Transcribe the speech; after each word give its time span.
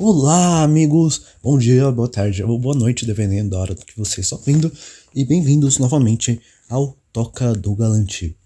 Olá, 0.00 0.62
amigos! 0.62 1.22
Bom 1.42 1.58
dia, 1.58 1.90
boa 1.90 2.08
tarde 2.08 2.40
ou 2.44 2.56
boa 2.56 2.72
noite, 2.72 3.04
dependendo 3.04 3.50
da 3.50 3.58
hora 3.58 3.74
que 3.74 3.98
você 3.98 4.20
está 4.20 4.36
ouvindo. 4.36 4.72
E 5.12 5.24
bem-vindos 5.24 5.76
novamente 5.78 6.40
ao 6.70 6.96
Toca 7.12 7.52
do 7.52 7.74
Galante. 7.74 8.36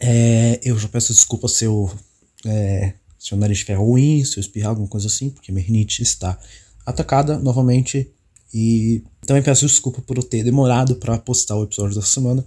É, 0.00 0.58
eu 0.64 0.78
já 0.78 0.88
peço 0.88 1.12
desculpa 1.12 1.46
se 1.46 1.66
eu, 1.66 1.92
é, 2.46 2.94
se 3.18 3.34
o 3.34 3.36
nariz 3.36 3.58
estiver 3.58 3.74
ruim, 3.74 4.24
se 4.24 4.38
eu 4.38 4.40
espirrar 4.40 4.70
alguma 4.70 4.88
coisa 4.88 5.08
assim, 5.08 5.28
porque 5.28 5.52
minha 5.52 5.62
rinite 5.62 6.02
está 6.02 6.38
atacada 6.86 7.38
novamente. 7.38 8.10
E 8.52 9.04
também 9.26 9.42
peço 9.42 9.66
desculpa 9.66 10.00
por 10.00 10.16
eu 10.16 10.22
ter 10.22 10.42
demorado 10.42 10.96
para 10.96 11.18
postar 11.18 11.56
o 11.56 11.64
episódio 11.64 11.96
da 11.96 12.02
semana. 12.02 12.42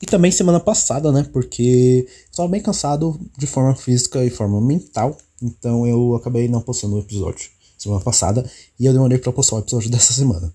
E 0.00 0.06
também 0.06 0.30
semana 0.30 0.60
passada, 0.60 1.10
né? 1.10 1.28
Porque 1.32 2.06
estava 2.30 2.48
bem 2.48 2.62
cansado 2.62 3.20
de 3.36 3.48
forma 3.48 3.74
física 3.74 4.24
e 4.24 4.30
forma 4.30 4.60
mental. 4.60 5.18
Então 5.42 5.86
eu 5.86 6.14
acabei 6.14 6.48
não 6.48 6.60
postando 6.60 6.96
o 6.96 7.00
episódio 7.00 7.50
semana 7.78 8.02
passada. 8.02 8.48
E 8.78 8.84
eu 8.84 8.92
demorei 8.92 9.18
para 9.18 9.32
postar 9.32 9.56
o 9.56 9.60
episódio 9.60 9.88
dessa 9.90 10.12
semana. 10.12 10.52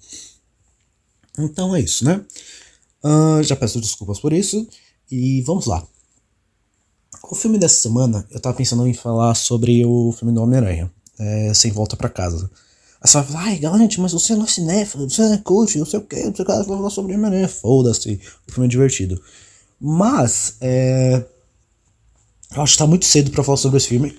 Então 1.39 1.75
é 1.75 1.79
isso, 1.79 2.05
né? 2.05 2.23
Uh, 3.03 3.41
já 3.43 3.55
peço 3.55 3.79
desculpas 3.79 4.19
por 4.19 4.33
isso. 4.33 4.67
E 5.09 5.41
vamos 5.41 5.65
lá. 5.65 5.85
O 7.23 7.35
filme 7.35 7.57
dessa 7.57 7.75
semana, 7.75 8.27
eu 8.29 8.39
tava 8.39 8.55
pensando 8.55 8.85
em 8.85 8.93
falar 8.93 9.33
sobre 9.35 9.85
o 9.85 10.11
filme 10.11 10.33
do 10.33 10.41
Homem-Aranha. 10.41 10.91
É, 11.17 11.53
Sem 11.53 11.71
Volta 11.71 11.95
para 11.95 12.09
Casa. 12.09 12.49
Aí 13.01 13.09
você 13.09 13.17
vai 13.17 13.27
falar, 13.27 13.43
ai, 13.45 13.57
Galante, 13.57 13.99
mas 13.99 14.11
você 14.11 14.35
não 14.35 14.45
é 14.45 14.47
cinéfilo, 14.47 15.09
você 15.09 15.21
não 15.21 15.33
é 15.33 15.37
coach, 15.37 15.77
não 15.77 15.85
sei 15.85 15.99
o 15.99 16.03
que, 16.03 16.15
não 16.23 16.35
sei 16.35 16.43
o 16.43 16.47
que, 16.47 16.63
falar 16.65 16.89
sobre 16.89 17.13
Homem-Aranha. 17.13 17.47
Foda-se, 17.47 18.19
o 18.47 18.51
filme 18.51 18.67
é 18.67 18.69
divertido. 18.69 19.21
Mas, 19.79 20.55
é... 20.61 21.23
Eu 22.55 22.61
acho 22.61 22.73
que 22.73 22.79
tá 22.79 22.87
muito 22.87 23.05
cedo 23.05 23.31
para 23.31 23.43
falar 23.43 23.57
sobre 23.57 23.77
esse 23.77 23.87
filme. 23.87 24.15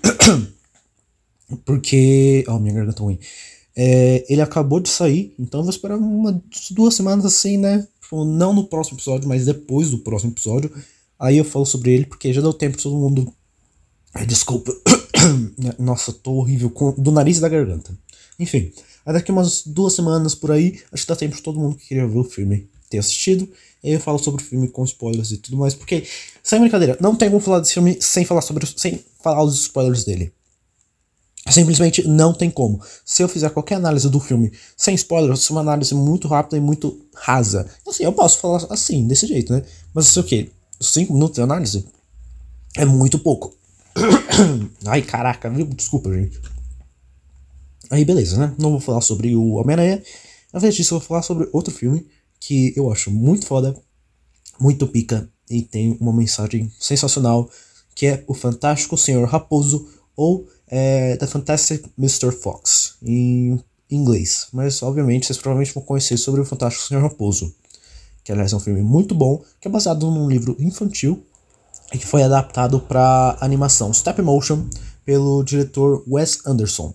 porque. 1.64 2.44
Oh, 2.48 2.58
minha 2.58 2.74
garganta 2.74 3.02
ruim. 3.02 3.18
É, 3.76 4.24
ele 4.28 4.40
acabou 4.40 4.80
de 4.80 4.88
sair, 4.88 5.34
então 5.38 5.60
eu 5.60 5.64
vou 5.64 5.70
esperar 5.70 5.96
umas 5.96 6.36
duas 6.70 6.94
semanas 6.94 7.24
assim, 7.24 7.56
né? 7.56 7.86
Tipo, 8.00 8.24
não 8.24 8.52
no 8.52 8.64
próximo 8.64 8.96
episódio, 8.96 9.28
mas 9.28 9.46
depois 9.46 9.90
do 9.90 9.98
próximo 9.98 10.32
episódio. 10.32 10.70
Aí 11.18 11.38
eu 11.38 11.44
falo 11.44 11.66
sobre 11.66 11.92
ele, 11.92 12.06
porque 12.06 12.32
já 12.32 12.40
deu 12.40 12.52
tempo 12.52 12.74
pra 12.74 12.82
todo 12.82 12.96
mundo. 12.96 13.32
Desculpa. 14.26 14.72
Nossa, 15.78 16.12
tô 16.12 16.32
horrível. 16.32 16.70
Com... 16.70 16.92
Do 16.92 17.10
nariz 17.10 17.38
e 17.38 17.40
da 17.40 17.48
garganta. 17.48 17.96
Enfim. 18.38 18.72
Aí 19.06 19.12
daqui 19.12 19.30
umas 19.30 19.62
duas 19.66 19.92
semanas 19.92 20.34
por 20.34 20.50
aí, 20.50 20.80
acho 20.92 21.04
que 21.04 21.08
dá 21.08 21.16
tempo 21.16 21.36
de 21.36 21.42
todo 21.42 21.58
mundo 21.58 21.76
que 21.76 21.88
queria 21.88 22.06
ver 22.06 22.18
o 22.18 22.24
filme 22.24 22.68
ter 22.94 22.98
assistido. 22.98 23.48
E 23.82 23.92
eu 23.92 24.00
falo 24.00 24.18
sobre 24.18 24.42
o 24.42 24.46
filme 24.46 24.68
com 24.68 24.84
spoilers 24.84 25.32
e 25.32 25.38
tudo 25.38 25.56
mais. 25.56 25.74
Porque, 25.74 26.04
sem 26.42 26.60
brincadeira, 26.60 26.96
não 27.00 27.14
tem 27.14 27.28
como 27.28 27.40
falar 27.40 27.60
desse 27.60 27.74
filme 27.74 27.98
sem 28.00 28.24
falar 28.24 28.40
sobre. 28.40 28.66
sem 28.76 29.04
falar 29.22 29.42
os 29.42 29.60
spoilers 29.60 30.04
dele. 30.04 30.32
Simplesmente 31.50 32.08
não 32.08 32.32
tem 32.32 32.50
como. 32.50 32.80
Se 33.04 33.22
eu 33.22 33.28
fizer 33.28 33.50
qualquer 33.50 33.74
análise 33.74 34.08
do 34.08 34.18
filme 34.18 34.50
sem 34.76 34.94
spoilers, 34.94 35.50
é 35.50 35.52
uma 35.52 35.60
análise 35.60 35.94
muito 35.94 36.26
rápida 36.26 36.56
e 36.56 36.60
muito 36.60 36.98
rasa. 37.14 37.68
Assim, 37.86 38.04
eu 38.04 38.12
posso 38.12 38.38
falar 38.38 38.66
assim, 38.70 39.06
desse 39.06 39.26
jeito, 39.26 39.52
né? 39.52 39.62
Mas 39.92 40.06
isso 40.06 40.20
o 40.20 40.24
quê? 40.24 40.50
Cinco 40.80 41.12
minutos 41.12 41.34
de 41.34 41.42
análise? 41.42 41.84
É 42.74 42.86
muito 42.86 43.18
pouco. 43.18 43.54
Ai, 44.86 45.02
caraca, 45.02 45.50
viu? 45.50 45.66
Desculpa, 45.66 46.10
gente. 46.14 46.40
Aí, 47.90 48.06
beleza, 48.06 48.38
né? 48.38 48.54
Não 48.58 48.70
vou 48.70 48.80
falar 48.80 49.02
sobre 49.02 49.36
o 49.36 49.52
Homem-Aranha. 49.52 50.02
Na 50.50 50.58
vez 50.58 50.74
disso, 50.74 50.94
eu 50.94 50.98
vou 50.98 51.06
falar 51.06 51.22
sobre 51.22 51.46
outro 51.52 51.72
filme 51.74 52.06
que 52.46 52.74
eu 52.76 52.92
acho 52.92 53.10
muito 53.10 53.46
foda, 53.46 53.74
muito 54.60 54.86
pica 54.86 55.26
e 55.48 55.62
tem 55.62 55.96
uma 55.98 56.12
mensagem 56.12 56.70
sensacional, 56.78 57.48
que 57.94 58.06
é 58.06 58.22
O 58.26 58.34
Fantástico 58.34 58.98
Senhor 58.98 59.26
Raposo 59.26 59.88
ou 60.14 60.46
é, 60.68 61.16
The 61.16 61.26
Fantastic 61.26 61.86
Mr. 61.98 62.32
Fox, 62.32 62.96
em 63.02 63.58
inglês. 63.90 64.48
Mas, 64.52 64.82
obviamente, 64.82 65.24
vocês 65.24 65.38
provavelmente 65.38 65.72
vão 65.72 65.82
conhecer 65.82 66.18
sobre 66.18 66.42
O 66.42 66.44
Fantástico 66.44 66.86
Senhor 66.86 67.00
Raposo, 67.00 67.54
que, 68.22 68.30
aliás, 68.30 68.52
é 68.52 68.56
um 68.56 68.60
filme 68.60 68.82
muito 68.82 69.14
bom, 69.14 69.42
que 69.58 69.66
é 69.66 69.70
baseado 69.70 70.10
num 70.10 70.28
livro 70.28 70.54
infantil 70.58 71.24
e 71.94 71.98
que 71.98 72.06
foi 72.06 72.22
adaptado 72.22 72.78
para 72.78 73.38
animação 73.40 73.90
stop 73.90 74.20
motion 74.20 74.68
pelo 75.02 75.42
diretor 75.42 76.04
Wes 76.06 76.40
Anderson. 76.46 76.92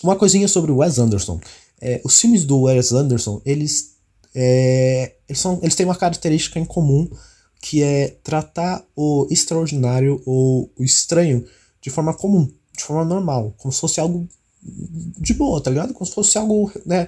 Uma 0.00 0.14
coisinha 0.14 0.46
sobre 0.46 0.70
Wes 0.70 0.98
Anderson. 1.00 1.40
É, 1.80 2.00
os 2.04 2.20
filmes 2.20 2.44
do 2.44 2.62
Wes 2.62 2.92
Anderson, 2.92 3.42
eles, 3.44 3.91
é, 4.34 5.14
eles, 5.28 5.40
são, 5.40 5.58
eles 5.62 5.74
têm 5.74 5.86
uma 5.86 5.96
característica 5.96 6.58
em 6.58 6.64
comum, 6.64 7.08
que 7.60 7.82
é 7.82 8.16
tratar 8.22 8.84
o 8.96 9.26
extraordinário 9.30 10.20
ou 10.26 10.70
o 10.78 10.82
estranho 10.82 11.44
de 11.80 11.90
forma 11.90 12.12
comum 12.12 12.48
de 12.76 12.84
forma 12.84 13.04
normal, 13.04 13.54
como 13.58 13.72
se 13.72 13.80
fosse 13.80 14.00
algo 14.00 14.28
de 14.62 15.34
boa, 15.34 15.60
tá 15.60 15.70
ligado? 15.70 15.92
Como 15.92 16.06
se 16.06 16.14
fosse 16.14 16.38
algo 16.38 16.70
né, 16.86 17.06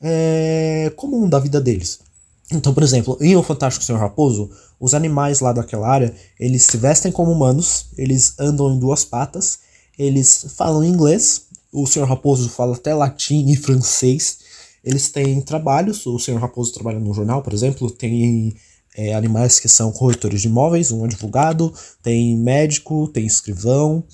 é, 0.00 0.92
comum 0.96 1.28
da 1.28 1.38
vida 1.38 1.60
deles. 1.60 2.00
Então, 2.50 2.74
por 2.74 2.82
exemplo, 2.82 3.16
em 3.20 3.36
O 3.36 3.42
Fantástico 3.42 3.84
Senhor 3.84 3.98
Raposo, 3.98 4.50
os 4.78 4.94
animais 4.94 5.40
lá 5.40 5.52
daquela 5.52 5.88
área, 5.88 6.14
eles 6.38 6.64
se 6.64 6.76
vestem 6.76 7.12
como 7.12 7.30
humanos, 7.30 7.86
eles 7.96 8.34
andam 8.38 8.72
em 8.72 8.78
duas 8.78 9.04
patas, 9.04 9.60
eles 9.98 10.46
falam 10.56 10.84
inglês, 10.84 11.42
o 11.72 11.86
Senhor 11.86 12.06
Raposo 12.06 12.48
fala 12.48 12.74
até 12.74 12.94
latim 12.94 13.48
e 13.48 13.56
francês, 13.56 14.38
eles 14.84 15.10
têm 15.10 15.40
trabalhos, 15.40 16.04
o 16.06 16.18
Senhor 16.18 16.40
Raposo 16.40 16.72
trabalha 16.72 16.98
no 16.98 17.14
jornal, 17.14 17.42
por 17.42 17.52
exemplo, 17.52 17.90
tem 17.90 18.54
é, 18.96 19.14
animais 19.14 19.60
que 19.60 19.68
são 19.68 19.92
corretores 19.92 20.42
de 20.42 20.48
imóveis, 20.48 20.90
um 20.90 21.04
advogado, 21.04 21.72
tem 22.02 22.36
médico, 22.36 23.08
tem 23.08 23.24
escrivão, 23.24 24.04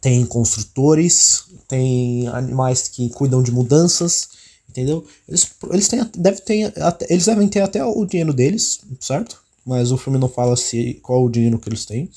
tem 0.00 0.24
construtores, 0.26 1.44
tem 1.66 2.28
animais 2.28 2.86
que 2.86 3.08
cuidam 3.10 3.42
de 3.42 3.50
mudanças, 3.50 4.28
entendeu? 4.68 5.04
Eles, 5.28 5.50
eles, 5.70 5.88
têm, 5.88 6.00
deve 6.16 6.40
ter, 6.42 6.72
eles 7.08 7.26
devem 7.26 7.48
ter 7.48 7.60
até 7.60 7.84
o 7.84 8.04
dinheiro 8.04 8.32
deles, 8.32 8.80
certo? 9.00 9.42
Mas 9.64 9.90
o 9.90 9.96
filme 9.96 10.18
não 10.18 10.28
fala 10.28 10.56
se 10.56 10.94
qual 11.02 11.24
o 11.24 11.30
dinheiro 11.30 11.58
que 11.58 11.68
eles 11.68 11.84
têm. 11.84 12.10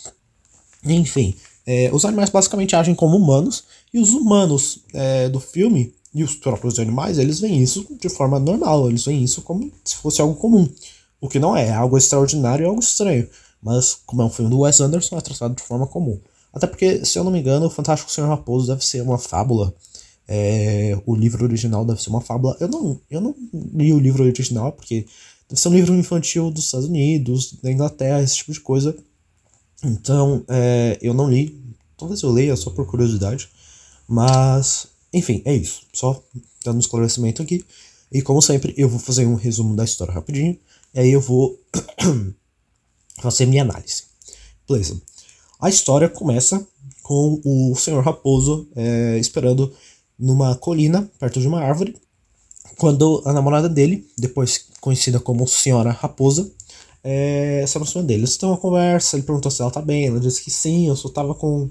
Enfim, 0.84 1.36
é, 1.66 1.90
os 1.92 2.06
animais 2.06 2.30
basicamente 2.30 2.76
agem 2.76 2.94
como 2.94 3.18
humanos, 3.18 3.64
e 3.94 4.00
os 4.00 4.10
humanos 4.14 4.84
é, 4.94 5.30
do 5.30 5.40
filme 5.40 5.95
e 6.16 6.24
os 6.24 6.34
próprios 6.34 6.80
animais, 6.80 7.18
eles 7.18 7.42
veem 7.42 7.62
isso 7.62 7.86
de 8.00 8.08
forma 8.08 8.40
normal, 8.40 8.88
eles 8.88 9.03
veem 9.03 9.22
isso 9.22 9.42
como 9.42 9.70
se 9.84 9.98
fosse 9.98 10.22
algo 10.22 10.36
comum. 10.36 10.66
O 11.20 11.28
que 11.28 11.40
não 11.40 11.58
é, 11.58 11.68
é 11.68 11.74
algo 11.74 11.98
extraordinário 11.98 12.64
e 12.64 12.68
algo 12.68 12.80
estranho. 12.80 13.28
Mas, 13.62 13.98
como 14.06 14.22
é 14.22 14.26
um 14.26 14.30
filme 14.30 14.50
do 14.50 14.59
Wes 14.59 14.80
Anderson, 14.80 15.18
é 15.18 15.22
tratado 15.22 15.56
de 15.56 15.62
forma 15.62 15.86
comum. 15.86 16.18
Até 16.53 16.68
porque, 16.68 17.03
se 17.03 17.20
eu 17.20 17.24
não 17.26 17.31
me 17.31 17.40
engano, 17.40 17.66
o 17.66 17.70
Fantástico 17.70 18.09
Senhor 18.09 18.28
Raposo 18.28 18.68
deve 18.68 18.86
ser 18.86 19.02
uma 19.02 19.18
fábula. 19.18 19.76
É, 20.26 20.98
o 21.06 21.14
livro 21.14 21.44
original 21.44 21.84
deve 21.84 22.02
ser 22.02 22.09
uma 22.09 22.22
fábula. 22.22 22.56
Eu 22.62 22.70
não, 22.70 22.97
eu 23.12 23.20
não 23.20 23.36
li 23.74 23.92
o 23.92 24.00
livro 24.00 24.24
original, 24.24 24.72
porque 24.72 25.06
deve 25.50 25.59
ser 25.59 25.68
um 25.68 25.74
livro 25.74 25.94
infantil 25.96 26.50
dos 26.50 26.64
Estados 26.64 26.88
Unidos, 26.88 27.58
da 27.62 27.70
Inglaterra, 27.70 28.22
esse 28.22 28.38
tipo 28.38 28.53
de 28.53 28.62
coisa. 28.62 28.96
Então, 29.84 30.46
é, 30.47 30.97
eu 31.02 31.14
não 31.14 31.30
li. 31.30 31.62
Talvez 31.97 32.22
eu 32.22 32.32
leia 32.32 32.56
só 32.56 32.70
por 32.70 32.86
curiosidade. 32.86 33.50
Mas, 34.08 34.88
enfim, 35.18 35.42
é 35.46 35.53
isso. 35.53 35.84
Só 35.94 36.22
dando 36.64 36.78
um 36.78 36.80
esclarecimento 36.80 37.42
aqui. 37.42 37.64
E 38.12 38.22
como 38.22 38.42
sempre, 38.42 38.74
eu 38.78 38.88
vou 38.88 39.00
fazer 39.00 39.26
um 39.26 39.36
resumo 39.36 39.76
da 39.76 39.84
história 39.84 40.14
rapidinho. 40.14 40.58
E 40.94 41.00
aí 41.00 41.12
eu 41.12 41.22
vou 41.22 41.59
fazer 43.22 43.46
minha 43.46 43.64
análise. 43.64 44.03
Beleza. 44.68 45.02
A 45.59 45.70
história 45.70 46.09
começa 46.09 46.66
com 47.02 47.40
o 47.44 47.76
senhor 47.76 48.03
Raposo 48.03 48.68
é, 48.76 49.18
esperando 49.20 49.72
numa 50.18 50.56
colina, 50.56 51.09
perto 51.20 51.40
de 51.40 51.47
uma 51.47 51.62
árvore, 51.62 51.96
quando 52.78 53.22
a 53.26 53.34
namorada 53.34 53.70
dele, 53.70 54.08
depois 54.18 54.66
conhecida 54.82 55.20
como 55.20 55.47
Senhora 55.47 55.92
Raposa, 55.92 56.52
é, 57.03 57.64
se 57.68 57.78
aproxima 57.78 58.03
dele. 58.03 58.22
Eles 58.22 58.38
têm 58.38 58.50
uma 58.50 58.58
conversa, 58.58 59.16
ele 59.16 59.24
perguntou 59.24 59.52
se 59.52 59.62
ela 59.62 59.72
tá 59.72 59.82
bem, 59.82 60.08
ela 60.08 60.20
disse 60.20 60.44
que 60.44 60.52
sim, 60.52 60.88
eu 60.88 60.96
só 60.96 61.09
tava 61.09 61.36
com. 61.36 61.70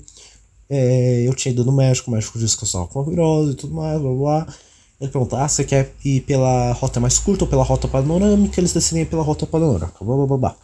É, 0.69 1.23
eu 1.27 1.35
tinha 1.35 1.53
ido 1.53 1.65
no 1.65 1.73
médico, 1.73 2.11
o 2.11 2.15
médico 2.15 2.39
disse 2.39 2.57
que 2.57 2.65
eu 2.65 2.67
estava 2.67 2.87
com 2.87 3.01
uma 3.01 3.09
virose 3.09 3.53
e 3.53 3.55
tudo 3.55 3.75
mais, 3.75 4.01
blá 4.01 4.13
blá. 4.13 4.55
Ele 5.01 5.11
pergunta, 5.11 5.37
ah, 5.39 5.49
você 5.49 5.65
quer 5.65 5.93
ir 6.05 6.21
pela 6.23 6.73
rota 6.73 7.01
mais 7.01 7.19
curta 7.19 7.45
ou 7.45 7.51
pela 7.51 7.65
rota 7.65 7.87
panorâmica? 7.89 8.61
Eles 8.61 8.73
decidem 8.73 9.05
pela 9.05 9.23
rota 9.23 9.47
panorâmica, 9.47 10.05
blá 10.05 10.17
blá 10.17 10.27
blá 10.27 10.37
blá. 10.37 10.57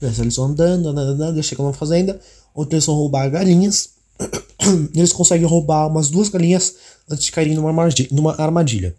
Eles 0.00 0.36
vão 0.36 0.46
andando, 0.46 0.88
andando, 0.88 1.10
andando, 1.12 1.42
chegam 1.42 1.64
numa 1.64 1.74
fazenda, 1.74 2.20
onde 2.54 2.74
eles 2.74 2.86
vão 2.86 2.94
roubar 2.94 3.28
galinhas. 3.30 3.90
eles 4.94 5.12
conseguem 5.12 5.46
roubar 5.46 5.86
umas 5.86 6.08
duas 6.10 6.28
galinhas 6.28 6.74
antes 7.08 7.24
de 7.24 7.32
caírem 7.32 7.54
numa 7.54 7.72
numa 8.10 8.40
armadilha. 8.40 8.94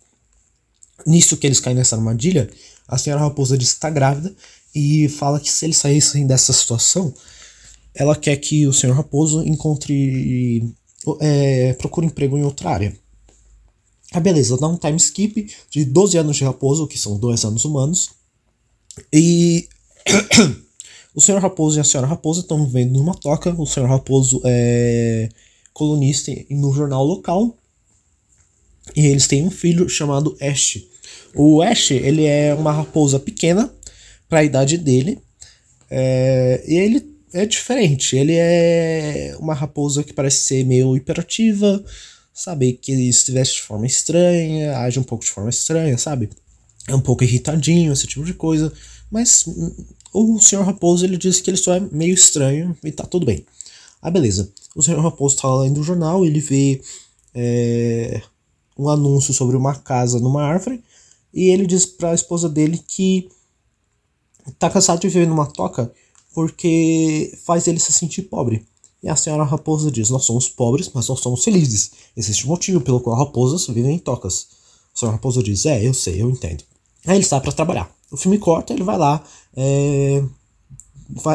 Nisso 1.05 1.37
que 1.37 1.47
eles 1.47 1.59
caem 1.59 1.75
nessa 1.75 1.95
armadilha, 1.95 2.49
a 2.87 2.97
senhora 2.97 3.21
raposa 3.21 3.57
diz 3.57 3.69
que 3.69 3.75
está 3.75 3.89
grávida 3.89 4.33
e 4.73 5.07
fala 5.09 5.39
que 5.39 5.51
se 5.51 5.65
eles 5.65 5.77
saíssem 5.77 6.27
dessa 6.27 6.51
situação, 6.51 7.13
ela 7.93 8.15
quer 8.15 8.37
que 8.37 8.67
o 8.67 8.73
senhor 8.73 8.95
raposo 8.95 9.43
encontre. 9.43 10.73
É, 11.19 11.73
procure 11.73 12.05
emprego 12.05 12.37
em 12.37 12.43
outra 12.43 12.69
área. 12.69 12.95
Ah, 14.11 14.19
beleza, 14.19 14.57
dá 14.57 14.67
um 14.67 14.77
time 14.77 14.97
skip 14.97 15.49
de 15.69 15.85
12 15.85 16.17
anos 16.17 16.37
de 16.37 16.43
raposo, 16.43 16.87
que 16.87 16.97
são 16.97 17.17
dois 17.17 17.45
anos 17.45 17.63
humanos. 17.63 18.09
E 19.13 19.67
O 21.13 21.21
Senhor 21.21 21.41
Raposo 21.41 21.77
e 21.77 21.81
a 21.81 21.83
Senhora 21.83 22.07
Raposa 22.07 22.41
estão 22.41 22.65
vivendo 22.65 22.93
numa 22.93 23.13
toca. 23.13 23.53
O 23.59 23.65
Senhor 23.65 23.89
Raposo 23.89 24.41
é 24.45 25.27
colunista 25.73 26.31
no 26.49 26.71
jornal 26.71 27.03
local. 27.03 27.57
E 28.95 29.05
eles 29.05 29.27
têm 29.27 29.45
um 29.45 29.51
filho 29.51 29.89
chamado 29.89 30.37
Ash. 30.41 30.81
O 31.35 31.61
Ash, 31.61 31.91
ele 31.91 32.25
é 32.25 32.53
uma 32.53 32.71
raposa 32.71 33.19
pequena 33.19 33.73
para 34.27 34.39
a 34.39 34.43
idade 34.43 34.77
dele. 34.77 35.19
É, 35.89 36.63
e 36.67 36.75
ele 36.75 37.01
é 37.33 37.45
diferente. 37.45 38.15
Ele 38.15 38.33
é 38.35 39.35
uma 39.39 39.53
raposa 39.53 40.03
que 40.03 40.13
parece 40.13 40.43
ser 40.43 40.65
meio 40.65 40.95
hiperativa, 40.95 41.83
sabe? 42.33 42.73
Que 42.73 42.91
ele 42.91 43.11
se 43.13 43.31
veste 43.31 43.55
de 43.55 43.61
forma 43.61 43.85
estranha, 43.85 44.77
age 44.79 44.99
um 44.99 45.03
pouco 45.03 45.23
de 45.23 45.31
forma 45.31 45.49
estranha, 45.49 45.97
sabe? 45.97 46.29
É 46.87 46.95
um 46.95 47.01
pouco 47.01 47.23
irritadinho, 47.23 47.93
esse 47.93 48.07
tipo 48.07 48.25
de 48.25 48.33
coisa. 48.33 48.71
Mas 49.11 49.45
hum, 49.47 49.71
o 50.13 50.39
Sr. 50.39 50.63
Raposo 50.63 51.05
ele 51.05 51.17
disse 51.17 51.41
que 51.41 51.49
ele 51.49 51.57
só 51.57 51.75
é 51.75 51.79
meio 51.79 52.13
estranho 52.13 52.75
e 52.83 52.91
tá 52.91 53.05
tudo 53.05 53.25
bem. 53.25 53.45
Ah, 54.01 54.09
beleza. 54.09 54.51
O 54.75 54.81
Sr. 54.81 54.99
Raposo 54.99 55.37
tá 55.37 55.47
lá 55.47 55.63
lendo 55.63 55.81
o 55.81 55.83
jornal, 55.83 56.25
ele 56.25 56.39
vê 56.39 56.81
é, 57.33 58.21
um 58.77 58.89
anúncio 58.89 59.33
sobre 59.33 59.55
uma 59.55 59.75
casa 59.75 60.19
numa 60.19 60.43
árvore 60.43 60.83
e 61.33 61.49
ele 61.49 61.67
diz 61.67 61.85
para 61.85 62.11
a 62.11 62.15
esposa 62.15 62.49
dele 62.49 62.79
que 62.87 63.29
tá 64.57 64.69
cansado 64.69 64.99
de 64.99 65.09
viver 65.09 65.27
numa 65.27 65.45
toca 65.45 65.91
porque 66.33 67.37
faz 67.45 67.67
ele 67.67 67.79
se 67.79 67.91
sentir 67.91 68.23
pobre. 68.23 68.65
E 69.01 69.09
a 69.09 69.15
senhora 69.15 69.43
raposa 69.43 69.91
diz: 69.91 70.09
Nós 70.09 70.25
somos 70.25 70.47
pobres, 70.47 70.89
mas 70.93 71.07
nós 71.07 71.19
somos 71.19 71.43
felizes. 71.43 71.91
Existe 72.15 72.45
um 72.45 72.49
motivo 72.49 72.81
pelo 72.81 72.99
qual 72.99 73.15
raposas 73.15 73.67
vivem 73.67 73.95
em 73.95 73.99
tocas. 73.99 74.47
A 74.93 74.99
senhora 74.99 75.15
raposa 75.15 75.41
diz: 75.41 75.65
É, 75.65 75.85
eu 75.85 75.93
sei, 75.93 76.21
eu 76.21 76.29
entendo. 76.29 76.63
Aí 77.05 77.17
ele 77.17 77.25
sai 77.25 77.39
para 77.39 77.51
trabalhar. 77.51 77.89
O 78.11 78.17
filme 78.17 78.37
corta, 78.37 78.73
ele 78.73 78.83
vai 78.83 78.97
lá, 78.97 79.23
é, 79.55 80.23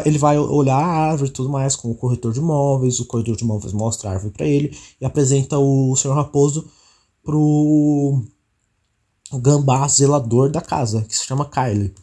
ele 0.05 0.17
vai 0.17 0.37
olhar 0.37 0.77
a 0.77 0.85
árvore 0.85 1.29
e 1.29 1.33
tudo 1.33 1.49
mais 1.49 1.75
com 1.75 1.89
o 1.89 1.95
corretor 1.95 2.33
de 2.33 2.39
imóveis. 2.39 2.99
O 2.99 3.05
corretor 3.05 3.35
de 3.35 3.43
imóveis 3.43 3.73
mostra 3.73 4.09
a 4.09 4.13
árvore 4.13 4.33
para 4.33 4.45
ele 4.45 4.77
e 5.01 5.05
apresenta 5.05 5.57
o 5.57 5.95
senhor 5.95 6.13
raposo 6.13 6.67
pro 7.23 8.21
gambá 9.33 9.87
zelador 9.87 10.51
da 10.51 10.61
casa, 10.61 11.01
que 11.01 11.15
se 11.15 11.25
chama 11.25 11.49
Kyle. 11.49 11.93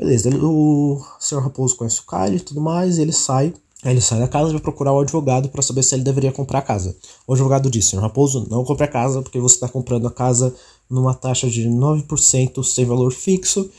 Beleza, 0.00 0.30
ele, 0.30 0.38
o 0.40 0.98
senhor 1.18 1.42
Raposo 1.42 1.76
conhece 1.76 2.00
o 2.00 2.04
Kyle 2.06 2.34
e 2.34 2.40
tudo 2.40 2.58
mais, 2.58 2.96
e 2.96 3.02
ele 3.02 3.12
sai. 3.12 3.52
Aí 3.82 3.92
ele 3.92 4.00
sai 4.00 4.18
da 4.18 4.26
casa 4.26 4.48
e 4.48 4.52
vai 4.54 4.62
procurar 4.62 4.94
o 4.94 5.00
advogado 5.00 5.50
para 5.50 5.60
saber 5.60 5.82
se 5.82 5.94
ele 5.94 6.02
deveria 6.02 6.32
comprar 6.32 6.60
a 6.60 6.62
casa. 6.62 6.96
O 7.26 7.34
advogado 7.34 7.70
disse: 7.70 7.90
Senhor 7.90 8.00
Raposo, 8.00 8.46
não 8.48 8.64
compre 8.64 8.84
a 8.84 8.88
casa 8.88 9.20
porque 9.20 9.38
você 9.38 9.56
está 9.56 9.68
comprando 9.68 10.06
a 10.06 10.10
casa 10.10 10.54
numa 10.88 11.12
taxa 11.12 11.50
de 11.50 11.68
9% 11.68 12.64
sem 12.64 12.86
valor 12.86 13.12
fixo 13.12 13.70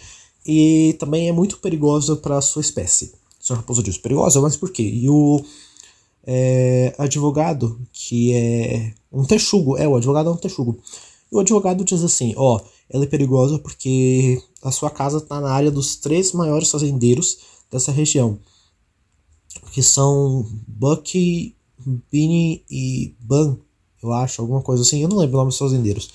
e 0.45 0.95
também 0.99 1.27
é 1.27 1.31
muito 1.31 1.57
perigosa 1.57 2.15
para 2.15 2.37
a 2.37 2.41
sua 2.41 2.61
espécie. 2.61 3.13
O 3.41 3.43
senhor 3.47 3.57
Raposo 3.57 3.81
disse: 3.81 3.99
perigosa? 3.99 4.39
Mas 4.41 4.55
por 4.55 4.69
quê? 4.69 4.83
E 4.83 5.09
o 5.09 5.43
é, 6.23 6.93
advogado, 6.99 7.79
que 7.91 8.31
é 8.35 8.93
um 9.11 9.25
texugo, 9.25 9.75
é, 9.75 9.87
o 9.87 9.95
advogado 9.95 10.29
é 10.29 10.33
um 10.33 10.37
texugo. 10.37 10.77
E 11.31 11.35
o 11.35 11.39
advogado 11.39 11.83
diz 11.83 12.03
assim: 12.03 12.35
ó, 12.37 12.61
ela 12.91 13.05
é 13.05 13.07
perigosa 13.07 13.57
porque 13.57 14.41
a 14.61 14.71
sua 14.71 14.89
casa 14.89 15.17
está 15.17 15.39
na 15.39 15.51
área 15.51 15.71
dos 15.71 15.95
três 15.95 16.33
maiores 16.33 16.69
fazendeiros 16.69 17.39
dessa 17.71 17.91
região, 17.91 18.37
que 19.71 19.81
são 19.81 20.45
Bucky, 20.67 21.55
Bini 22.11 22.63
e 22.69 23.15
Ban, 23.19 23.57
eu 24.03 24.11
acho, 24.11 24.41
alguma 24.41 24.61
coisa 24.61 24.83
assim. 24.83 25.01
Eu 25.01 25.09
não 25.09 25.17
lembro 25.17 25.35
o 25.35 25.39
nome 25.39 25.49
dos 25.49 25.57
fazendeiros. 25.57 26.09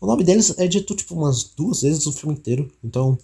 O 0.00 0.06
nome 0.06 0.22
deles 0.22 0.54
é 0.58 0.68
dito 0.68 0.94
tipo 0.94 1.14
umas 1.14 1.44
duas 1.44 1.82
vezes 1.82 2.04
no 2.04 2.12
filme 2.12 2.36
inteiro, 2.36 2.70
então 2.84 3.18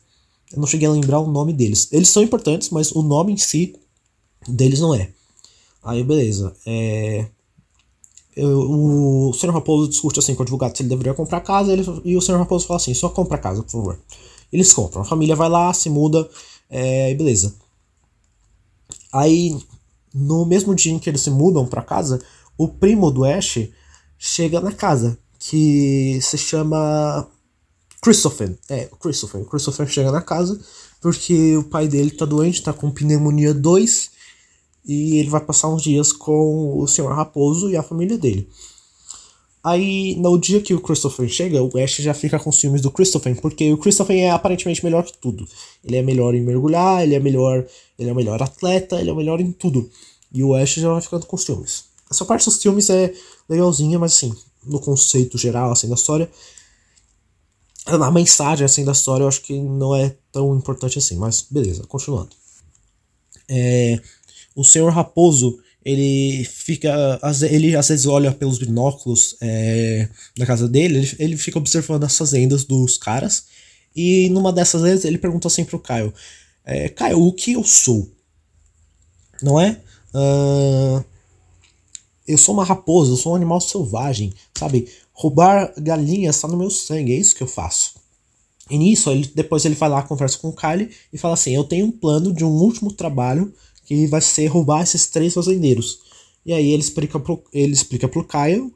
eu 0.52 0.58
não 0.58 0.66
cheguei 0.66 0.88
a 0.88 0.92
lembrar 0.92 1.20
o 1.20 1.30
nome 1.30 1.52
deles. 1.52 1.88
Eles 1.92 2.08
são 2.08 2.22
importantes, 2.22 2.70
mas 2.70 2.90
o 2.92 3.02
nome 3.02 3.32
em 3.32 3.36
si 3.36 3.76
deles 4.48 4.80
não 4.80 4.94
é. 4.94 5.12
Aí 5.82 6.02
beleza. 6.02 6.54
É, 6.66 7.28
o 8.36 9.32
Sr. 9.32 9.50
Raposo 9.50 9.88
discute 9.88 10.18
assim 10.18 10.34
com 10.34 10.42
o 10.42 10.44
advogado 10.44 10.76
se 10.76 10.82
ele 10.82 10.88
deveria 10.88 11.14
comprar 11.14 11.40
casa 11.40 11.72
ele, 11.72 11.84
e 12.04 12.16
o 12.16 12.20
Sr. 12.20 12.38
Raposo 12.38 12.66
fala 12.66 12.78
assim: 12.78 12.94
só 12.94 13.08
compra 13.08 13.38
casa, 13.38 13.62
por 13.62 13.70
favor. 13.70 13.98
Eles 14.52 14.72
compram, 14.72 15.02
a 15.02 15.04
família 15.04 15.36
vai 15.36 15.48
lá, 15.48 15.72
se 15.72 15.90
muda, 15.90 16.28
é, 16.70 17.10
e 17.10 17.14
beleza. 17.14 17.54
Aí, 19.12 19.56
no 20.12 20.44
mesmo 20.44 20.74
dia 20.74 20.92
em 20.92 20.98
que 20.98 21.08
eles 21.08 21.20
se 21.20 21.30
mudam 21.30 21.66
para 21.66 21.82
casa, 21.82 22.20
o 22.56 22.68
primo 22.68 23.10
do 23.10 23.24
Ash 23.24 23.68
chega 24.18 24.60
na 24.60 24.72
casa, 24.72 25.18
que 25.38 26.18
se 26.22 26.38
chama 26.38 27.28
Christopher. 28.00 28.56
É, 28.68 28.88
Christopher. 29.00 29.44
Christopher 29.44 29.86
chega 29.86 30.10
na 30.10 30.20
casa 30.20 30.60
porque 31.00 31.56
o 31.56 31.64
pai 31.64 31.86
dele 31.86 32.10
tá 32.10 32.24
doente, 32.24 32.62
tá 32.62 32.72
com 32.72 32.90
pneumonia 32.90 33.52
2 33.52 34.10
e 34.84 35.18
ele 35.18 35.30
vai 35.30 35.40
passar 35.40 35.68
uns 35.68 35.82
dias 35.82 36.12
com 36.12 36.78
o 36.78 36.86
Sr. 36.86 37.08
Raposo 37.08 37.70
e 37.70 37.76
a 37.76 37.82
família 37.82 38.18
dele. 38.18 38.48
Aí, 39.62 40.14
no 40.16 40.38
dia 40.38 40.60
que 40.60 40.74
o 40.74 40.80
Christopher 40.80 41.26
chega, 41.26 41.62
o 41.62 41.78
Ash 41.78 41.96
já 41.96 42.12
fica 42.12 42.38
com 42.38 42.52
ciúmes 42.52 42.82
do 42.82 42.90
Christopher, 42.90 43.40
porque 43.40 43.72
o 43.72 43.78
Christopher 43.78 44.14
é 44.18 44.30
aparentemente 44.30 44.84
melhor 44.84 45.02
que 45.04 45.16
tudo. 45.16 45.48
Ele 45.82 45.96
é 45.96 46.02
melhor 46.02 46.34
em 46.34 46.42
mergulhar, 46.42 47.02
ele 47.02 47.14
é 47.14 47.20
melhor, 47.20 47.66
ele 47.98 48.10
é 48.10 48.14
melhor 48.14 48.42
atleta, 48.42 49.00
ele 49.00 49.08
é 49.08 49.14
melhor 49.14 49.40
em 49.40 49.50
tudo. 49.52 49.88
E 50.30 50.44
o 50.44 50.54
Ash 50.54 50.74
já 50.74 50.92
vai 50.92 51.00
ficando 51.00 51.24
com 51.24 51.38
ciúmes. 51.38 51.84
Essa 52.10 52.26
parte 52.26 52.44
dos 52.44 52.56
ciúmes 52.56 52.90
é 52.90 53.14
legalzinha, 53.48 53.98
mas 53.98 54.12
assim, 54.12 54.34
no 54.66 54.78
conceito 54.80 55.38
geral 55.38 55.72
assim 55.72 55.88
da 55.88 55.94
história, 55.94 56.30
a 57.86 58.10
mensagem 58.10 58.66
assim 58.66 58.84
da 58.84 58.92
história 58.92 59.24
eu 59.24 59.28
acho 59.28 59.40
que 59.40 59.58
não 59.58 59.94
é 59.94 60.14
tão 60.30 60.54
importante 60.54 60.98
assim, 60.98 61.16
mas 61.16 61.46
beleza, 61.50 61.84
continuando. 61.84 62.30
É, 63.48 63.98
o 64.54 64.64
senhor 64.64 64.92
Raposo, 64.92 65.58
ele 65.84 66.44
fica. 66.44 67.20
Ele 67.50 67.76
às 67.76 67.88
vezes 67.88 68.06
olha 68.06 68.32
pelos 68.32 68.58
binóculos 68.58 69.36
é, 69.40 70.08
da 70.36 70.46
casa 70.46 70.66
dele, 70.66 71.10
ele, 71.18 71.36
fica 71.36 71.58
observando 71.58 72.04
as 72.04 72.16
fazendas 72.16 72.64
dos 72.64 72.96
caras. 72.96 73.44
E 73.94 74.28
numa 74.30 74.52
dessas 74.52 74.82
vezes 74.82 75.04
ele 75.04 75.18
pergunta 75.18 75.48
assim 75.48 75.64
pro 75.64 75.78
Caio: 75.78 76.14
é, 76.64 76.88
Caio, 76.88 77.20
o 77.20 77.32
que 77.32 77.52
eu 77.52 77.62
sou? 77.62 78.10
Não 79.42 79.60
é? 79.60 79.80
Uh, 80.14 81.04
eu 82.26 82.38
sou 82.38 82.54
uma 82.54 82.64
raposa, 82.64 83.12
eu 83.12 83.16
sou 83.16 83.32
um 83.32 83.36
animal 83.36 83.60
selvagem, 83.60 84.32
sabe? 84.54 84.88
Roubar 85.12 85.74
galinhas 85.76 86.36
está 86.36 86.48
no 86.48 86.56
meu 86.56 86.70
sangue, 86.70 87.12
é 87.12 87.16
isso 87.16 87.34
que 87.34 87.42
eu 87.42 87.46
faço. 87.46 87.94
E 88.70 88.78
nisso, 88.78 89.10
ele, 89.10 89.30
depois 89.34 89.64
ele 89.66 89.74
vai 89.74 89.90
lá, 89.90 90.02
conversa 90.02 90.38
com 90.38 90.48
o 90.48 90.52
Kylie 90.52 90.90
e 91.12 91.18
fala 91.18 91.34
assim: 91.34 91.54
Eu 91.54 91.64
tenho 91.64 91.86
um 91.86 91.90
plano 91.90 92.32
de 92.32 92.44
um 92.44 92.50
último 92.50 92.90
trabalho 92.90 93.52
que 93.84 94.06
vai 94.06 94.20
ser 94.20 94.46
roubar 94.46 94.82
esses 94.82 95.06
três 95.06 95.34
fazendeiros. 95.34 96.00
E 96.44 96.52
aí 96.52 96.70
ele 96.70 96.82
explica 96.82 97.18
pro, 97.18 97.42
ele 97.52 97.72
explica 97.72 98.08
pro 98.08 98.24
Kyle. 98.24 98.72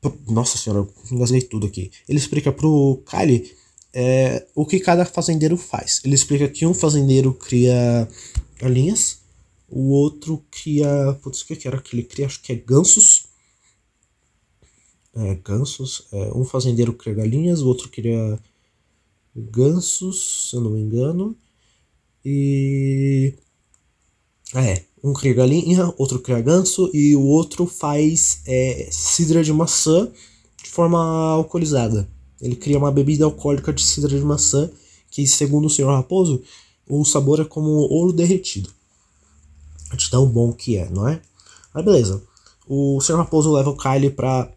Pro, 0.00 0.18
nossa 0.28 0.58
senhora, 0.58 0.86
engasguei 1.10 1.42
tudo 1.42 1.66
aqui. 1.66 1.90
Ele 2.08 2.18
explica 2.18 2.52
pro 2.52 3.02
Kyle 3.08 3.50
é, 3.92 4.46
o 4.54 4.66
que 4.66 4.80
cada 4.80 5.04
fazendeiro 5.04 5.56
faz. 5.56 6.00
Ele 6.04 6.14
explica 6.14 6.48
que 6.48 6.66
um 6.66 6.74
fazendeiro 6.74 7.32
cria 7.32 8.08
galinhas, 8.58 9.20
o 9.68 9.90
outro 9.90 10.44
cria. 10.50 11.18
Putz, 11.22 11.42
o 11.42 11.46
que, 11.46 11.68
era 11.68 11.80
que 11.80 11.94
ele 11.94 12.02
cria? 12.02 12.26
Acho 12.26 12.42
que 12.42 12.52
é 12.52 12.56
gansos. 12.56 13.26
É, 15.14 15.34
gansos. 15.36 16.06
É, 16.12 16.32
um 16.34 16.44
fazendeiro 16.44 16.92
cria 16.92 17.14
galinhas, 17.14 17.62
o 17.62 17.68
outro 17.68 17.88
cria 17.88 18.38
gansos, 19.34 20.50
se 20.50 20.56
eu 20.56 20.60
não 20.60 20.70
me 20.70 20.80
engano. 20.80 21.36
E 22.24 23.34
é, 24.60 24.84
um 25.02 25.12
cria 25.12 25.34
galinha, 25.34 25.92
outro 25.98 26.18
cria 26.18 26.40
ganso 26.40 26.90
e 26.94 27.14
o 27.16 27.22
outro 27.22 27.66
faz 27.66 28.40
é, 28.46 28.88
cidra 28.90 29.42
de 29.42 29.52
maçã 29.52 30.10
de 30.62 30.70
forma 30.70 30.98
alcoolizada. 30.98 32.08
Ele 32.40 32.56
cria 32.56 32.78
uma 32.78 32.92
bebida 32.92 33.24
alcoólica 33.24 33.72
de 33.72 33.82
cidra 33.82 34.16
de 34.16 34.24
maçã 34.24 34.70
que, 35.10 35.26
segundo 35.26 35.66
o 35.66 35.70
senhor 35.70 35.94
Raposo, 35.94 36.42
o 36.88 37.04
sabor 37.04 37.40
é 37.40 37.44
como 37.44 37.70
ouro 37.70 38.12
derretido. 38.12 38.70
De 39.94 40.10
tão 40.10 40.26
bom 40.26 40.52
que 40.52 40.76
é, 40.76 40.88
não 40.90 41.06
é? 41.06 41.20
Aí 41.72 41.82
beleza. 41.82 42.22
O 42.66 43.00
senhor 43.00 43.18
Raposo 43.18 43.52
leva 43.52 43.70
o 43.70 43.76
Kylie 43.76 44.10
para 44.10 44.50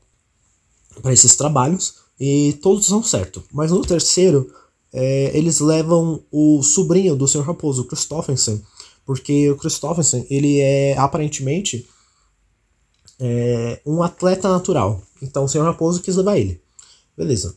para 1.02 1.14
esses 1.14 1.36
trabalhos 1.36 1.96
e 2.20 2.58
todos 2.62 2.90
dão 2.90 3.04
certo. 3.04 3.44
Mas 3.52 3.72
no 3.72 3.82
terceiro, 3.82 4.52
é, 4.92 5.32
eles 5.38 5.60
levam 5.60 6.24
o 6.32 6.64
sobrinho 6.64 7.16
do 7.16 7.28
senhor 7.28 7.46
Raposo, 7.46 7.86
Christopherson, 7.86 8.60
porque 9.08 9.50
o 9.50 9.56
Christopherson, 9.56 10.26
ele 10.30 10.60
é 10.60 10.98
aparentemente 10.98 11.88
é, 13.18 13.80
um 13.86 14.04
atleta 14.04 14.50
natural. 14.50 15.02
Então 15.22 15.46
o 15.46 15.48
Senhor 15.48 15.64
Raposo 15.64 16.02
quis 16.02 16.18
levar 16.18 16.38
ele. 16.38 16.62
Beleza. 17.18 17.56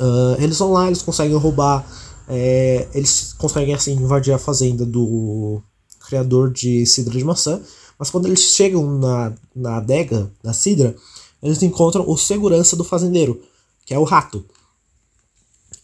Uh, 0.00 0.42
eles 0.42 0.58
vão 0.58 0.72
lá, 0.72 0.88
eles 0.88 1.00
conseguem 1.00 1.36
roubar. 1.36 1.86
É, 2.28 2.88
eles 2.92 3.32
conseguem 3.34 3.72
assim 3.72 3.92
invadir 3.92 4.34
a 4.34 4.38
fazenda 4.38 4.84
do 4.84 5.62
criador 6.00 6.52
de 6.52 6.84
cidra 6.86 7.16
de 7.16 7.24
maçã. 7.24 7.62
Mas 7.96 8.10
quando 8.10 8.26
eles 8.26 8.40
chegam 8.40 8.98
na, 8.98 9.32
na 9.54 9.76
adega 9.76 10.28
da 10.42 10.52
cidra, 10.52 10.96
eles 11.40 11.62
encontram 11.62 12.04
o 12.08 12.16
segurança 12.16 12.74
do 12.74 12.82
fazendeiro, 12.82 13.40
que 13.86 13.94
é 13.94 13.98
o 13.98 14.04
rato. 14.04 14.44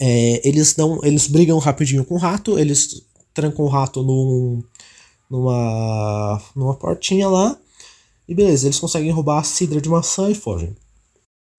É, 0.00 0.47
eles 0.47 0.76
não, 0.76 0.99
eles 1.04 1.28
brigam 1.28 1.59
rapidinho 1.59 2.04
com 2.04 2.16
o 2.16 2.18
rato, 2.18 2.59
eles 2.59 3.06
trancam 3.37 3.66
o 3.66 3.69
rato 3.69 4.02
num, 4.02 4.62
numa, 5.31 6.43
numa 6.57 6.75
portinha 6.75 7.28
lá. 7.28 7.57
E 8.26 8.35
beleza, 8.35 8.66
eles 8.66 8.81
conseguem 8.81 9.12
roubar 9.12 9.38
a 9.38 9.45
cidra 9.45 9.81
de 9.81 9.88
maçã 9.88 10.31
e 10.31 10.35
fogem. 10.35 10.75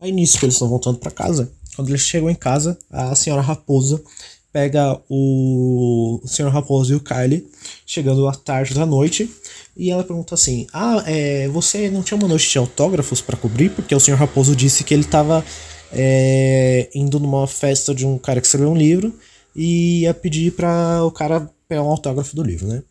Aí 0.01 0.12
nisso 0.12 0.38
que 0.38 0.46
eles 0.46 0.55
estão 0.55 0.67
voltando 0.67 0.98
para 0.98 1.12
casa, 1.12 1.51
quando 1.75 1.89
eles 1.89 2.01
chegam 2.01 2.29
em 2.29 2.36
casa, 2.36 2.77
a 2.89 3.15
senhora 3.15 3.41
Raposa 3.41 4.03
pega 4.51 5.00
o, 5.10 6.19
senhor 6.25 6.51
Raposo 6.51 6.93
e 6.93 6.96
o 6.96 7.00
Kylie 7.00 7.48
chegando 7.86 8.27
à 8.27 8.34
tarde 8.34 8.74
da 8.74 8.86
noite 8.86 9.29
e 9.75 9.91
ela 9.91 10.03
pergunta 10.03 10.34
assim: 10.34 10.67
Ah, 10.74 11.03
é, 11.05 11.48
você 11.50 11.89
não 11.89 12.01
tinha 12.01 12.17
uma 12.17 12.27
noite 12.27 12.50
de 12.50 12.57
autógrafos 12.57 13.22
para 13.22 13.38
cobrir? 13.38 13.69
Porque 13.69 13.93
o 13.93 14.00
senhor 14.00 14.17
Raposo 14.17 14.55
disse 14.55 14.84
que 14.84 14.93
ele 14.93 15.03
estava 15.03 15.46
é, 15.91 16.89
indo 16.93 17.19
numa 17.19 17.48
festa 17.48 17.93
de 17.93 18.05
um 18.05 18.17
cara 18.17 18.41
que 18.41 18.48
escreveu 18.48 18.72
um 18.72 18.77
livro 18.77 19.13
e 19.55 20.01
ia 20.01 20.13
pedir 20.13 20.53
para 20.53 21.03
o 21.03 21.12
cara 21.12 21.50
pegar 21.67 21.83
um 21.83 21.89
autógrafo 21.89 22.36
do 22.36 22.43
livro, 22.43 22.67
né? 22.67 22.83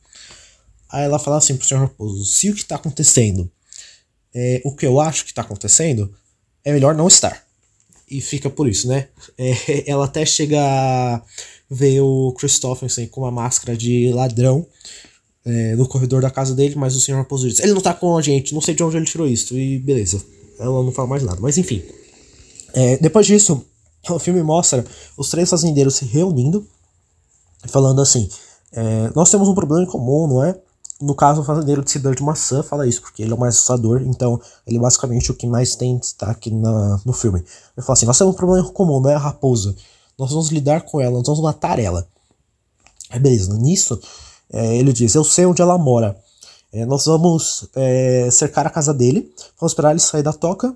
Aí 0.90 1.04
ela 1.04 1.18
fala 1.18 1.38
assim 1.38 1.56
pro 1.56 1.66
senhor 1.66 1.80
Raposo: 1.80 2.24
Se 2.24 2.50
o 2.50 2.54
que 2.54 2.60
está 2.60 2.76
acontecendo 2.76 3.50
é 4.34 4.60
o 4.64 4.74
que 4.74 4.86
eu 4.86 5.00
acho 5.00 5.24
que 5.24 5.30
está 5.30 5.42
acontecendo, 5.42 6.12
é 6.64 6.72
melhor 6.72 6.94
não 6.94 7.08
estar. 7.08 7.44
E 8.08 8.20
fica 8.20 8.48
por 8.48 8.68
isso, 8.68 8.88
né? 8.88 9.08
É, 9.38 9.90
ela 9.90 10.06
até 10.06 10.24
chega 10.24 10.60
a 10.60 11.22
ver 11.68 12.00
o 12.00 12.32
Christopherson 12.38 13.06
com 13.08 13.22
uma 13.22 13.30
máscara 13.30 13.76
de 13.76 14.12
ladrão 14.12 14.66
é, 15.44 15.76
no 15.76 15.86
corredor 15.86 16.22
da 16.22 16.30
casa 16.30 16.54
dele, 16.54 16.74
mas 16.76 16.94
o 16.96 17.00
senhor 17.00 17.18
Raposo 17.18 17.48
diz: 17.48 17.60
Ele 17.60 17.72
não 17.72 17.80
tá 17.80 17.94
com 17.94 18.16
a 18.16 18.22
gente, 18.22 18.54
não 18.54 18.60
sei 18.60 18.74
de 18.74 18.82
onde 18.82 18.96
ele 18.96 19.06
tirou 19.06 19.26
isso. 19.26 19.56
E 19.58 19.78
beleza, 19.78 20.22
ela 20.58 20.82
não 20.82 20.92
fala 20.92 21.08
mais 21.08 21.22
nada. 21.22 21.40
Mas 21.40 21.58
enfim, 21.58 21.82
é, 22.72 22.96
depois 22.98 23.26
disso, 23.26 23.64
o 24.08 24.18
filme 24.18 24.42
mostra 24.42 24.84
os 25.16 25.30
três 25.30 25.48
fazendeiros 25.48 25.96
se 25.96 26.04
reunindo, 26.04 26.66
falando 27.68 28.00
assim: 28.00 28.28
é, 28.72 29.10
Nós 29.14 29.30
temos 29.30 29.48
um 29.48 29.54
problema 29.54 29.82
em 29.82 29.86
comum, 29.86 30.26
não 30.26 30.44
é? 30.44 30.58
No 31.00 31.14
caso, 31.14 31.42
o 31.42 31.44
fazendeiro 31.44 31.84
de 31.84 31.90
cidade 31.90 32.16
de 32.16 32.22
maçã 32.22 32.62
fala 32.62 32.86
isso, 32.86 33.02
porque 33.02 33.22
ele 33.22 33.32
é 33.32 33.34
o 33.34 33.38
mais 33.38 33.56
assustador, 33.56 34.00
então 34.02 34.40
ele 34.66 34.78
é 34.78 34.80
basicamente 34.80 35.30
o 35.30 35.34
que 35.34 35.46
mais 35.46 35.76
tem 35.76 35.98
destaque 35.98 36.50
na, 36.50 36.98
no 37.04 37.12
filme. 37.12 37.40
Ele 37.40 37.84
fala 37.84 37.92
assim: 37.92 38.06
Nós 38.06 38.16
temos 38.16 38.32
um 38.32 38.36
problema 38.36 38.66
em 38.66 38.72
comum, 38.72 38.98
não 39.00 39.10
é 39.10 39.14
a 39.14 39.18
raposa. 39.18 39.76
Nós 40.18 40.30
vamos 40.30 40.48
lidar 40.48 40.82
com 40.82 40.98
ela, 40.98 41.12
nós 41.18 41.26
vamos 41.26 41.42
matar 41.42 41.78
ela. 41.78 42.08
Aí 43.10 43.20
beleza, 43.20 43.52
nisso 43.58 44.00
é, 44.50 44.76
ele 44.76 44.92
diz: 44.92 45.14
Eu 45.14 45.24
sei 45.24 45.44
onde 45.44 45.60
ela 45.60 45.76
mora. 45.76 46.16
É, 46.72 46.84
nós 46.86 47.04
vamos 47.04 47.68
é, 47.74 48.28
cercar 48.30 48.66
a 48.66 48.70
casa 48.70 48.92
dele, 48.92 49.32
vamos 49.58 49.72
esperar 49.72 49.90
ele 49.90 50.00
sair 50.00 50.22
da 50.22 50.32
toca 50.32 50.74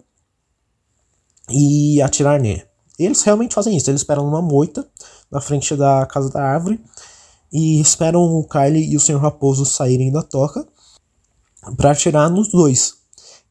e 1.49 2.01
atirar 2.03 2.41
nele. 2.41 2.65
Eles 2.99 3.23
realmente 3.23 3.55
fazem 3.55 3.77
isso, 3.77 3.91
eles 3.91 4.03
esperam 4.03 4.25
numa 4.25 4.43
moita 4.43 4.87
na 5.31 5.41
frente 5.41 5.75
da 5.75 6.07
casa 6.07 6.29
da 6.31 6.43
árvore 6.43 6.81
e 7.53 7.81
esperam 7.81 8.23
o 8.23 8.45
Kylie 8.45 8.93
e 8.93 8.97
o 8.97 9.01
Senhor 9.01 9.21
Raposo 9.21 9.65
saírem 9.65 10.11
da 10.11 10.23
toca 10.23 10.67
para 11.77 11.91
atirar 11.91 12.31
nos 12.31 12.49
dois. 12.49 12.95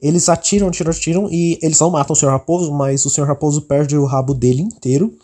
Eles 0.02 0.30
atiram, 0.30 0.70
atiram, 0.70 0.92
atiram 0.92 1.30
e 1.30 1.60
eles 1.62 1.80
não 1.80 1.90
matam 1.90 2.14
o 2.14 2.16
Senhor 2.16 2.32
Raposo, 2.32 2.72
mas 2.72 3.06
o 3.06 3.10
Senhor 3.10 3.28
Raposo 3.28 3.64
perde 3.64 3.98
o 3.98 4.06
rabo 4.06 4.34
dele 4.34 4.62
inteiro 4.62 5.18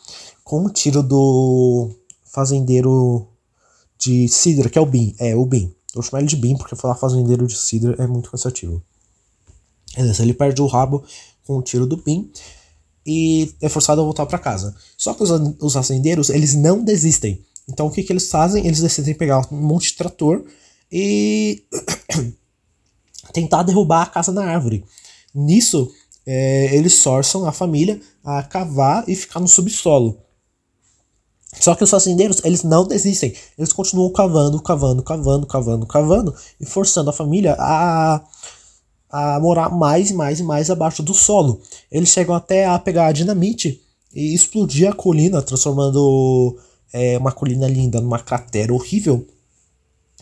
com 0.44 0.66
o 0.66 0.70
tiro 0.70 1.02
do 1.02 1.90
fazendeiro 2.26 3.28
de 3.98 4.28
Sidra, 4.28 4.70
que 4.70 4.78
é 4.78 4.82
o 4.82 4.86
Bin. 4.86 5.16
É, 5.18 5.36
o 5.36 5.46
Bin. 5.46 5.74
Eu 5.96 6.02
chamo 6.02 6.20
ele 6.20 6.28
de 6.28 6.36
Bin 6.36 6.58
porque 6.58 6.76
falar 6.76 6.96
fazendeiro 6.96 7.48
de 7.48 7.56
Sidra 7.56 7.96
é 7.98 8.06
muito 8.06 8.30
cansativo. 8.30 8.82
Ele 9.98 10.34
perde 10.34 10.62
o 10.62 10.68
rabo 10.68 11.04
com 11.48 11.58
o 11.58 11.62
tiro 11.62 11.88
do 11.88 11.96
Bin 11.96 12.30
e 13.06 13.54
é 13.62 13.70
forçado 13.70 14.02
a 14.02 14.04
voltar 14.04 14.26
para 14.26 14.38
casa. 14.38 14.76
Só 14.98 15.14
que 15.14 15.24
os, 15.24 15.30
os 15.62 15.74
fazendeiros, 15.74 16.30
eles 16.30 16.54
não 16.54 16.84
desistem. 16.84 17.42
Então 17.68 17.88
o 17.88 17.92
que, 17.92 18.04
que 18.04 18.12
eles 18.12 18.30
fazem? 18.30 18.66
Eles 18.66 18.80
decidem 18.80 19.16
pegar 19.16 19.46
um 19.52 19.58
monte 19.58 19.90
de 19.90 19.96
trator 19.96 20.46
e 20.92 21.64
tentar 23.34 23.64
derrubar 23.64 24.04
a 24.04 24.08
casa 24.08 24.32
na 24.32 24.46
árvore. 24.46 24.84
Nisso, 25.34 25.92
é, 26.26 26.76
eles 26.76 27.02
forçam 27.02 27.46
a 27.46 27.52
família 27.52 28.00
a 28.24 28.44
cavar 28.44 29.04
e 29.08 29.16
ficar 29.16 29.40
no 29.40 29.48
subsolo. 29.48 30.18
Só 31.60 31.74
que 31.74 31.84
os 31.84 31.90
fazendeiros, 31.90 32.42
eles 32.44 32.64
não 32.64 32.86
desistem. 32.86 33.34
Eles 33.58 33.72
continuam 33.72 34.12
cavando, 34.12 34.62
cavando, 34.62 35.02
cavando, 35.04 35.48
cavando, 35.48 35.86
cavando 35.86 36.36
e 36.60 36.66
forçando 36.66 37.10
a 37.10 37.14
família 37.14 37.56
a, 37.58 38.22
a 39.10 39.40
morar 39.40 39.70
mais 39.70 40.10
e 40.10 40.14
mais 40.14 40.40
e 40.40 40.44
mais 40.44 40.70
abaixo 40.70 41.02
do 41.02 41.14
solo. 41.14 41.62
Eles 41.92 42.10
chegam 42.10 42.36
até 42.36 42.66
a 42.66 42.78
pegar 42.78 43.08
a 43.08 43.12
dinamite 43.12 43.82
e 44.14 44.34
explodir 44.34 44.90
a 44.90 44.94
colina, 44.94 45.42
transformando 45.42 46.58
é, 46.96 47.18
uma 47.18 47.34
colina 47.34 47.68
linda 47.68 48.00
numa 48.00 48.20
cratera 48.20 48.74
horrível. 48.74 49.28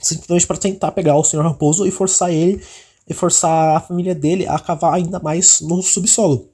Simplesmente 0.02 0.48
para 0.48 0.58
tentar 0.58 0.92
pegar 0.92 1.16
o 1.16 1.24
Senhor 1.24 1.44
Raposo 1.44 1.86
e 1.86 1.92
forçar 1.92 2.34
ele 2.34 2.64
e 3.08 3.14
forçar 3.14 3.78
a 3.78 3.80
família 3.80 4.16
dele 4.16 4.48
a 4.48 4.58
cavar 4.58 4.96
ainda 4.96 5.20
mais 5.20 5.62
no 5.62 5.84
subsolo. 5.84 6.50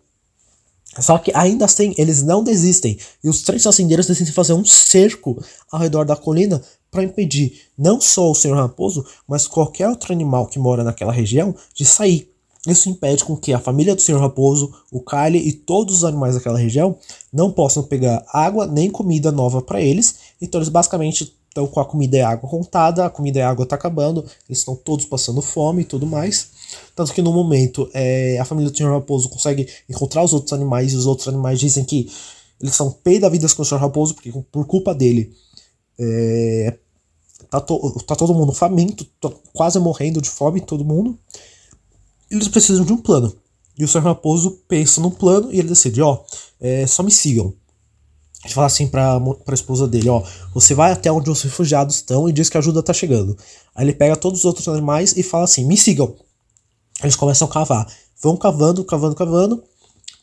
Só 0.99 1.17
que 1.17 1.31
ainda 1.33 1.63
assim, 1.63 1.93
eles 1.97 2.21
não 2.21 2.43
desistem. 2.43 2.99
E 3.23 3.29
os 3.29 3.43
três 3.43 3.63
fazendeiros 3.63 4.07
decidem 4.07 4.33
fazer 4.33 4.53
um 4.53 4.65
cerco 4.65 5.41
ao 5.71 5.79
redor 5.79 6.03
da 6.03 6.17
colina 6.17 6.61
para 6.91 7.03
impedir 7.03 7.61
não 7.77 8.01
só 8.01 8.29
o 8.29 8.35
Senhor 8.35 8.57
Raposo, 8.57 9.05
mas 9.25 9.47
qualquer 9.47 9.87
outro 9.87 10.11
animal 10.11 10.47
que 10.47 10.59
mora 10.59 10.83
naquela 10.83 11.13
região 11.13 11.55
de 11.73 11.85
sair. 11.85 12.29
Isso 12.67 12.89
impede 12.89 13.23
com 13.23 13.37
que 13.37 13.53
a 13.53 13.59
família 13.59 13.95
do 13.95 14.01
Senhor 14.01 14.19
Raposo, 14.19 14.73
o 14.91 15.01
Kylie 15.01 15.47
e 15.47 15.53
todos 15.53 15.95
os 15.95 16.03
animais 16.03 16.35
daquela 16.35 16.59
região 16.59 16.97
não 17.31 17.51
possam 17.51 17.83
pegar 17.83 18.25
água 18.33 18.67
nem 18.67 18.89
comida 18.89 19.31
nova 19.31 19.61
para 19.61 19.81
eles. 19.81 20.15
Então 20.41 20.59
eles 20.59 20.69
basicamente 20.69 21.33
estão 21.47 21.65
com 21.67 21.79
a 21.79 21.85
comida 21.85 22.17
e 22.17 22.21
a 22.21 22.29
água 22.29 22.49
contada, 22.49 23.05
a 23.05 23.09
comida 23.09 23.39
e 23.39 23.41
a 23.41 23.49
água 23.49 23.63
está 23.63 23.75
acabando, 23.75 24.25
eles 24.47 24.59
estão 24.59 24.75
todos 24.75 25.05
passando 25.05 25.41
fome 25.41 25.83
e 25.83 25.85
tudo 25.85 26.05
mais. 26.05 26.51
Tanto 26.95 27.13
que 27.13 27.21
no 27.21 27.31
momento 27.31 27.89
é, 27.93 28.37
a 28.39 28.45
família 28.45 28.69
do 28.69 28.77
Sr. 28.77 28.91
Raposo 28.91 29.29
consegue 29.29 29.67
encontrar 29.89 30.23
os 30.23 30.33
outros 30.33 30.53
animais 30.53 30.91
e 30.91 30.95
os 30.95 31.05
outros 31.05 31.27
animais 31.27 31.59
dizem 31.59 31.83
que 31.83 32.09
eles 32.61 32.75
são 32.75 32.91
pei 32.91 33.19
da 33.19 33.29
vida 33.29 33.47
com 33.55 33.61
o 33.61 33.65
Sr. 33.65 33.77
Raposo, 33.77 34.13
porque 34.13 34.31
por 34.51 34.65
culpa 34.65 34.93
dele 34.93 35.33
é, 35.97 36.77
tá, 37.49 37.59
to, 37.59 37.97
tá 38.05 38.15
todo 38.15 38.33
mundo 38.33 38.51
faminto, 38.51 39.05
tá 39.19 39.31
quase 39.53 39.79
morrendo 39.79 40.21
de 40.21 40.29
fome, 40.29 40.61
todo 40.61 40.85
mundo. 40.85 41.17
Eles 42.29 42.47
precisam 42.47 42.85
de 42.85 42.93
um 42.93 42.97
plano. 42.97 43.35
E 43.77 43.83
o 43.83 43.87
Sr. 43.87 44.01
Raposo 44.01 44.61
pensa 44.67 44.99
num 44.99 45.09
plano 45.09 45.51
e 45.53 45.59
ele 45.59 45.69
decide, 45.69 46.01
ó, 46.01 46.23
é, 46.59 46.85
só 46.85 47.01
me 47.01 47.11
sigam. 47.11 47.53
Ele 48.43 48.53
fala 48.53 48.67
assim 48.67 48.87
pra, 48.87 49.19
pra 49.43 49.53
esposa 49.53 49.87
dele, 49.87 50.09
ó, 50.09 50.23
você 50.53 50.73
vai 50.73 50.91
até 50.91 51.11
onde 51.11 51.29
os 51.29 51.41
refugiados 51.41 51.95
estão 51.95 52.27
e 52.27 52.31
diz 52.31 52.49
que 52.49 52.57
a 52.57 52.59
ajuda 52.59 52.83
tá 52.83 52.93
chegando. 52.93 53.37
Aí 53.75 53.85
ele 53.85 53.93
pega 53.93 54.15
todos 54.15 54.39
os 54.39 54.45
outros 54.45 54.67
animais 54.67 55.15
e 55.17 55.23
fala 55.23 55.43
assim, 55.43 55.65
me 55.65 55.77
sigam. 55.77 56.15
Eles 57.01 57.15
começam 57.15 57.47
a 57.47 57.51
cavar. 57.51 57.91
Vão 58.21 58.35
cavando, 58.35 58.83
cavando, 58.83 59.15
cavando. 59.15 59.63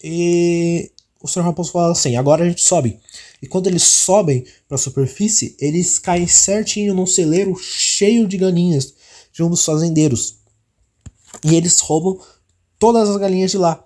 E 0.03 0.91
o 1.23 1.29
Sr. 1.29 1.43
Raposo 1.43 1.73
fala 1.73 1.93
assim: 1.93 2.17
agora 2.17 2.45
a 2.45 2.49
gente 2.49 2.63
sobe. 2.63 2.99
E 3.43 3.47
quando 3.47 3.67
eles 3.67 3.83
sobem 3.83 4.45
para 4.69 4.77
a 4.77 4.79
superfície, 4.79 5.57
eles 5.59 5.99
caem 5.99 6.27
certinho 6.27 6.95
num 6.95 7.07
celeiro 7.07 7.57
cheio 7.57 8.27
de 8.27 8.37
galinhas 8.37 8.95
de 9.33 9.43
um 9.43 9.51
dos 9.51 9.65
fazendeiros. 9.65 10.37
E 11.45 11.55
eles 11.55 11.81
roubam 11.81 12.21
todas 12.79 13.09
as 13.09 13.17
galinhas 13.17 13.51
de 13.51 13.59
lá. 13.59 13.85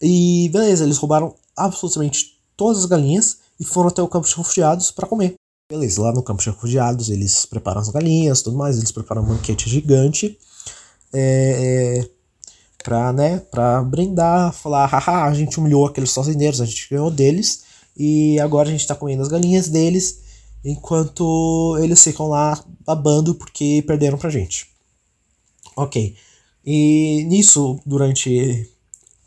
E 0.00 0.48
beleza, 0.52 0.84
eles 0.84 0.98
roubaram 0.98 1.34
absolutamente 1.56 2.40
todas 2.56 2.78
as 2.78 2.84
galinhas 2.86 3.38
e 3.58 3.64
foram 3.64 3.88
até 3.88 4.02
o 4.02 4.08
campo 4.08 4.28
de 4.28 4.36
refugiados 4.36 4.90
para 4.90 5.08
comer. 5.08 5.34
Beleza, 5.70 6.00
lá 6.00 6.12
no 6.12 6.22
campo 6.22 6.42
de 6.42 6.50
refugiados 6.50 7.10
eles 7.10 7.44
preparam 7.44 7.80
as 7.80 7.88
galinhas, 7.88 8.42
tudo 8.42 8.56
mais, 8.56 8.78
eles 8.78 8.92
preparam 8.92 9.22
um 9.22 9.26
banquete 9.26 9.68
gigante 9.68 10.38
é, 11.12 12.04
é, 12.88 13.12
né, 13.12 13.42
brindar, 13.86 14.52
falar, 14.52 14.86
haha, 14.86 15.24
a 15.24 15.34
gente 15.34 15.58
humilhou 15.58 15.86
aqueles 15.86 16.12
fazendeiros, 16.12 16.60
a 16.60 16.64
gente 16.64 16.88
ganhou 16.90 17.10
deles, 17.10 17.64
e 17.96 18.40
agora 18.40 18.68
a 18.68 18.72
gente 18.72 18.86
tá 18.86 18.94
comendo 18.94 19.22
as 19.22 19.28
galinhas 19.28 19.68
deles, 19.68 20.20
enquanto 20.64 21.76
eles 21.82 22.02
ficam 22.02 22.28
lá 22.28 22.62
babando 22.86 23.34
porque 23.34 23.84
perderam 23.86 24.16
pra 24.16 24.30
gente. 24.30 24.68
Ok. 25.78 26.16
E 26.64 27.24
nisso, 27.28 27.78
durante 27.86 28.68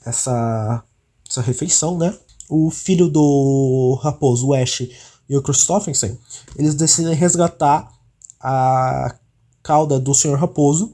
essa, 0.06 0.84
essa 1.28 1.42
refeição, 1.42 1.98
né, 1.98 2.14
o 2.50 2.70
filho 2.70 3.08
do 3.08 3.98
raposo, 4.04 4.48
o 4.48 4.54
Ash, 4.54 4.82
e 5.30 5.38
o 5.38 5.42
Christopherson, 5.42 6.18
eles 6.58 6.76
decidem 6.76 7.14
resgatar 7.14 7.90
a 8.38 9.16
cauda 9.64 9.98
do 9.98 10.14
Senhor 10.14 10.38
Raposo 10.38 10.94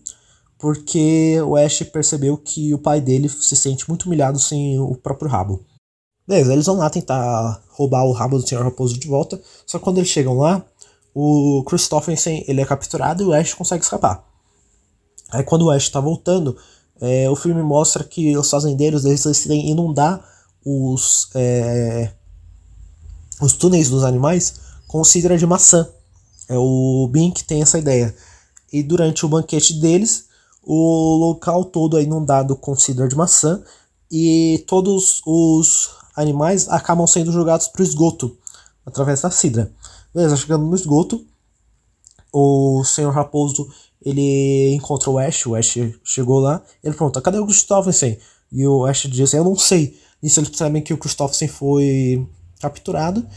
porque 0.60 1.42
o 1.42 1.56
Ash 1.56 1.82
percebeu 1.92 2.38
que 2.38 2.72
o 2.72 2.78
pai 2.78 3.02
dele 3.02 3.28
se 3.30 3.56
sente 3.56 3.88
muito 3.90 4.06
humilhado 4.06 4.40
sem 4.40 4.80
o 4.80 4.96
próprio 4.96 5.30
rabo. 5.30 5.66
Beleza, 6.28 6.54
eles 6.54 6.68
vão 6.68 6.78
lá 6.78 6.88
tentar 6.90 7.64
roubar 7.70 8.04
o 8.04 8.12
rabo 8.12 8.38
do 8.38 8.48
Senhor 8.48 8.64
Raposo 8.64 9.00
de 9.00 9.08
volta, 9.08 9.42
só 9.66 9.80
que 9.80 9.84
quando 9.84 9.98
eles 9.98 10.10
chegam 10.10 10.38
lá, 10.38 10.64
o 11.16 11.64
Christopherson 11.66 12.44
ele 12.48 12.62
é 12.62 12.66
capturado 12.66 13.24
e 13.24 13.26
o 13.26 13.34
Ash 13.34 13.56
consegue 13.56 13.84
escapar. 13.84 14.24
Aí 15.32 15.44
quando 15.44 15.64
o 15.64 15.72
Ash 15.72 15.84
está 15.84 16.00
voltando, 16.00 16.58
é, 17.00 17.30
o 17.30 17.36
filme 17.36 17.62
mostra 17.62 18.04
que 18.04 18.36
os 18.38 18.50
fazendeiros 18.50 19.06
eles 19.06 19.24
decidem 19.24 19.70
inundar 19.70 20.24
os, 20.66 21.30
é, 21.36 22.12
os 23.42 23.54
túneis 23.54 23.90
dos 23.90 24.04
animais 24.04 24.56
com 24.88 25.04
cidra 25.04 25.38
de 25.38 25.46
maçã. 25.46 25.88
É 26.50 26.58
o 26.58 27.08
Bin 27.12 27.32
que 27.32 27.44
tem 27.44 27.62
essa 27.62 27.78
ideia. 27.78 28.16
E 28.72 28.82
durante 28.82 29.26
o 29.26 29.30
banquete 29.30 29.74
deles, 29.74 30.28
o 30.64 31.16
local 31.16 31.66
todo 31.66 31.98
é 31.98 32.04
inundado 32.04 32.56
com 32.56 32.76
cidra 32.76 33.08
de 33.08 33.16
maçã 33.16 33.62
e 34.12 34.64
todos 34.68 35.22
os 35.26 35.90
animais 36.16 36.68
acabam 36.70 37.06
sendo 37.06 37.32
jogados 37.32 37.68
pro 37.68 37.84
esgoto 37.84 38.36
através 38.86 39.22
da 39.22 39.30
cidra. 39.30 39.72
Beleza, 40.14 40.36
chegando 40.36 40.66
no 40.66 40.76
esgoto, 40.76 41.26
o 42.34 42.84
senhor 42.84 43.14
Raposo 43.14 43.70
ele 44.08 44.74
encontra 44.74 45.10
o 45.10 45.18
Ash, 45.18 45.46
o 45.46 45.56
Ash 45.56 45.78
chegou 46.04 46.40
lá, 46.40 46.64
ele 46.84 46.96
pergunta, 46.96 47.22
cadê 47.22 47.38
o 47.40 47.46
Christopherson? 47.46 48.16
E 48.52 48.66
o 48.66 48.86
Ash 48.86 49.02
diz 49.10 49.22
assim, 49.22 49.38
eu 49.38 49.44
não 49.44 49.56
sei. 49.56 50.00
Isso 50.24 50.40
eles 50.40 50.56
sabem 50.56 50.82
que 50.82 50.94
o 50.94 50.98
Christopherson 50.98 51.48
foi 51.48 52.26
capturado. 52.60 53.28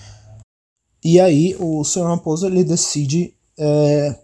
E 1.02 1.18
aí 1.18 1.56
o 1.58 1.82
senhor 1.82 2.06
Raposo 2.06 2.46
ele 2.46 2.62
decide 2.62 3.34
é, 3.58 4.16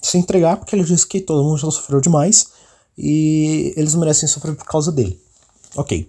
se 0.00 0.18
entregar 0.18 0.56
porque 0.58 0.76
ele 0.76 0.84
diz 0.84 1.04
que 1.04 1.20
todo 1.20 1.42
mundo 1.42 1.58
já 1.58 1.70
sofreu 1.70 2.00
demais 2.00 2.52
e 2.96 3.74
eles 3.76 3.94
merecem 3.94 4.28
sofrer 4.28 4.54
por 4.54 4.66
causa 4.66 4.92
dele. 4.92 5.20
Ok. 5.74 6.08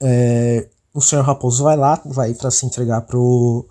É, 0.00 0.68
o 0.92 1.00
senhor 1.00 1.22
Raposo 1.22 1.64
vai 1.64 1.76
lá, 1.76 2.00
vai 2.04 2.34
para 2.34 2.50
se 2.50 2.64
entregar 2.64 3.00
pro, 3.00 3.66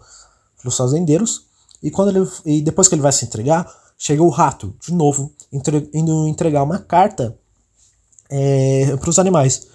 pros 0.61 0.75
fazendeiros. 0.75 1.45
E, 1.81 1.89
quando 1.89 2.09
ele, 2.09 2.29
e 2.45 2.61
depois 2.61 2.87
que 2.87 2.95
ele 2.95 3.01
vai 3.01 3.11
se 3.11 3.23
entregar, 3.25 3.82
chega 4.03 4.21
o 4.21 4.27
rato, 4.27 4.75
de 4.85 4.93
novo, 4.93 5.31
entre, 5.51 5.89
indo 5.93 6.27
entregar 6.27 6.61
uma 6.61 6.77
carta 6.77 7.37
é, 8.29 8.97
para 8.97 9.09
os 9.09 9.17
animais. 9.17 9.65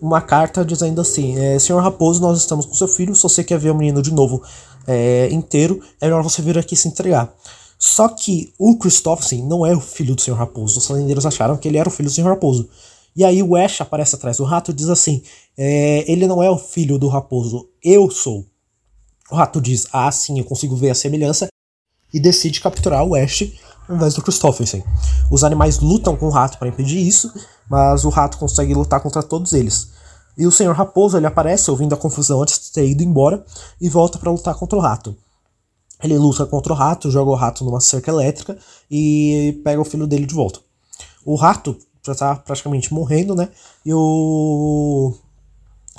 Uma 0.00 0.20
carta 0.20 0.64
dizendo 0.64 1.00
assim: 1.00 1.38
é, 1.38 1.58
Senhor 1.60 1.80
Raposo, 1.80 2.20
nós 2.20 2.38
estamos 2.38 2.66
com 2.66 2.74
seu 2.74 2.88
filho. 2.88 3.14
Se 3.14 3.22
você 3.22 3.44
quer 3.44 3.56
ver 3.56 3.70
o 3.70 3.76
menino 3.76 4.02
de 4.02 4.12
novo 4.12 4.42
é, 4.84 5.28
inteiro, 5.30 5.80
é 6.00 6.06
melhor 6.06 6.24
você 6.24 6.42
vir 6.42 6.58
aqui 6.58 6.74
se 6.74 6.88
entregar. 6.88 7.32
Só 7.78 8.08
que 8.08 8.52
o 8.58 8.76
Christopherson 8.76 9.46
não 9.46 9.64
é 9.64 9.72
o 9.76 9.80
filho 9.80 10.16
do 10.16 10.20
Senhor 10.20 10.36
Raposo. 10.36 10.80
Os 10.80 10.86
fazendeiros 10.86 11.24
acharam 11.24 11.56
que 11.56 11.68
ele 11.68 11.78
era 11.78 11.88
o 11.88 11.92
filho 11.92 12.08
do 12.08 12.12
Senhor 12.12 12.28
Raposo. 12.28 12.68
E 13.14 13.24
aí 13.24 13.40
o 13.40 13.54
Ash 13.54 13.80
aparece 13.80 14.16
atrás 14.16 14.38
do 14.38 14.44
rato 14.44 14.72
diz 14.72 14.88
assim: 14.88 15.22
é, 15.56 16.04
ele 16.10 16.26
não 16.26 16.42
é 16.42 16.50
o 16.50 16.58
filho 16.58 16.98
do 16.98 17.06
raposo, 17.06 17.68
eu 17.82 18.10
sou. 18.10 18.44
O 19.30 19.36
rato 19.36 19.60
diz: 19.60 19.86
ah, 19.92 20.10
sim, 20.10 20.40
eu 20.40 20.44
consigo 20.44 20.74
ver 20.74 20.90
a 20.90 20.94
semelhança. 20.94 21.46
E 22.12 22.18
decide 22.18 22.60
capturar 22.60 23.04
o 23.04 23.14
Ash 23.14 23.44
ao 23.88 23.96
invés 23.96 24.14
do 24.14 24.22
Christopherson. 24.22 24.82
Os 25.30 25.42
animais 25.42 25.78
lutam 25.78 26.16
com 26.16 26.26
o 26.26 26.30
rato 26.30 26.58
para 26.58 26.68
impedir 26.68 26.98
isso, 26.98 27.32
mas 27.68 28.04
o 28.04 28.08
rato 28.08 28.38
consegue 28.38 28.74
lutar 28.74 29.00
contra 29.00 29.22
todos 29.22 29.52
eles. 29.52 29.90
E 30.36 30.46
o 30.46 30.52
Senhor 30.52 30.74
Raposo 30.74 31.16
ele 31.16 31.26
aparece 31.26 31.70
ouvindo 31.70 31.94
a 31.94 31.98
confusão 31.98 32.42
antes 32.42 32.58
de 32.60 32.72
ter 32.72 32.88
ido 32.88 33.02
embora 33.02 33.44
e 33.80 33.88
volta 33.88 34.18
para 34.18 34.30
lutar 34.30 34.54
contra 34.54 34.78
o 34.78 34.82
rato. 34.82 35.16
Ele 36.02 36.16
luta 36.16 36.46
contra 36.46 36.72
o 36.72 36.76
rato, 36.76 37.10
joga 37.10 37.30
o 37.30 37.34
rato 37.34 37.64
numa 37.64 37.80
cerca 37.80 38.10
elétrica 38.10 38.56
e 38.88 39.60
pega 39.64 39.80
o 39.80 39.84
filho 39.84 40.06
dele 40.06 40.26
de 40.26 40.34
volta. 40.34 40.60
O 41.24 41.34
rato 41.34 41.76
já 42.06 42.14
tá 42.14 42.36
praticamente 42.36 42.94
morrendo, 42.94 43.34
né? 43.34 43.48
E 43.84 43.92
o 43.92 45.12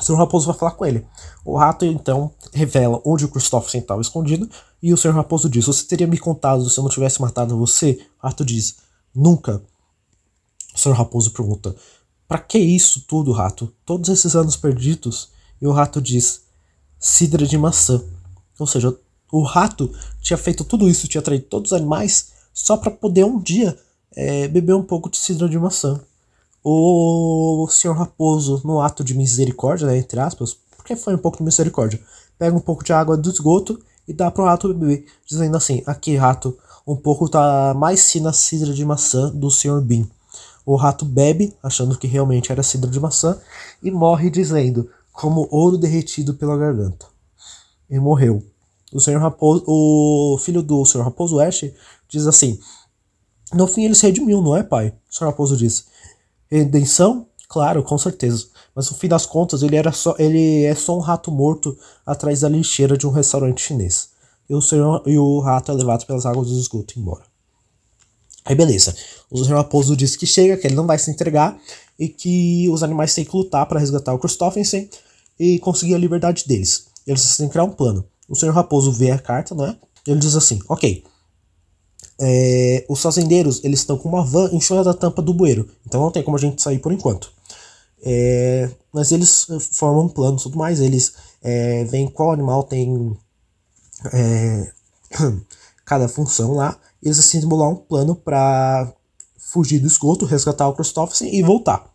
o. 0.08 0.15
Raposo 0.15 0.48
vai 0.48 0.55
falar 0.55 0.72
com 0.72 0.86
ele. 0.86 1.05
O 1.43 1.58
rato 1.58 1.86
então 1.86 2.31
revela 2.53 3.01
onde 3.05 3.25
o 3.25 3.27
Christopherson 3.27 3.79
estava 3.79 4.01
escondido 4.01 4.50
e 4.81 4.93
o 4.93 4.98
Sr. 4.98 5.12
Raposo 5.12 5.50
diz: 5.50 5.65
Você 5.65 5.86
teria 5.86 6.07
me 6.07 6.17
contado 6.17 6.69
se 6.69 6.79
eu 6.79 6.83
não 6.83 6.89
tivesse 6.89 7.21
matado 7.21 7.57
você? 7.57 8.00
Rato 8.17 8.45
diz: 8.45 8.77
Nunca. 9.13 9.62
O 10.74 10.77
Sr. 10.77 10.93
Raposo 10.93 11.31
pergunta: 11.31 11.75
Para 12.27 12.39
que 12.39 12.57
isso 12.57 13.03
tudo, 13.07 13.31
rato? 13.31 13.74
Todos 13.86 14.09
esses 14.09 14.36
anos 14.36 14.55
perdidos? 14.55 15.29
E 15.62 15.67
o 15.67 15.71
rato 15.71 16.01
diz: 16.01 16.41
Cidra 16.98 17.45
de 17.45 17.57
maçã. 17.57 18.01
Ou 18.57 18.67
seja, 18.67 18.98
o 19.31 19.43
rato 19.43 19.91
tinha 20.21 20.38
feito 20.38 20.63
tudo 20.63 20.89
isso, 20.89 21.07
tinha 21.07 21.21
traído 21.21 21.45
todos 21.45 21.71
os 21.71 21.77
animais 21.77 22.31
só 22.53 22.77
para 22.77 22.91
poder 22.91 23.25
um 23.25 23.39
dia 23.39 23.77
é, 24.15 24.48
beber 24.48 24.74
um 24.74 24.83
pouco 24.83 25.09
de 25.09 25.17
cidra 25.17 25.48
de 25.48 25.57
maçã. 25.57 26.00
O 26.63 27.67
senhor 27.71 27.93
Raposo, 27.93 28.62
no 28.65 28.81
ato 28.81 29.03
de 29.03 29.13
misericórdia, 29.13 29.88
né, 29.88 29.98
entre 29.98 30.19
aspas, 30.19 30.57
porque 30.75 30.95
foi 30.95 31.15
um 31.15 31.17
pouco 31.17 31.38
de 31.38 31.43
misericórdia, 31.43 32.01
pega 32.38 32.55
um 32.55 32.59
pouco 32.59 32.83
de 32.83 32.91
água 32.91 33.15
do 33.15 33.29
esgoto 33.29 33.80
e 34.10 34.13
dá 34.13 34.32
pro 34.32 34.43
rato 34.43 34.74
beber, 34.74 35.06
dizendo 35.24 35.56
assim: 35.56 35.84
Aqui, 35.86 36.15
rato, 36.15 36.58
um 36.86 36.95
pouco 36.95 37.30
tá 37.30 37.76
mais 37.78 38.12
fina 38.12 38.34
cidra 38.34 38.74
de 38.74 38.84
maçã 38.84 39.30
do 39.30 39.52
senhor 39.52 39.80
Bean. 39.82 40.08
O 40.65 40.76
rato 40.76 41.06
bebe, 41.06 41.56
achando 41.62 41.95
que 41.95 42.08
realmente 42.08 42.52
era 42.52 42.63
cidra 42.63 42.89
de 42.89 43.00
maçã, 43.00 43.39
e 43.84 43.91
morre 43.91 44.32
dizendo, 44.32 44.89
como 45.13 45.48
ouro 45.52 45.78
derretido 45.78 46.34
pela 46.34 46.58
garganta. 46.58 47.06
E 47.88 48.00
morreu. 48.00 48.43
O 48.91 49.00
senhor 49.00 49.22
Raposo, 49.22 49.63
o 49.67 50.39
filho 50.39 50.63
do 50.63 50.84
senhor 50.86 51.04
Raposo 51.04 51.39
Ash 51.39 51.65
diz 52.08 52.26
assim: 52.26 52.60
No 53.54 53.67
fim 53.67 53.86
ele 53.86 53.93
se 53.93 54.08
redimiu, 54.08 54.41
não 54.41 54.58
é, 54.58 54.63
pai? 54.63 54.95
O 55.08 55.15
senhor 55.15 55.30
Raposo 55.30 55.56
diz: 55.56 55.86
Redenção? 56.50 57.28
Claro, 57.48 57.84
com 57.84 57.98
certeza. 57.98 58.48
Mas 58.75 58.89
no 58.89 58.97
fim 58.97 59.08
das 59.08 59.25
contas, 59.25 59.62
ele, 59.62 59.75
era 59.75 59.91
só, 59.91 60.15
ele 60.17 60.63
é 60.63 60.75
só 60.75 60.97
um 60.97 61.01
rato 61.01 61.32
morto 61.32 61.77
atrás 62.05 62.41
da 62.41 62.49
lixeira 62.49 62.97
de 62.97 63.05
um 63.08 63.12
restaurante 63.12 63.62
chinês. 63.62 64.10
E 64.49 64.53
o, 64.53 64.62
senhor, 64.62 65.03
e 65.05 65.17
o 65.17 65.39
rato 65.39 65.71
é 65.71 65.75
levado 65.75 66.05
pelas 66.05 66.25
águas 66.25 66.47
do 66.47 66.58
esgoto 66.58 66.99
embora. 66.99 67.23
Aí 68.45 68.55
beleza. 68.55 68.95
O 69.29 69.43
senhor 69.43 69.58
Raposo 69.58 69.95
diz 69.95 70.15
que 70.15 70.25
chega, 70.25 70.58
que 70.58 70.65
ele 70.65 70.75
não 70.75 70.88
vai 70.88 70.97
se 70.97 71.12
entregar 71.12 71.60
e 71.99 72.08
que 72.08 72.67
os 72.69 72.82
animais 72.82 73.13
têm 73.13 73.25
que 73.25 73.36
lutar 73.36 73.65
para 73.67 73.79
resgatar 73.79 74.13
o 74.13 74.19
Christopherson 74.19 74.88
e 75.39 75.60
conseguir 75.60 75.93
a 75.93 75.99
liberdade 75.99 76.45
deles. 76.47 76.88
Eles 77.05 77.38
têm 77.38 77.47
que 77.47 77.51
criar 77.51 77.65
um 77.65 77.71
plano. 77.71 78.05
O 78.27 78.36
senhor 78.36 78.53
Raposo 78.53 78.91
vê 78.91 79.12
a 79.12 79.19
carta, 79.19 79.53
não 79.53 79.65
é? 79.65 79.75
Ele 80.08 80.19
diz 80.19 80.36
assim: 80.36 80.60
Ok, 80.67 81.03
é, 82.19 82.86
os 82.89 83.01
fazendeiros 83.01 83.63
eles 83.63 83.79
estão 83.79 83.97
com 83.97 84.10
uma 84.10 84.23
van 84.23 84.49
em 84.51 84.60
cima 84.60 84.84
da 84.84 84.93
tampa 84.93 85.21
do 85.21 85.34
bueiro, 85.34 85.69
então 85.86 86.01
não 86.01 86.12
tem 86.12 86.21
como 86.21 86.36
a 86.36 86.39
gente 86.39 86.62
sair 86.62 86.79
por 86.79 86.91
enquanto. 86.91 87.32
É, 88.01 88.69
mas 88.93 89.12
eles 89.12 89.47
formam 89.73 90.05
um 90.05 90.09
plano 90.09 90.38
tudo 90.38 90.57
mais, 90.57 90.79
eles 90.79 91.13
é, 91.41 91.83
veem 91.85 92.07
qual 92.07 92.31
animal 92.31 92.63
tem 92.63 93.17
é, 94.13 94.71
cada 95.85 96.07
função 96.07 96.53
lá, 96.53 96.77
eles 97.03 97.19
assim 97.19 97.41
simular 97.41 97.69
um 97.69 97.75
plano 97.75 98.15
para 98.15 98.93
fugir 99.38 99.79
do 99.79 99.88
esgoto, 99.88 100.25
resgatar 100.25 100.67
o 100.67 100.73
Christopherson 100.73 101.25
e 101.25 101.41
voltar. 101.41 101.89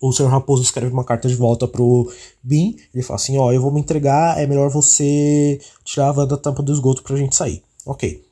O 0.00 0.12
Sr. 0.12 0.26
Raposo 0.26 0.62
escreve 0.62 0.92
uma 0.92 1.04
carta 1.04 1.26
de 1.26 1.34
volta 1.34 1.66
pro 1.66 2.12
Bean, 2.42 2.74
ele 2.94 3.02
fala 3.02 3.16
assim, 3.16 3.38
ó, 3.38 3.50
eu 3.52 3.60
vou 3.60 3.72
me 3.72 3.80
entregar, 3.80 4.38
é 4.38 4.46
melhor 4.46 4.70
você 4.70 5.60
tirar 5.84 6.10
a 6.10 6.12
van 6.12 6.26
da 6.26 6.36
tampa 6.36 6.62
do 6.62 6.72
esgoto 6.72 7.02
pra 7.02 7.16
gente 7.16 7.34
sair. 7.34 7.62
Ok. 7.84 8.24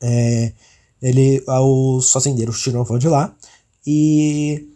É, 0.00 0.52
ele, 1.00 1.44
os 1.46 2.10
fazendeiros 2.10 2.60
tiram 2.60 2.80
a 2.80 2.84
van 2.84 2.98
de 2.98 3.08
lá 3.08 3.34
e 3.86 4.75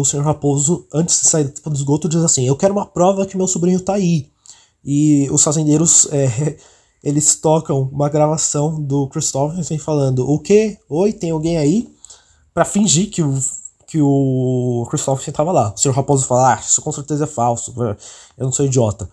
o 0.00 0.04
senhor 0.04 0.24
Raposo, 0.24 0.86
antes 0.92 1.20
de 1.20 1.28
sair 1.28 1.44
do 1.44 1.74
esgoto, 1.74 2.08
diz 2.08 2.22
assim: 2.22 2.46
Eu 2.46 2.56
quero 2.56 2.74
uma 2.74 2.86
prova 2.86 3.26
que 3.26 3.36
meu 3.36 3.48
sobrinho 3.48 3.80
tá 3.80 3.94
aí. 3.94 4.30
E 4.84 5.28
os 5.30 5.42
fazendeiros 5.42 6.06
é, 6.12 6.56
eles 7.02 7.36
tocam 7.36 7.88
uma 7.92 8.08
gravação 8.08 8.80
do 8.80 9.08
Christopher 9.08 9.64
falando: 9.80 10.30
O 10.30 10.38
que? 10.38 10.78
Oi, 10.88 11.12
tem 11.12 11.30
alguém 11.30 11.56
aí? 11.56 11.94
para 12.54 12.64
fingir 12.64 13.10
que 13.10 13.20
o, 13.20 13.36
que 13.88 14.00
o 14.00 14.86
Christopher 14.88 15.28
estava 15.28 15.50
lá. 15.50 15.74
O 15.74 15.76
senhor 15.76 15.92
Raposo 15.92 16.24
fala: 16.24 16.54
Ah, 16.54 16.60
isso 16.60 16.80
com 16.80 16.92
certeza 16.92 17.24
é 17.24 17.26
falso, 17.26 17.74
eu 18.38 18.44
não 18.44 18.52
sou 18.52 18.64
idiota. 18.64 19.10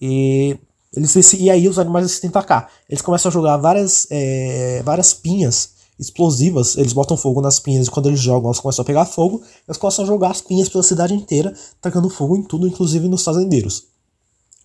E 0.00 0.58
eles, 0.94 1.32
e 1.32 1.48
aí 1.48 1.66
os 1.66 1.78
animais 1.78 2.06
decidem 2.06 2.28
atacar. 2.28 2.70
Eles 2.88 3.00
começam 3.00 3.30
a 3.30 3.32
jogar 3.32 3.56
várias, 3.56 4.06
é, 4.10 4.82
várias 4.84 5.14
pinhas 5.14 5.71
explosivas, 5.98 6.76
eles 6.76 6.92
botam 6.92 7.16
fogo 7.16 7.40
nas 7.40 7.58
pinhas 7.58 7.86
e 7.86 7.90
quando 7.90 8.08
eles 8.08 8.20
jogam 8.20 8.46
elas 8.46 8.58
começam 8.58 8.82
a 8.82 8.86
pegar 8.86 9.04
fogo, 9.04 9.42
eles 9.66 9.76
começam 9.76 10.04
a 10.04 10.08
jogar 10.08 10.30
as 10.30 10.40
pinhas 10.40 10.68
pela 10.68 10.82
cidade 10.82 11.14
inteira, 11.14 11.54
tacando 11.80 12.08
fogo 12.08 12.36
em 12.36 12.42
tudo, 12.42 12.66
inclusive 12.66 13.08
nos 13.08 13.22
fazendeiros. 13.22 13.84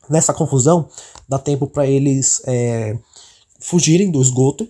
Nessa 0.09 0.33
confusão, 0.33 0.87
dá 1.27 1.37
tempo 1.37 1.67
para 1.67 1.85
eles 1.85 2.41
é, 2.45 2.97
fugirem 3.59 4.09
do 4.09 4.21
esgoto 4.21 4.67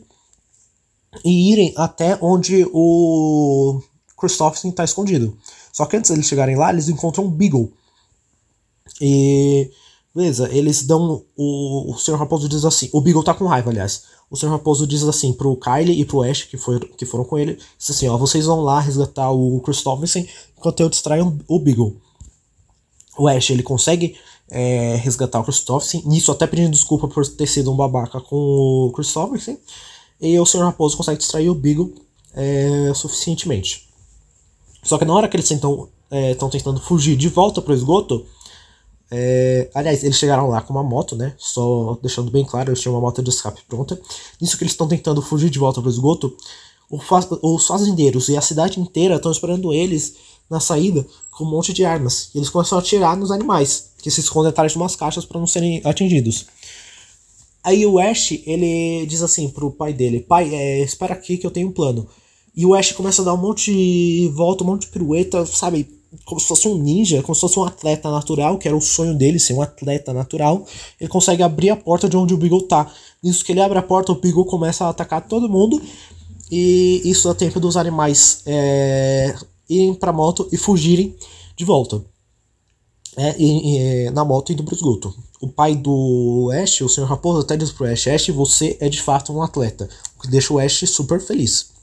e 1.24 1.52
irem 1.52 1.74
até 1.78 2.18
onde 2.22 2.68
o 2.74 3.82
Christopherson 4.20 4.70
está 4.70 4.84
escondido. 4.84 5.38
Só 5.72 5.86
que 5.86 5.96
antes 5.96 6.10
de 6.10 6.18
eles 6.18 6.28
chegarem 6.28 6.56
lá, 6.56 6.72
eles 6.72 6.90
encontram 6.90 7.26
um 7.26 7.30
Beagle. 7.30 7.72
E 9.00 9.70
Beleza, 10.18 10.50
eles 10.52 10.82
dão. 10.82 11.24
O, 11.36 11.92
o 11.92 11.98
Sr. 12.00 12.16
Raposo 12.16 12.50
diz 12.50 12.66
assim. 12.66 12.90
O 12.92 13.00
Beagle 13.00 13.24
tá 13.24 13.36
com 13.36 13.46
raiva, 13.46 13.70
aliás. 13.70 14.06
O 14.30 14.36
Sr. 14.36 14.50
Raposo 14.50 14.86
diz 14.86 15.04
assim 15.04 15.32
pro 15.32 15.56
Kylie 15.56 16.02
e 16.02 16.06
pro 16.06 16.22
Ash, 16.22 16.44
que, 16.44 16.58
foi, 16.58 16.80
que 16.80 17.06
foram 17.06 17.24
com 17.24 17.38
ele: 17.38 17.58
diz 17.78 17.90
assim, 17.90 18.08
ó, 18.08 18.18
vocês 18.18 18.46
vão 18.46 18.62
lá 18.62 18.80
resgatar 18.80 19.32
o 19.32 19.62
Christopherson 19.62 20.26
enquanto 20.58 20.80
eu 20.82 20.90
distraio 20.90 21.38
o 21.48 21.60
Beagle. 21.60 21.96
O 23.18 23.28
Ash 23.28 23.50
ele 23.50 23.64
consegue 23.64 24.18
é, 24.50 24.96
resgatar 24.96 25.40
o 25.40 25.44
Christopherson, 25.44 26.02
nisso 26.06 26.32
até 26.32 26.46
pedindo 26.46 26.72
desculpa 26.72 27.08
por 27.08 27.26
ter 27.26 27.48
sido 27.48 27.72
um 27.72 27.76
babaca 27.76 28.20
com 28.20 28.36
o 28.36 28.92
Christopherson. 28.94 29.58
E 30.20 30.40
o 30.40 30.46
Sr. 30.46 30.64
Raposo 30.64 30.98
consegue 30.98 31.20
distrair 31.20 31.50
o 31.50 31.56
Beagle 31.56 31.94
é, 32.34 32.92
suficientemente. 32.94 33.88
Só 34.84 34.98
que 34.98 35.06
na 35.06 35.14
hora 35.14 35.28
que 35.28 35.36
eles 35.36 35.50
estão 35.50 35.90
é, 36.10 36.34
tentando 36.36 36.80
fugir 36.80 37.16
de 37.16 37.30
volta 37.30 37.62
pro 37.62 37.74
esgoto 37.74 38.26
é, 39.10 39.70
aliás, 39.74 40.04
eles 40.04 40.18
chegaram 40.18 40.50
lá 40.50 40.62
com 40.62 40.74
uma 40.74 40.84
moto, 40.84 41.16
né? 41.16 41.34
Só 41.38 41.98
deixando 42.02 42.30
bem 42.30 42.44
claro, 42.44 42.70
eles 42.70 42.82
tinham 42.82 42.94
uma 42.94 43.02
moto 43.02 43.22
de 43.22 43.30
escape 43.30 43.62
pronta. 43.68 44.00
Nisso 44.42 44.58
que 44.58 44.64
eles 44.64 44.74
estão 44.74 44.88
tentando 44.88 45.22
fugir 45.22 45.50
de 45.50 45.60
volta 45.60 45.82
para 45.82 45.88
o 45.88 45.92
esgoto, 45.92 46.36
os 46.90 47.68
fazendeiros 47.68 48.30
e 48.30 48.38
a 48.38 48.42
cidade 48.42 48.80
inteira 48.80 49.16
estão 49.16 49.32
esperando 49.32 49.74
eles 49.74 50.16
na 50.50 50.60
saída 50.60 51.06
com 51.32 51.44
um 51.44 51.50
monte 51.50 51.74
de 51.74 51.86
armas. 51.86 52.30
E 52.34 52.38
eles 52.38 52.50
começam 52.50 52.78
a 52.78 52.82
atirar 52.82 53.16
nos 53.16 53.32
animais, 53.32 53.92
que 54.02 54.12
se 54.12 54.22
escondem 54.22 54.50
atrás 54.50 54.72
de 54.72 54.78
umas 54.78 54.96
caixas 54.96 55.26
para 55.26 55.40
não 55.40 55.48
serem 55.48 55.82
atingidos. 55.84 56.46
Aí 57.64 57.86
o 57.86 58.00
Ash, 58.00 58.32
ele 58.46 59.06
diz 59.06 59.22
assim 59.22 59.50
pro 59.50 59.72
pai 59.72 59.94
dele: 59.94 60.22
Pai, 60.22 60.54
é, 60.54 60.82
espera 60.82 61.14
aqui 61.14 61.38
que 61.38 61.46
eu 61.46 61.52
tenho 61.52 61.68
um 61.68 61.74
plano. 61.74 62.08
E 62.56 62.66
o 62.66 62.74
Ash 62.74 62.92
começa 62.94 63.22
a 63.22 63.26
dar 63.26 63.34
um 63.34 63.38
monte 63.38 63.72
de 63.72 64.32
volta, 64.34 64.64
um 64.64 64.68
monte 64.68 64.82
de 64.84 64.88
pirueta, 64.88 65.46
sabe? 65.46 65.97
Como 66.26 66.40
se 66.40 66.48
fosse 66.48 66.68
um 66.68 66.78
ninja, 66.78 67.22
como 67.22 67.36
se 67.36 67.42
fosse 67.42 67.60
um 67.60 67.64
atleta 67.64 68.10
natural, 68.10 68.58
que 68.58 68.68
era 68.68 68.76
o 68.76 68.82
sonho 68.82 69.14
dele, 69.14 69.40
ser 69.40 69.54
um 69.54 69.62
atleta 69.62 70.14
natural. 70.14 70.66
Ele 71.00 71.10
consegue 71.10 71.44
abrir 71.44 71.70
a 71.70 71.76
porta 71.76 72.08
de 72.08 72.16
onde 72.16 72.34
o 72.34 72.38
Beagle 72.38 72.64
tá. 72.64 72.92
Nisso 73.24 73.44
que 73.44 73.52
ele 73.52 73.62
abre 73.62 73.78
a 73.78 73.82
porta, 73.82 74.12
o 74.12 74.16
Beagle 74.16 74.46
começa 74.46 74.86
a 74.86 74.90
atacar 74.90 75.28
todo 75.28 75.50
mundo. 75.50 75.82
E 76.52 77.02
isso 77.04 77.28
dá 77.28 77.36
tempo 77.36 77.60
dos 77.60 77.76
animais 77.76 78.42
é, 78.46 79.36
irem 79.70 79.94
pra 79.94 80.14
moto 80.14 80.48
e 80.52 80.58
fugirem 80.58 81.16
de 81.56 81.66
volta. 81.66 82.02
É, 83.18 83.36
e, 83.38 84.06
e, 84.06 84.12
na 84.12 84.24
moto 84.24 84.54
indo 84.54 84.64
pro 84.64 84.76
esgoto. 84.76 85.14
O 85.42 85.48
pai 85.48 85.76
do 85.76 86.52
Ash, 86.54 86.82
o 86.82 86.90
Sr. 86.90 87.06
Raposo, 87.06 87.42
até 87.42 87.58
diz 87.58 87.72
pro 87.72 87.92
Ash: 87.92 88.08
Ash, 88.08 88.30
você 88.30 88.78
é 88.80 88.88
de 88.88 89.02
fato 89.02 89.34
um 89.34 89.42
atleta. 89.42 89.90
O 90.18 90.22
que 90.22 90.30
deixa 90.30 90.54
o 90.54 90.60
Ash 90.60 90.84
super 90.88 91.20
feliz. 91.20 91.77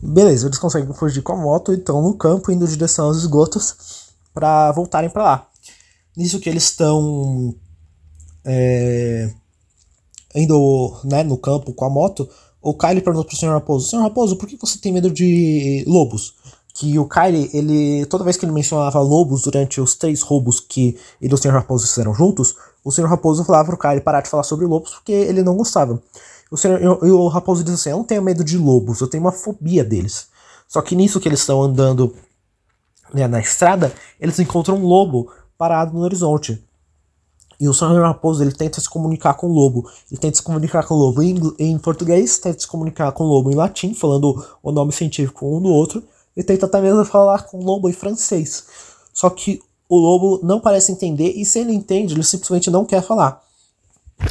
Beleza, 0.00 0.46
eles 0.46 0.58
conseguem 0.58 0.92
fugir 0.94 1.22
com 1.22 1.32
a 1.32 1.36
moto 1.36 1.72
e 1.72 1.76
estão 1.76 2.00
no 2.00 2.14
campo 2.14 2.52
indo 2.52 2.64
em 2.64 2.68
direção 2.68 3.06
aos 3.06 3.18
esgotos 3.18 4.12
para 4.32 4.70
voltarem 4.72 5.10
para 5.10 5.24
lá. 5.24 5.48
Nisso 6.16 6.38
que 6.38 6.48
eles 6.48 6.64
estão 6.64 7.54
é, 8.44 9.30
indo 10.34 10.96
né, 11.04 11.22
no 11.22 11.36
campo 11.36 11.72
com 11.72 11.84
a 11.84 11.90
moto, 11.90 12.28
o 12.62 12.74
Kylie 12.74 13.02
perguntou 13.02 13.24
pro 13.24 13.36
Sr. 13.36 13.50
Raposo: 13.50 13.88
Sr. 13.88 14.02
Raposo, 14.02 14.36
por 14.36 14.48
que 14.48 14.56
você 14.56 14.78
tem 14.78 14.92
medo 14.92 15.10
de 15.10 15.84
lobos? 15.86 16.34
Que 16.74 16.96
o 16.96 17.08
Kylie, 17.08 17.50
ele, 17.52 18.06
toda 18.06 18.22
vez 18.22 18.36
que 18.36 18.44
ele 18.44 18.52
mencionava 18.52 19.00
lobos 19.00 19.42
durante 19.42 19.80
os 19.80 19.96
três 19.96 20.22
roubos 20.22 20.60
que 20.60 20.96
ele 21.20 21.32
e 21.32 21.34
o 21.34 21.36
Sr. 21.36 21.50
Raposo 21.50 21.88
fizeram 21.88 22.14
juntos, 22.14 22.54
o 22.84 22.92
Sr. 22.92 23.06
Raposo 23.06 23.44
falava 23.44 23.68
pro 23.68 23.78
Kylie 23.78 24.00
parar 24.00 24.20
de 24.20 24.30
falar 24.30 24.44
sobre 24.44 24.64
lobos 24.64 24.92
porque 24.92 25.12
ele 25.12 25.42
não 25.42 25.56
gostava. 25.56 26.00
O, 26.50 26.56
senhor, 26.56 26.80
eu, 26.80 26.98
eu, 27.02 27.20
o 27.20 27.28
Raposo 27.28 27.62
diz 27.62 27.74
assim: 27.74 27.90
Eu 27.90 27.98
não 27.98 28.04
tenho 28.04 28.22
medo 28.22 28.42
de 28.42 28.56
lobos, 28.56 29.00
eu 29.00 29.08
tenho 29.08 29.22
uma 29.22 29.32
fobia 29.32 29.84
deles. 29.84 30.28
Só 30.66 30.82
que 30.82 30.94
nisso 30.94 31.20
que 31.20 31.28
eles 31.28 31.40
estão 31.40 31.62
andando 31.62 32.14
né, 33.12 33.26
na 33.26 33.40
estrada, 33.40 33.92
eles 34.20 34.38
encontram 34.38 34.76
um 34.76 34.86
lobo 34.86 35.30
parado 35.56 35.94
no 35.94 36.00
horizonte. 36.00 36.62
E 37.60 37.68
o 37.68 37.74
Senhor 37.74 38.00
Raposo 38.02 38.42
ele 38.42 38.52
tenta 38.52 38.80
se 38.80 38.88
comunicar 38.88 39.34
com 39.34 39.48
o 39.48 39.52
lobo. 39.52 39.90
Ele 40.10 40.20
tenta 40.20 40.36
se 40.36 40.42
comunicar 40.42 40.86
com 40.86 40.94
o 40.94 40.98
lobo 40.98 41.22
em, 41.22 41.40
em 41.58 41.76
português, 41.78 42.38
tenta 42.38 42.60
se 42.60 42.68
comunicar 42.68 43.10
com 43.12 43.24
o 43.24 43.26
lobo 43.26 43.50
em 43.50 43.54
latim, 43.54 43.94
falando 43.94 44.44
o 44.62 44.70
nome 44.70 44.92
científico 44.92 45.56
um 45.56 45.60
do 45.60 45.68
outro. 45.68 46.02
E 46.36 46.42
tenta 46.44 46.66
até 46.66 46.80
mesmo 46.80 47.04
falar 47.04 47.42
com 47.44 47.58
o 47.58 47.64
lobo 47.64 47.88
em 47.88 47.92
francês. 47.92 48.64
Só 49.12 49.28
que 49.28 49.60
o 49.88 49.96
lobo 49.96 50.38
não 50.44 50.60
parece 50.60 50.92
entender, 50.92 51.32
e 51.34 51.44
se 51.44 51.58
ele 51.58 51.72
entende, 51.72 52.14
ele 52.14 52.22
simplesmente 52.22 52.70
não 52.70 52.84
quer 52.84 53.02
falar. 53.02 53.42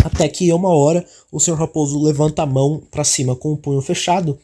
Até 0.04 0.28
que 0.28 0.52
uma 0.52 0.70
hora 0.70 1.06
o 1.32 1.40
senhor 1.40 1.58
raposo 1.58 2.02
levanta 2.02 2.44
a 2.44 2.46
mão 2.46 2.82
para 2.92 3.04
cima 3.04 3.36
com 3.36 3.54
o 3.54 3.58
punho 3.58 3.82
fechado 3.82 4.38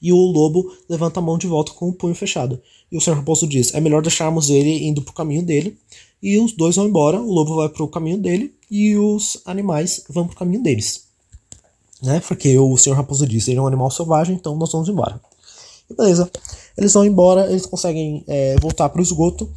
e 0.00 0.12
o 0.12 0.16
lobo 0.16 0.72
levanta 0.88 1.20
a 1.20 1.22
mão 1.22 1.38
de 1.38 1.46
volta 1.46 1.72
com 1.72 1.88
o 1.88 1.92
punho 1.92 2.14
fechado. 2.14 2.60
E 2.90 2.96
o 2.96 3.00
senhor 3.00 3.16
raposo 3.16 3.46
diz: 3.46 3.74
é 3.74 3.80
melhor 3.80 4.02
deixarmos 4.02 4.50
ele 4.50 4.86
indo 4.86 5.02
pro 5.02 5.12
caminho 5.12 5.42
dele. 5.42 5.78
E 6.22 6.38
os 6.38 6.52
dois 6.52 6.76
vão 6.76 6.86
embora, 6.86 7.20
o 7.20 7.30
lobo 7.30 7.56
vai 7.56 7.68
pro 7.68 7.86
caminho 7.88 8.18
dele 8.18 8.54
e 8.70 8.96
os 8.96 9.40
animais 9.44 10.02
vão 10.08 10.26
pro 10.26 10.36
caminho 10.36 10.62
deles. 10.62 11.04
Né? 12.02 12.20
Porque 12.26 12.58
o 12.58 12.76
senhor 12.76 12.96
raposo 12.96 13.26
diz: 13.26 13.48
ele 13.48 13.58
é 13.58 13.62
um 13.62 13.66
animal 13.66 13.90
selvagem, 13.90 14.34
então 14.34 14.56
nós 14.56 14.72
vamos 14.72 14.88
embora. 14.88 15.20
E 15.90 15.94
beleza. 15.94 16.30
Eles 16.76 16.92
vão 16.92 17.04
embora, 17.04 17.50
eles 17.50 17.64
conseguem 17.64 18.22
é, 18.26 18.56
voltar 18.60 18.88
pro 18.88 19.02
esgoto. 19.02 19.50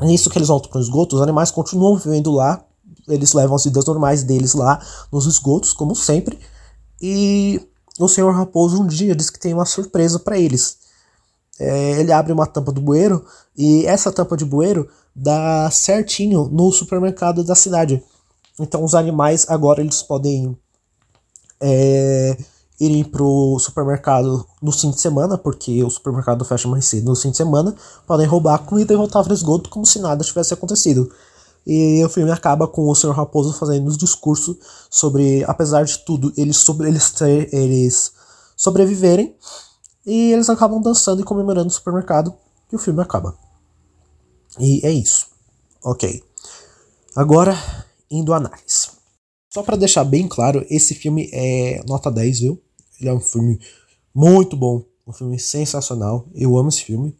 Nisso 0.00 0.28
que 0.28 0.38
eles 0.38 0.48
voltam 0.48 0.70
pro 0.70 0.80
esgoto, 0.80 1.16
os 1.16 1.22
animais 1.22 1.50
continuam 1.50 1.96
vivendo 1.96 2.32
lá, 2.32 2.64
eles 3.08 3.32
levam 3.32 3.56
as 3.56 3.64
vidas 3.64 3.84
normais 3.84 4.22
deles 4.22 4.54
lá 4.54 4.80
nos 5.12 5.26
esgotos, 5.26 5.72
como 5.72 5.94
sempre. 5.94 6.38
E 7.00 7.60
o 7.98 8.08
senhor 8.08 8.34
Raposo 8.34 8.82
um 8.82 8.86
dia 8.86 9.14
diz 9.14 9.30
que 9.30 9.38
tem 9.38 9.54
uma 9.54 9.66
surpresa 9.66 10.18
para 10.18 10.38
eles. 10.38 10.78
É, 11.58 12.00
ele 12.00 12.12
abre 12.12 12.32
uma 12.32 12.46
tampa 12.46 12.72
do 12.72 12.80
bueiro 12.80 13.24
e 13.56 13.86
essa 13.86 14.10
tampa 14.10 14.36
de 14.36 14.44
bueiro 14.44 14.88
dá 15.14 15.70
certinho 15.70 16.48
no 16.50 16.72
supermercado 16.72 17.44
da 17.44 17.54
cidade. 17.54 18.02
Então 18.58 18.82
os 18.82 18.94
animais 18.94 19.46
agora 19.48 19.80
eles 19.80 20.02
podem 20.02 20.56
é, 21.60 22.36
irem 22.80 23.04
pro 23.04 23.56
supermercado 23.60 24.46
no 24.60 24.72
fim 24.72 24.90
de 24.90 25.00
semana, 25.00 25.38
porque 25.38 25.82
o 25.84 25.90
supermercado 25.90 26.44
fecha 26.44 26.66
mais 26.68 26.86
cedo 26.86 27.06
no 27.06 27.16
fim 27.16 27.30
de 27.30 27.36
semana, 27.36 27.74
podem 28.06 28.26
roubar 28.26 28.54
a 28.54 28.58
comida 28.58 28.92
e 28.92 28.96
voltar 28.96 29.22
para 29.22 29.32
o 29.32 29.34
esgoto 29.34 29.70
como 29.70 29.86
se 29.86 29.98
nada 30.00 30.24
tivesse 30.24 30.52
acontecido. 30.52 31.10
E 31.66 32.04
o 32.04 32.08
filme 32.08 32.30
acaba 32.30 32.68
com 32.68 32.88
o 32.88 32.94
Sr. 32.94 33.12
Raposo 33.12 33.54
fazendo 33.54 33.90
um 33.90 33.96
discurso 33.96 34.58
sobre, 34.90 35.42
apesar 35.44 35.84
de 35.84 35.98
tudo, 35.98 36.32
eles, 36.36 36.58
sobre, 36.58 36.88
eles, 36.88 37.10
ter, 37.10 37.52
eles 37.54 38.12
sobreviverem. 38.56 39.34
E 40.06 40.32
eles 40.32 40.50
acabam 40.50 40.80
dançando 40.80 41.22
e 41.22 41.24
comemorando 41.24 41.66
no 41.66 41.70
supermercado. 41.70 42.34
E 42.70 42.76
o 42.76 42.78
filme 42.78 43.00
acaba. 43.00 43.36
E 44.58 44.84
é 44.84 44.92
isso. 44.92 45.28
Ok. 45.82 46.22
Agora, 47.16 47.56
indo 48.10 48.32
à 48.32 48.36
análise. 48.36 48.88
Só 49.48 49.62
para 49.62 49.76
deixar 49.76 50.04
bem 50.04 50.26
claro, 50.26 50.66
esse 50.68 50.94
filme 50.94 51.30
é 51.32 51.82
nota 51.86 52.10
10, 52.10 52.40
viu? 52.40 52.62
Ele 53.00 53.08
é 53.08 53.12
um 53.12 53.20
filme 53.20 53.58
muito 54.14 54.56
bom. 54.56 54.84
Um 55.06 55.12
filme 55.12 55.38
sensacional. 55.38 56.26
Eu 56.34 56.56
amo 56.58 56.68
esse 56.68 56.84
filme. 56.84 57.16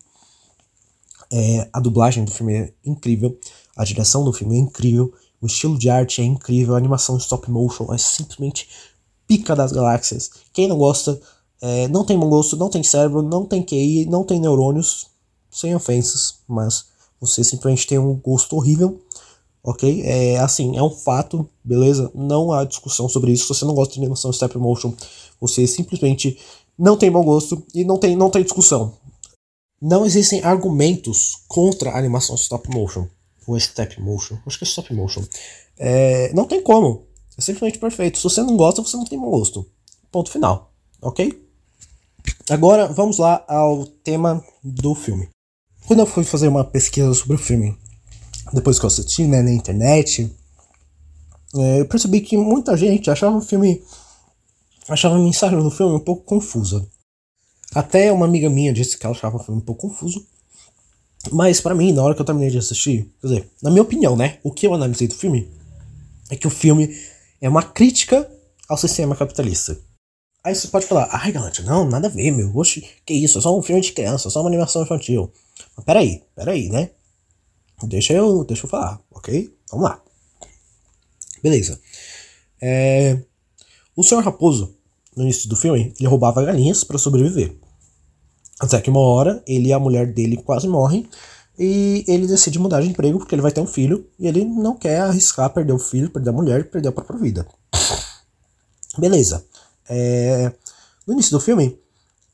É, 1.33 1.69
a 1.73 1.81
dublagem 1.81 2.25
do 2.25 2.31
filme 2.31 2.55
é 2.55 2.73
incrível. 2.85 3.39
A 3.77 3.85
direção 3.85 4.25
do 4.25 4.33
filme 4.33 4.57
é 4.57 4.59
incrível, 4.59 5.13
o 5.41 5.47
estilo 5.47 5.79
de 5.79 5.91
arte 5.91 6.23
é 6.23 6.25
incrível, 6.25 6.75
a 6.75 6.79
animação 6.79 7.17
stop 7.19 7.51
motion 7.51 7.93
é 7.93 7.99
simplesmente 7.99 8.69
pica 9.27 9.55
das 9.55 9.73
galáxias. 9.73 10.31
Quem 10.53 10.69
não 10.69 10.79
gosta, 10.79 11.21
é, 11.61 11.89
não 11.89 12.05
tem 12.05 12.19
bom 12.19 12.29
gosto, 12.29 12.57
não 12.57 12.71
tem 12.71 12.83
cérebro, 12.83 13.23
não 13.23 13.45
tem 13.45 13.63
QI, 13.63 14.07
não 14.07 14.25
tem 14.25 14.41
neurônios, 14.41 15.07
sem 15.51 15.75
ofensas, 15.75 16.37
mas 16.49 16.87
você 17.21 17.43
simplesmente 17.43 17.87
tem 17.87 17.99
um 17.99 18.15
gosto 18.15 18.57
horrível, 18.57 19.01
ok? 19.63 20.03
É 20.03 20.39
assim, 20.39 20.77
é 20.77 20.83
um 20.83 20.91
fato, 20.91 21.49
beleza? 21.63 22.11
Não 22.15 22.53
há 22.53 22.65
discussão 22.65 23.09
sobre 23.09 23.33
isso. 23.33 23.45
Se 23.45 23.49
você 23.61 23.65
não 23.65 23.75
gosta 23.75 23.95
de 23.95 24.01
animação 24.01 24.31
stop 24.31 24.57
motion, 24.59 24.95
você 25.41 25.67
simplesmente 25.67 26.39
não 26.79 26.97
tem 26.97 27.11
bom 27.11 27.25
gosto 27.25 27.63
e 27.75 27.85
não 27.85 27.99
tem, 27.99 28.17
não 28.17 28.31
tem 28.31 28.43
discussão. 28.43 28.95
Não 29.81 30.05
existem 30.07 30.43
argumentos 30.43 31.39
contra 31.49 31.91
a 31.91 31.99
animação 31.99 32.35
stop 32.37 32.69
motion 32.71 33.07
ou 33.47 33.59
step 33.59 34.01
motion, 34.01 34.39
acho 34.47 34.59
que 34.59 34.65
é 34.65 34.67
stop 34.67 34.93
motion. 34.95 35.23
É, 35.79 36.33
não 36.33 36.45
tem 36.45 36.63
como. 36.63 37.07
É 37.37 37.43
simplesmente 37.43 37.79
perfeito. 37.79 38.19
Se 38.19 38.25
você 38.25 38.43
não 38.43 38.57
gosta, 38.57 38.83
você 38.83 38.97
não 38.97 39.05
tem 39.05 39.19
bom 39.19 39.31
gosto. 39.31 39.67
Ponto 40.11 40.31
final. 40.31 40.73
Ok? 41.03 41.43
Agora 42.49 42.87
vamos 42.87 43.19
lá 43.19 43.45
ao 43.49 43.87
tema 43.87 44.45
do 44.63 44.95
filme. 44.95 45.29
Quando 45.87 46.01
eu 46.01 46.07
fui 46.07 46.25
fazer 46.25 46.49
uma 46.49 46.65
pesquisa 46.65 47.13
sobre 47.13 47.37
o 47.37 47.39
filme, 47.39 47.77
depois 48.53 48.79
que 48.79 48.85
eu 48.85 48.89
assisti 48.89 49.27
né, 49.27 49.43
na 49.43 49.53
internet, 49.53 50.35
é, 51.57 51.81
eu 51.81 51.87
percebi 51.87 52.21
que 52.21 52.37
muita 52.37 52.77
gente 52.77 53.11
achava 53.11 53.37
o 53.37 53.41
filme. 53.41 53.83
achava 54.89 55.17
a 55.17 55.19
mensagem 55.19 55.59
do 55.59 55.71
filme 55.71 55.95
um 55.95 56.01
pouco 56.01 56.25
confusa. 56.25 56.87
Até 57.75 58.13
uma 58.13 58.25
amiga 58.25 58.49
minha 58.49 58.73
disse 58.73 58.97
que 58.97 59.05
ela 59.05 59.15
achava 59.15 59.37
o 59.37 59.41
filme 59.41 59.61
um 59.61 59.65
pouco 59.65 59.89
confuso. 59.89 60.27
Mas 61.33 61.61
para 61.61 61.75
mim, 61.75 61.93
na 61.93 62.03
hora 62.03 62.15
que 62.15 62.21
eu 62.21 62.25
terminei 62.25 62.51
de 62.51 62.59
assistir, 62.59 63.11
quer 63.21 63.27
dizer, 63.27 63.51
na 63.63 63.71
minha 63.71 63.83
opinião, 63.83 64.17
né, 64.17 64.39
o 64.43 64.53
que 64.53 64.67
eu 64.67 64.75
analisei 64.75 65.09
do 65.09 65.15
filme 65.15 65.49
é 66.31 66.37
que 66.37 66.47
o 66.47 66.51
filme 66.51 66.97
é 67.41 67.49
uma 67.49 67.63
crítica 67.63 68.31
ao 68.69 68.77
sistema 68.77 69.17
capitalista. 69.17 69.79
Aí 70.43 70.55
você 70.55 70.69
pode 70.69 70.87
falar, 70.87 71.09
ai 71.11 71.33
galera, 71.33 71.55
não, 71.63 71.89
nada 71.89 72.09
a 72.09 72.11
ver, 72.11 72.31
meu, 72.31 72.55
oxe, 72.55 72.87
que 73.07 73.15
isso, 73.15 73.39
é 73.39 73.41
só 73.41 73.57
um 73.57 73.63
filme 73.63 73.81
de 73.81 73.93
criança, 73.93 74.29
é 74.29 74.31
só 74.31 74.41
uma 74.41 74.49
animação 74.49 74.83
infantil. 74.83 75.33
Mas 75.77 75.85
peraí, 75.85 76.23
peraí, 76.35 76.69
né? 76.69 76.91
Deixa 77.83 78.13
eu, 78.13 78.45
deixa 78.45 78.67
eu 78.67 78.71
falar, 78.71 79.01
ok? 79.11 79.53
Vamos 79.71 79.89
lá. 79.89 80.03
Beleza. 81.43 81.81
É... 82.61 83.19
O 83.97 84.03
Senhor 84.03 84.23
Raposo, 84.23 84.77
no 85.17 85.23
início 85.23 85.49
do 85.49 85.57
filme, 85.57 85.95
ele 85.99 86.09
roubava 86.09 86.45
galinhas 86.45 86.85
para 86.85 86.99
sobreviver. 86.99 87.57
Até 88.61 88.81
que 88.81 88.91
uma 88.91 89.01
hora 89.01 89.43
ele 89.47 89.69
e 89.69 89.73
a 89.73 89.79
mulher 89.79 90.13
dele 90.13 90.37
quase 90.37 90.69
morrem 90.69 91.09
e 91.59 92.05
ele 92.09 92.27
decide 92.27 92.59
mudar 92.59 92.81
de 92.81 92.89
emprego 92.89 93.19
porque 93.19 93.35
ele 93.35 93.43
vai 93.43 93.53
ter 93.53 93.61
um 93.61 93.67
filho 93.67 94.07
e 94.19 94.27
ele 94.27 94.45
não 94.45 94.77
quer 94.77 95.01
arriscar 95.01 95.51
perder 95.51 95.73
o 95.73 95.79
filho, 95.79 96.11
perder 96.11 96.31
a 96.31 96.33
mulher 96.33 96.71
perder 96.71 96.89
a 96.89 96.93
própria 96.93 97.19
vida. 97.19 97.47
Beleza. 98.99 99.45
É... 99.89 100.53
No 101.07 101.15
início 101.15 101.33
do 101.33 101.41
filme, 101.41 101.79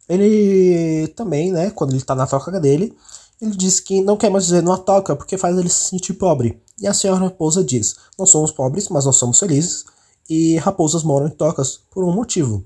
ele 0.08 1.08
também, 1.16 1.50
né, 1.50 1.70
quando 1.70 1.92
ele 1.92 2.02
tá 2.02 2.14
na 2.14 2.26
toca 2.26 2.60
dele, 2.60 2.96
ele 3.40 3.56
diz 3.56 3.80
que 3.80 4.02
não 4.02 4.16
quer 4.16 4.30
mais 4.30 4.48
viver 4.48 4.62
numa 4.62 4.78
toca 4.78 5.16
porque 5.16 5.38
faz 5.38 5.56
ele 5.56 5.68
se 5.68 5.90
sentir 5.90 6.14
pobre. 6.14 6.60
E 6.80 6.86
a 6.86 6.94
senhora 6.94 7.24
raposa 7.24 7.64
diz: 7.64 7.96
Nós 8.18 8.30
somos 8.30 8.50
pobres, 8.50 8.88
mas 8.88 9.04
nós 9.04 9.16
somos 9.16 9.38
felizes. 9.38 9.84
E 10.28 10.56
raposas 10.58 11.02
moram 11.02 11.26
em 11.26 11.30
tocas 11.30 11.80
por 11.90 12.04
um 12.04 12.12
motivo. 12.12 12.64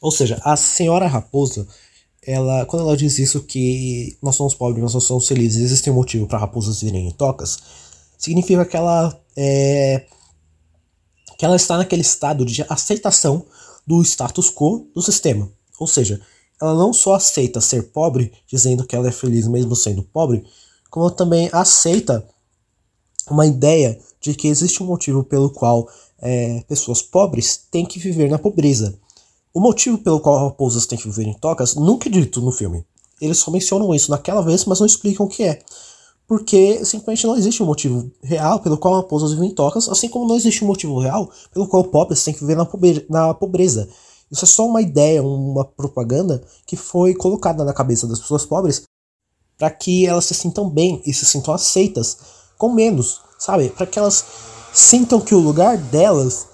Ou 0.00 0.10
seja, 0.10 0.40
a 0.44 0.56
senhora 0.56 1.06
raposa 1.06 1.66
ela, 2.26 2.66
quando 2.66 2.82
ela 2.82 2.96
diz 2.96 3.18
isso 3.18 3.42
que 3.44 4.18
nós 4.20 4.34
somos 4.34 4.54
pobres, 4.54 4.92
nós 4.92 5.04
somos 5.04 5.28
felizes, 5.28 5.62
existe 5.62 5.88
um 5.88 5.94
motivo 5.94 6.26
para 6.26 6.38
raposas 6.38 6.80
virem 6.80 7.06
em 7.06 7.12
tocas, 7.12 7.58
significa 8.18 8.64
que 8.64 8.76
ela 8.76 9.16
é, 9.36 10.04
que 11.38 11.44
ela 11.44 11.56
está 11.56 11.76
naquele 11.76 12.02
estado 12.02 12.44
de 12.44 12.64
aceitação 12.68 13.46
do 13.86 14.02
status 14.02 14.50
quo 14.50 14.88
do 14.94 15.00
sistema. 15.00 15.48
Ou 15.78 15.86
seja, 15.86 16.20
ela 16.60 16.74
não 16.74 16.92
só 16.92 17.14
aceita 17.14 17.60
ser 17.60 17.90
pobre, 17.92 18.32
dizendo 18.46 18.84
que 18.84 18.96
ela 18.96 19.08
é 19.08 19.12
feliz 19.12 19.46
mesmo 19.46 19.76
sendo 19.76 20.02
pobre, 20.02 20.44
como 20.90 21.10
também 21.10 21.48
aceita 21.52 22.26
uma 23.30 23.46
ideia 23.46 23.98
de 24.20 24.34
que 24.34 24.48
existe 24.48 24.82
um 24.82 24.86
motivo 24.86 25.22
pelo 25.22 25.50
qual 25.50 25.88
é, 26.18 26.64
pessoas 26.68 27.02
pobres 27.02 27.56
têm 27.70 27.84
que 27.84 27.98
viver 27.98 28.30
na 28.30 28.38
pobreza. 28.38 28.98
O 29.56 29.60
motivo 29.60 29.96
pelo 29.96 30.20
qual 30.20 30.48
raposas 30.48 30.84
têm 30.84 30.98
que 30.98 31.08
viver 31.08 31.26
em 31.26 31.32
tocas 31.32 31.76
nunca 31.76 32.10
é 32.10 32.12
dito 32.12 32.42
no 32.42 32.52
filme. 32.52 32.84
Eles 33.18 33.38
só 33.38 33.50
mencionam 33.50 33.94
isso 33.94 34.10
naquela 34.10 34.42
vez, 34.42 34.66
mas 34.66 34.80
não 34.80 34.86
explicam 34.86 35.24
o 35.24 35.28
que 35.30 35.44
é. 35.44 35.62
Porque 36.28 36.84
simplesmente 36.84 37.26
não 37.26 37.34
existe 37.34 37.62
um 37.62 37.66
motivo 37.66 38.12
real 38.22 38.60
pelo 38.60 38.76
qual 38.76 38.96
raposas 38.96 39.32
vivem 39.32 39.48
em 39.48 39.54
tocas, 39.54 39.88
assim 39.88 40.10
como 40.10 40.28
não 40.28 40.36
existe 40.36 40.62
um 40.62 40.66
motivo 40.66 40.98
real 40.98 41.30
pelo 41.54 41.66
qual 41.66 41.84
pobres 41.84 42.22
têm 42.22 42.34
que 42.34 42.44
viver 42.44 43.06
na 43.08 43.32
pobreza. 43.32 43.88
Isso 44.30 44.44
é 44.44 44.46
só 44.46 44.66
uma 44.66 44.82
ideia, 44.82 45.22
uma 45.22 45.64
propaganda 45.64 46.44
que 46.66 46.76
foi 46.76 47.14
colocada 47.14 47.64
na 47.64 47.72
cabeça 47.72 48.06
das 48.06 48.20
pessoas 48.20 48.44
pobres 48.44 48.82
para 49.56 49.70
que 49.70 50.06
elas 50.06 50.26
se 50.26 50.34
sintam 50.34 50.68
bem 50.68 51.00
e 51.06 51.14
se 51.14 51.24
sintam 51.24 51.54
aceitas 51.54 52.18
com 52.58 52.74
menos, 52.74 53.22
sabe? 53.38 53.70
Para 53.70 53.86
que 53.86 53.98
elas 53.98 54.22
sintam 54.74 55.18
que 55.18 55.34
o 55.34 55.40
lugar 55.40 55.78
delas 55.78 56.46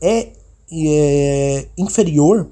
é, 0.00 0.32
é 0.70 1.68
inferior 1.76 2.48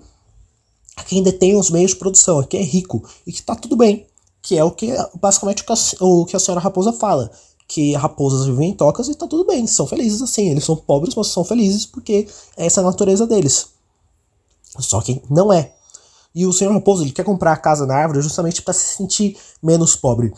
a 0.97 1.03
quem 1.03 1.23
detém 1.23 1.57
os 1.57 1.71
meios 1.71 1.93
de 1.93 1.97
produção, 1.97 2.39
a 2.39 2.47
quem 2.47 2.61
é 2.61 2.65
rico 2.65 3.03
e 3.27 3.33
que 3.33 3.43
tá 3.43 3.55
tudo 3.55 3.77
bem, 3.77 4.07
que 4.43 4.57
é 4.57 4.65
o 4.65 4.71
que 4.71 4.95
basicamente 5.21 5.63
o 5.63 5.67
que 5.67 5.73
a, 5.73 6.05
o 6.05 6.27
que 6.27 6.37
a 6.37 6.39
senhora 6.39 6.61
Raposa 6.61 6.93
fala, 6.93 7.31
que 7.67 7.95
raposas 7.95 8.47
vivem 8.47 8.71
em 8.71 8.75
tocas 8.75 9.09
e 9.09 9.15
tá 9.15 9.27
tudo 9.27 9.45
bem, 9.45 9.67
são 9.67 9.87
felizes 9.87 10.23
assim, 10.23 10.51
eles 10.51 10.65
são 10.65 10.77
pobres, 10.77 11.15
mas 11.15 11.29
são 11.29 11.45
felizes 11.45 11.87
porque 11.87 12.29
essa 12.57 12.81
é 12.81 12.83
a 12.83 12.87
natureza 12.87 13.27
deles. 13.27 13.69
Só 14.79 15.01
que 15.01 15.23
não 15.31 15.53
é. 15.53 15.73
E 16.35 16.47
o 16.47 16.53
senhor 16.53 16.73
Raposo 16.73 17.03
ele 17.03 17.13
quer 17.13 17.25
comprar 17.25 17.53
a 17.53 17.57
casa 17.57 17.87
na 17.87 17.95
árvore 17.95 18.21
justamente 18.21 18.61
para 18.61 18.75
se 18.75 18.97
sentir 18.97 19.37
menos 19.63 19.97
pobre. 19.97 20.33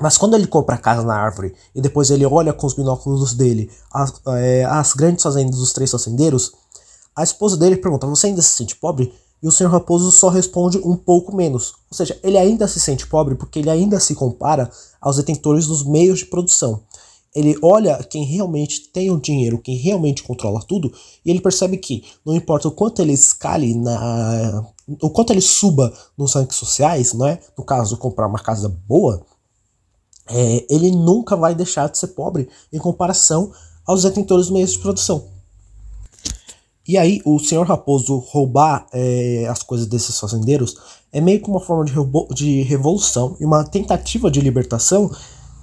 Mas 0.00 0.16
quando 0.16 0.34
ele 0.34 0.46
compra 0.46 0.76
a 0.76 0.78
casa 0.78 1.02
na 1.02 1.14
árvore 1.14 1.54
e 1.74 1.80
depois 1.80 2.10
ele 2.10 2.24
olha 2.24 2.52
com 2.52 2.66
os 2.66 2.74
binóculos 2.74 3.34
dele 3.34 3.70
as, 3.92 4.12
é, 4.28 4.64
as 4.64 4.94
grandes 4.94 5.22
fazendas 5.22 5.56
dos 5.56 5.72
três 5.72 5.90
fazendeiros, 5.90 6.52
a 7.14 7.22
esposa 7.22 7.56
dele 7.56 7.76
pergunta: 7.76 8.06
Você 8.06 8.28
ainda 8.28 8.42
se 8.42 8.56
sente 8.56 8.76
pobre? 8.76 9.12
E 9.42 9.48
o 9.48 9.50
senhor 9.50 9.70
Raposo 9.70 10.12
só 10.12 10.28
responde 10.28 10.78
um 10.78 10.96
pouco 10.96 11.34
menos. 11.34 11.72
Ou 11.90 11.96
seja, 11.96 12.18
ele 12.22 12.36
ainda 12.36 12.68
se 12.68 12.78
sente 12.78 13.06
pobre 13.06 13.34
porque 13.34 13.58
ele 13.58 13.70
ainda 13.70 13.98
se 13.98 14.14
compara 14.14 14.70
aos 15.00 15.16
detentores 15.16 15.66
dos 15.66 15.82
meios 15.82 16.18
de 16.18 16.26
produção. 16.26 16.82
Ele 17.34 17.56
olha 17.62 17.96
quem 18.02 18.24
realmente 18.24 18.88
tem 18.88 19.10
o 19.10 19.20
dinheiro, 19.20 19.58
quem 19.58 19.76
realmente 19.76 20.22
controla 20.22 20.60
tudo, 20.66 20.92
e 21.24 21.30
ele 21.30 21.40
percebe 21.40 21.78
que 21.78 22.04
não 22.26 22.34
importa 22.34 22.68
o 22.68 22.72
quanto 22.72 23.00
ele 23.00 23.12
escale 23.12 23.74
na. 23.74 24.66
o 25.00 25.08
quanto 25.08 25.32
ele 25.32 25.40
suba 25.40 25.92
nos 26.18 26.34
rankings 26.34 26.58
sociais, 26.58 27.14
não 27.14 27.26
é? 27.26 27.40
No 27.56 27.64
caso, 27.64 27.96
comprar 27.96 28.26
uma 28.26 28.40
casa 28.40 28.68
boa, 28.68 29.24
é, 30.28 30.66
ele 30.68 30.90
nunca 30.90 31.36
vai 31.36 31.54
deixar 31.54 31.88
de 31.88 31.98
ser 31.98 32.08
pobre 32.08 32.48
em 32.72 32.78
comparação 32.78 33.52
aos 33.86 34.02
detentores 34.02 34.46
dos 34.46 34.52
meios 34.52 34.72
de 34.72 34.80
produção. 34.80 35.39
E 36.90 36.98
aí, 36.98 37.22
o 37.24 37.38
senhor 37.38 37.68
Raposo 37.68 38.16
roubar 38.18 38.84
é, 38.92 39.46
as 39.48 39.62
coisas 39.62 39.86
desses 39.86 40.18
fazendeiros 40.18 40.74
é 41.12 41.20
meio 41.20 41.40
que 41.40 41.48
uma 41.48 41.60
forma 41.60 41.84
de, 41.84 41.94
de 42.34 42.62
revolução 42.62 43.36
e 43.38 43.44
uma 43.44 43.62
tentativa 43.62 44.28
de 44.28 44.40
libertação, 44.40 45.08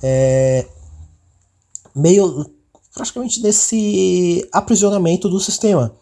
é, 0.01 0.65
meio 1.93 2.49
praticamente 2.93 3.41
desse 3.41 4.47
aprisionamento 4.53 5.27
do 5.27 5.37
sistema. 5.37 5.93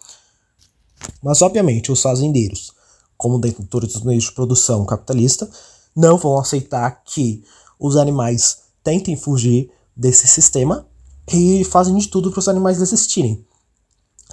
Mas, 1.24 1.42
obviamente, 1.42 1.92
os 1.92 2.04
fazendeiros, 2.04 2.72
como 3.18 3.40
detentores 3.40 3.94
dos 3.94 4.04
meios 4.04 4.26
de 4.26 4.32
produção 4.32 4.86
capitalista, 4.86 5.50
não 5.96 6.20
vão 6.20 6.38
aceitar 6.38 7.02
que 7.04 7.44
os 7.80 7.98
animais 7.98 8.60
tentem 8.84 9.18
fugir 9.18 9.72
desse 9.98 10.28
sistema 10.28 10.86
e 11.34 11.64
fazem 11.64 11.98
de 11.98 12.10
tudo 12.10 12.30
para 12.30 12.42
os 12.42 12.48
animais 12.48 12.78
desistirem. 12.78 13.44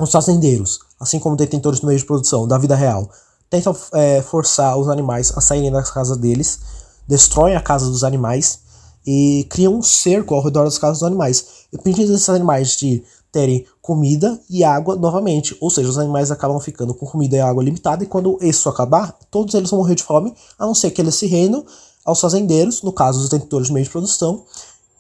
Os 0.01 0.11
fazendeiros, 0.11 0.81
assim 0.99 1.19
como 1.19 1.37
detentores 1.37 1.81
do 1.81 1.87
meio 1.87 1.99
de 1.99 2.05
produção 2.05 2.49
da 2.49 2.59
vida 2.59 2.75
real, 2.75 3.11
tentam 3.51 3.77
é, 3.93 4.23
forçar 4.23 4.79
os 4.79 4.89
animais 4.89 5.33
a 5.37 5.41
saírem 5.41 5.71
das 5.71 5.91
casas 5.91 6.17
deles, 6.17 6.61
destroem 7.07 7.55
a 7.55 7.61
casa 7.61 7.87
dos 7.87 8.03
animais 8.03 8.61
e 9.07 9.47
criam 9.51 9.75
um 9.75 9.83
cerco 9.83 10.35
ao 10.35 10.43
redor 10.43 10.65
das 10.65 10.79
casas 10.79 11.01
dos 11.01 11.07
animais, 11.07 11.45
impedindo 11.73 12.15
esses 12.15 12.29
animais 12.29 12.77
de 12.77 13.05
terem 13.31 13.67
comida 13.81 14.41
e 14.49 14.63
água 14.65 14.97
novamente. 14.97 15.57
Ou 15.61 15.71
seja, 15.71 15.89
os 15.89 15.99
animais 15.99 16.31
acabam 16.31 16.61
ficando 16.61 16.95
com 16.95 17.07
comida 17.07 17.37
e 17.37 17.41
água 17.41 17.63
limitada, 17.63 18.05
e 18.05 18.07
quando 18.07 18.39
isso 18.41 18.69
acabar, 18.69 19.17
todos 19.31 19.55
eles 19.55 19.71
vão 19.71 19.81
morrer 19.81 19.95
de 19.95 20.03
fome, 20.03 20.35
a 20.59 20.67
não 20.67 20.75
ser 20.75 20.91
que 20.91 21.01
eles 21.01 21.15
se 21.15 21.27
rendam 21.27 21.65
aos 22.05 22.21
fazendeiros, 22.21 22.83
no 22.83 22.93
caso 22.93 23.21
os 23.21 23.29
detentores 23.29 23.69
de 23.69 23.73
meio 23.73 23.85
de 23.85 23.91
produção, 23.91 24.45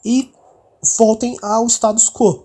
e 0.04 0.32
voltem 0.98 1.36
ao 1.42 1.66
status 1.66 2.10
quo. 2.10 2.44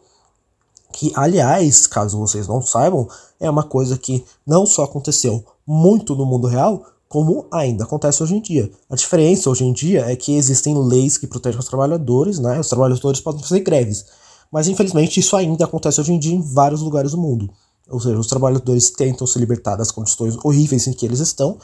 Que, 0.97 1.11
aliás, 1.13 1.85
caso 1.85 2.17
vocês 2.17 2.47
não 2.47 2.59
saibam, 2.59 3.07
é 3.39 3.47
uma 3.47 3.61
coisa 3.61 3.99
que 3.99 4.25
não 4.43 4.65
só 4.65 4.83
aconteceu 4.83 5.45
muito 5.63 6.15
no 6.15 6.25
mundo 6.25 6.47
real, 6.47 6.83
como 7.07 7.45
ainda 7.51 7.83
acontece 7.83 8.23
hoje 8.23 8.33
em 8.33 8.41
dia. 8.41 8.71
A 8.89 8.95
diferença 8.95 9.47
hoje 9.47 9.63
em 9.63 9.71
dia 9.71 10.11
é 10.11 10.15
que 10.15 10.35
existem 10.35 10.75
leis 10.75 11.15
que 11.15 11.27
protegem 11.27 11.59
os 11.59 11.67
trabalhadores, 11.67 12.39
né? 12.39 12.59
Os 12.59 12.67
trabalhadores 12.67 13.21
podem 13.21 13.43
fazer 13.43 13.59
greves. 13.59 14.05
Mas 14.51 14.67
infelizmente 14.67 15.19
isso 15.19 15.35
ainda 15.35 15.65
acontece 15.65 16.01
hoje 16.01 16.13
em 16.13 16.17
dia 16.17 16.33
em 16.33 16.41
vários 16.41 16.81
lugares 16.81 17.11
do 17.11 17.19
mundo. 17.19 17.47
Ou 17.87 17.99
seja, 17.99 18.17
os 18.17 18.25
trabalhadores 18.25 18.89
tentam 18.89 19.27
se 19.27 19.37
libertar 19.37 19.75
das 19.75 19.91
condições 19.91 20.35
horríveis 20.43 20.87
em 20.87 20.93
que 20.93 21.05
eles 21.05 21.19
estão 21.19 21.59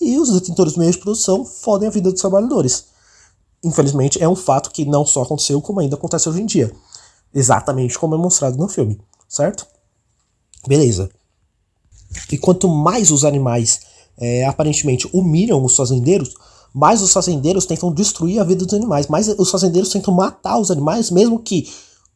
e 0.00 0.20
os 0.20 0.32
detentores 0.32 0.74
de 0.74 0.78
meios 0.78 0.94
de 0.94 1.02
produção 1.02 1.44
fodem 1.44 1.88
a 1.88 1.90
vida 1.90 2.12
dos 2.12 2.20
trabalhadores. 2.20 2.84
Infelizmente, 3.64 4.22
é 4.22 4.28
um 4.28 4.36
fato 4.36 4.70
que 4.70 4.84
não 4.84 5.04
só 5.04 5.22
aconteceu, 5.22 5.60
como 5.60 5.80
ainda 5.80 5.96
acontece 5.96 6.28
hoje 6.28 6.40
em 6.40 6.46
dia. 6.46 6.72
Exatamente 7.34 7.98
como 7.98 8.14
é 8.14 8.18
mostrado 8.18 8.56
no 8.56 8.68
filme, 8.68 9.00
certo? 9.28 9.66
Beleza. 10.66 11.10
E 12.30 12.38
quanto 12.38 12.68
mais 12.68 13.10
os 13.10 13.24
animais 13.24 13.80
é, 14.16 14.44
aparentemente 14.44 15.08
humilham 15.12 15.62
os 15.64 15.76
fazendeiros, 15.76 16.34
mais 16.74 17.02
os 17.02 17.12
fazendeiros 17.12 17.66
tentam 17.66 17.92
destruir 17.92 18.40
a 18.40 18.44
vida 18.44 18.64
dos 18.64 18.74
animais, 18.74 19.06
mais 19.06 19.28
os 19.28 19.50
fazendeiros 19.50 19.90
tentam 19.90 20.12
matar 20.12 20.58
os 20.58 20.70
animais, 20.70 21.10
mesmo 21.10 21.38
que 21.38 21.68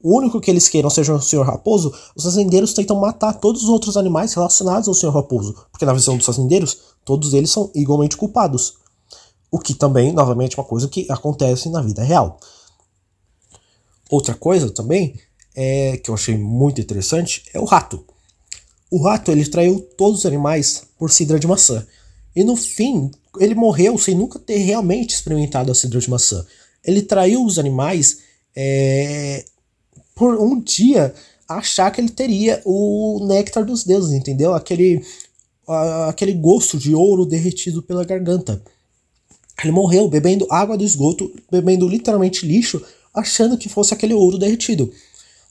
o 0.02 0.16
único 0.16 0.40
que 0.40 0.50
eles 0.50 0.68
queiram 0.68 0.90
seja 0.90 1.14
o 1.14 1.22
Senhor 1.22 1.46
Raposo, 1.46 1.94
os 2.16 2.24
fazendeiros 2.24 2.74
tentam 2.74 2.98
matar 2.98 3.34
todos 3.34 3.62
os 3.62 3.68
outros 3.68 3.96
animais 3.96 4.34
relacionados 4.34 4.88
ao 4.88 4.94
Senhor 4.94 5.12
Raposo, 5.12 5.54
porque 5.70 5.86
na 5.86 5.92
visão 5.92 6.16
dos 6.16 6.26
fazendeiros, 6.26 6.76
todos 7.04 7.32
eles 7.32 7.50
são 7.50 7.70
igualmente 7.74 8.16
culpados. 8.16 8.74
O 9.50 9.58
que 9.58 9.74
também, 9.74 10.12
novamente, 10.12 10.58
é 10.58 10.60
uma 10.60 10.68
coisa 10.68 10.88
que 10.88 11.06
acontece 11.10 11.68
na 11.68 11.80
vida 11.80 12.02
real. 12.02 12.38
Outra 14.12 14.34
coisa 14.34 14.68
também 14.68 15.14
é 15.56 15.96
que 15.96 16.10
eu 16.10 16.14
achei 16.14 16.36
muito 16.36 16.78
interessante 16.78 17.44
é 17.54 17.58
o 17.58 17.64
rato. 17.64 18.04
O 18.90 19.02
rato 19.02 19.32
ele 19.32 19.42
traiu 19.46 19.80
todos 19.96 20.18
os 20.18 20.26
animais 20.26 20.82
por 20.98 21.10
cidra 21.10 21.38
de 21.38 21.46
maçã. 21.46 21.86
E 22.36 22.44
no 22.44 22.54
fim, 22.54 23.10
ele 23.40 23.54
morreu 23.54 23.96
sem 23.96 24.14
nunca 24.14 24.38
ter 24.38 24.58
realmente 24.58 25.14
experimentado 25.14 25.72
a 25.72 25.74
cidra 25.74 25.98
de 25.98 26.10
maçã. 26.10 26.44
Ele 26.84 27.00
traiu 27.00 27.42
os 27.42 27.58
animais 27.58 28.18
é, 28.54 29.46
por 30.14 30.38
um 30.38 30.60
dia 30.60 31.14
achar 31.48 31.90
que 31.90 31.98
ele 31.98 32.10
teria 32.10 32.60
o 32.66 33.24
néctar 33.26 33.64
dos 33.64 33.82
deuses, 33.82 34.12
entendeu? 34.12 34.52
Aquele, 34.52 35.02
aquele 36.06 36.34
gosto 36.34 36.76
de 36.76 36.94
ouro 36.94 37.24
derretido 37.24 37.82
pela 37.82 38.04
garganta. 38.04 38.62
Ele 39.62 39.72
morreu 39.72 40.06
bebendo 40.06 40.46
água 40.50 40.76
do 40.76 40.84
esgoto, 40.84 41.32
bebendo 41.50 41.88
literalmente 41.88 42.44
lixo, 42.44 42.84
achando 43.14 43.58
que 43.58 43.68
fosse 43.68 43.92
aquele 43.92 44.14
ouro 44.14 44.38
derretido. 44.38 44.92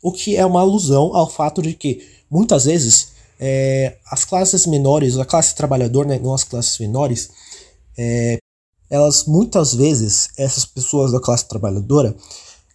O 0.01 0.11
que 0.11 0.35
é 0.35 0.45
uma 0.45 0.61
alusão 0.61 1.15
ao 1.15 1.29
fato 1.29 1.61
de 1.61 1.73
que, 1.73 2.07
muitas 2.29 2.65
vezes, 2.65 3.09
é, 3.39 3.97
as 4.09 4.25
classes 4.25 4.65
menores, 4.65 5.17
a 5.17 5.25
classe 5.25 5.55
trabalhadora, 5.55 6.07
né, 6.09 6.19
não 6.19 6.33
as 6.33 6.43
classes 6.43 6.77
menores, 6.79 7.29
é, 7.97 8.37
elas 8.89 9.25
muitas 9.25 9.73
vezes, 9.73 10.29
essas 10.37 10.65
pessoas 10.65 11.11
da 11.11 11.19
classe 11.19 11.47
trabalhadora, 11.47 12.15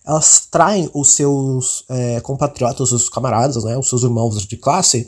elas 0.05 0.47
traem 0.49 0.89
os 0.95 1.15
seus 1.15 1.85
é, 1.89 2.21
compatriotas, 2.21 2.81
os 2.81 2.89
seus 2.91 3.09
camaradas, 3.09 3.65
né, 3.65 3.77
os 3.77 3.89
seus 3.89 4.03
irmãos 4.03 4.47
de 4.47 4.57
classe, 4.57 5.07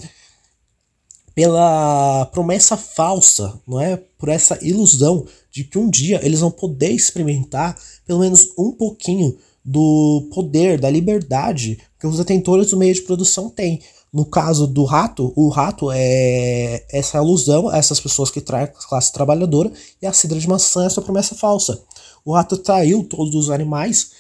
pela 1.35 2.27
promessa 2.33 2.77
falsa, 2.77 3.61
não 3.65 3.81
é? 3.81 3.97
Por 3.97 4.29
essa 4.29 4.59
ilusão 4.61 5.25
de 5.53 5.63
que 5.63 5.79
um 5.79 5.89
dia 5.89 6.19
eles 6.25 6.41
vão 6.41 6.51
poder 6.51 6.91
experimentar 6.91 7.79
pelo 8.05 8.19
menos 8.19 8.49
um 8.59 8.73
pouquinho 8.73 9.39
do 9.69 10.31
poder, 10.33 10.81
da 10.81 10.89
liberdade 10.89 11.79
que 12.01 12.07
os 12.07 12.17
detentores 12.17 12.71
do 12.71 12.79
meio 12.79 12.95
de 12.95 13.03
produção 13.03 13.51
têm. 13.51 13.83
No 14.11 14.25
caso 14.25 14.67
do 14.67 14.85
rato, 14.85 15.31
o 15.37 15.51
rato 15.51 15.91
é 15.93 16.87
essa 16.91 17.19
alusão 17.19 17.69
a 17.69 17.77
essas 17.77 18.01
pessoas 18.01 18.31
que 18.31 18.41
traem 18.41 18.65
a 18.65 18.69
classe 18.69 19.13
trabalhadora 19.13 19.71
e 20.01 20.07
a 20.07 20.13
cidra 20.15 20.39
de 20.39 20.49
maçã 20.49 20.85
é 20.85 20.87
essa 20.87 21.03
promessa 21.03 21.35
falsa. 21.35 21.83
O 22.25 22.33
rato 22.33 22.57
traiu 22.57 23.05
todos 23.05 23.35
os 23.35 23.51
animais 23.51 24.13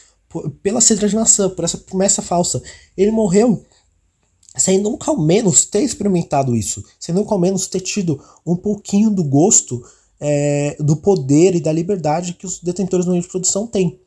pela 0.62 0.82
cidra 0.82 1.08
de 1.08 1.16
maçã, 1.16 1.48
por 1.48 1.64
essa 1.64 1.78
promessa 1.78 2.20
falsa. 2.20 2.62
Ele 2.94 3.10
morreu 3.10 3.64
sem 4.54 4.78
nunca 4.78 5.10
ao 5.10 5.18
menos 5.18 5.64
ter 5.64 5.80
experimentado 5.80 6.54
isso, 6.54 6.84
sem 7.00 7.14
nunca 7.14 7.32
ao 7.32 7.40
menos 7.40 7.66
ter 7.68 7.80
tido 7.80 8.22
um 8.44 8.54
pouquinho 8.54 9.08
do 9.08 9.24
gosto 9.24 9.82
é, 10.20 10.76
do 10.78 10.96
poder 10.96 11.54
e 11.54 11.60
da 11.60 11.72
liberdade 11.72 12.34
que 12.34 12.44
os 12.44 12.60
detentores 12.60 13.06
do 13.06 13.12
meio 13.12 13.22
de 13.22 13.30
produção 13.30 13.66
têm. 13.66 13.98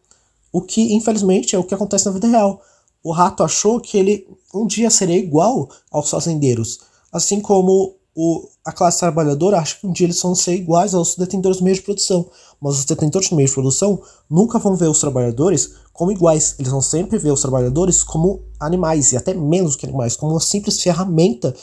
O 0.52 0.62
que, 0.62 0.94
infelizmente, 0.94 1.56
é 1.56 1.60
o 1.60 1.64
que 1.64 1.74
acontece 1.74 2.06
na 2.06 2.12
vida 2.12 2.28
real. 2.28 2.62
O 3.04 3.12
rato 3.12 3.44
achou 3.44 3.80
que 3.80 3.98
ele 3.98 4.28
um 4.54 4.68
dia 4.68 4.90
seria 4.90 5.18
igual 5.18 5.70
aos 5.90 6.10
fazendeiros, 6.10 6.80
assim 7.12 7.40
como 7.40 7.96
o, 8.14 8.48
a 8.66 8.72
classe 8.72 9.00
trabalhadora 9.00 9.58
acha 9.58 9.78
que 9.80 9.88
um 9.88 9.92
dia 9.92 10.06
eles 10.06 10.22
vão 10.22 10.36
ser 10.36 10.56
iguais 10.56 10.94
aos 10.94 11.16
detentores 11.16 11.60
do 11.60 11.64
meio 11.64 11.76
de 11.76 11.82
produção. 11.82 12.30
Mas 12.60 12.80
os 12.80 12.86
detentores 12.86 13.30
do 13.30 13.36
meio 13.36 13.48
de 13.48 13.54
produção 13.54 14.02
nunca 14.30 14.60
vão 14.60 14.76
ver 14.76 14.90
os 14.90 15.00
trabalhadores 15.00 15.76
como 15.94 16.12
iguais. 16.12 16.56
Eles 16.60 16.72
vão 16.72 16.82
sempre 16.82 17.18
ver 17.18 17.32
os 17.32 17.42
trabalhadores 17.42 18.04
como 18.04 18.44
animais, 18.60 19.14
e 19.14 19.18
até 19.18 19.34
menos 19.34 19.76
que 19.76 19.86
animais, 19.86 20.16
como 20.16 20.34
uma 20.34 20.42
simples 20.42 20.82
ferramenta 20.82 21.56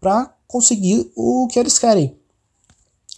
para 0.00 0.32
conseguir 0.46 1.10
o 1.16 1.48
que 1.48 1.58
eles 1.58 1.78
querem. 1.78 2.16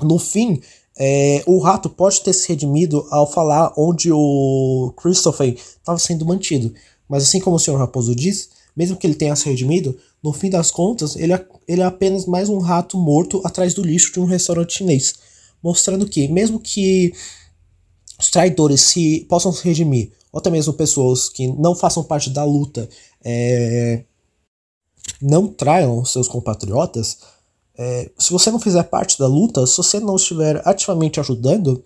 No 0.00 0.18
fim, 0.18 0.60
é, 0.98 1.42
o 1.46 1.58
rato 1.60 1.88
pode 1.88 2.20
ter 2.22 2.32
se 2.32 2.48
redimido 2.48 3.06
ao 3.10 3.30
falar 3.30 3.72
onde 3.76 4.10
o 4.12 4.92
Christopher 4.96 5.54
estava 5.54 5.98
sendo 5.98 6.26
mantido. 6.26 6.74
Mas 7.08 7.22
assim 7.22 7.40
como 7.40 7.56
o 7.56 7.58
Sr. 7.58 7.76
Raposo 7.76 8.14
diz, 8.14 8.50
mesmo 8.76 8.96
que 8.96 9.06
ele 9.06 9.14
tenha 9.14 9.36
se 9.36 9.48
redimido, 9.48 9.96
no 10.22 10.32
fim 10.32 10.50
das 10.50 10.70
contas, 10.70 11.14
ele 11.14 11.32
é, 11.32 11.46
ele 11.68 11.82
é 11.82 11.84
apenas 11.84 12.26
mais 12.26 12.48
um 12.48 12.58
rato 12.58 12.98
morto 12.98 13.40
atrás 13.44 13.74
do 13.74 13.82
lixo 13.82 14.12
de 14.12 14.20
um 14.20 14.24
restaurante 14.24 14.74
chinês. 14.74 15.14
Mostrando 15.62 16.06
que, 16.08 16.26
mesmo 16.26 16.58
que 16.58 17.12
os 18.18 18.30
traidores 18.30 18.80
se 18.80 19.24
possam 19.28 19.52
se 19.52 19.64
redimir, 19.64 20.10
ou 20.32 20.38
até 20.38 20.50
mesmo 20.50 20.72
pessoas 20.72 21.28
que 21.28 21.46
não 21.46 21.74
façam 21.74 22.02
parte 22.02 22.28
da 22.30 22.44
luta 22.44 22.88
é, 23.24 24.04
não 25.22 25.46
traiam 25.46 26.04
seus 26.04 26.26
compatriotas, 26.26 27.18
é, 27.78 28.10
se 28.18 28.32
você 28.32 28.50
não 28.50 28.58
fizer 28.58 28.82
parte 28.84 29.16
da 29.18 29.28
luta, 29.28 29.64
se 29.64 29.76
você 29.76 30.00
não 30.00 30.16
estiver 30.16 30.60
ativamente 30.66 31.20
ajudando 31.20 31.84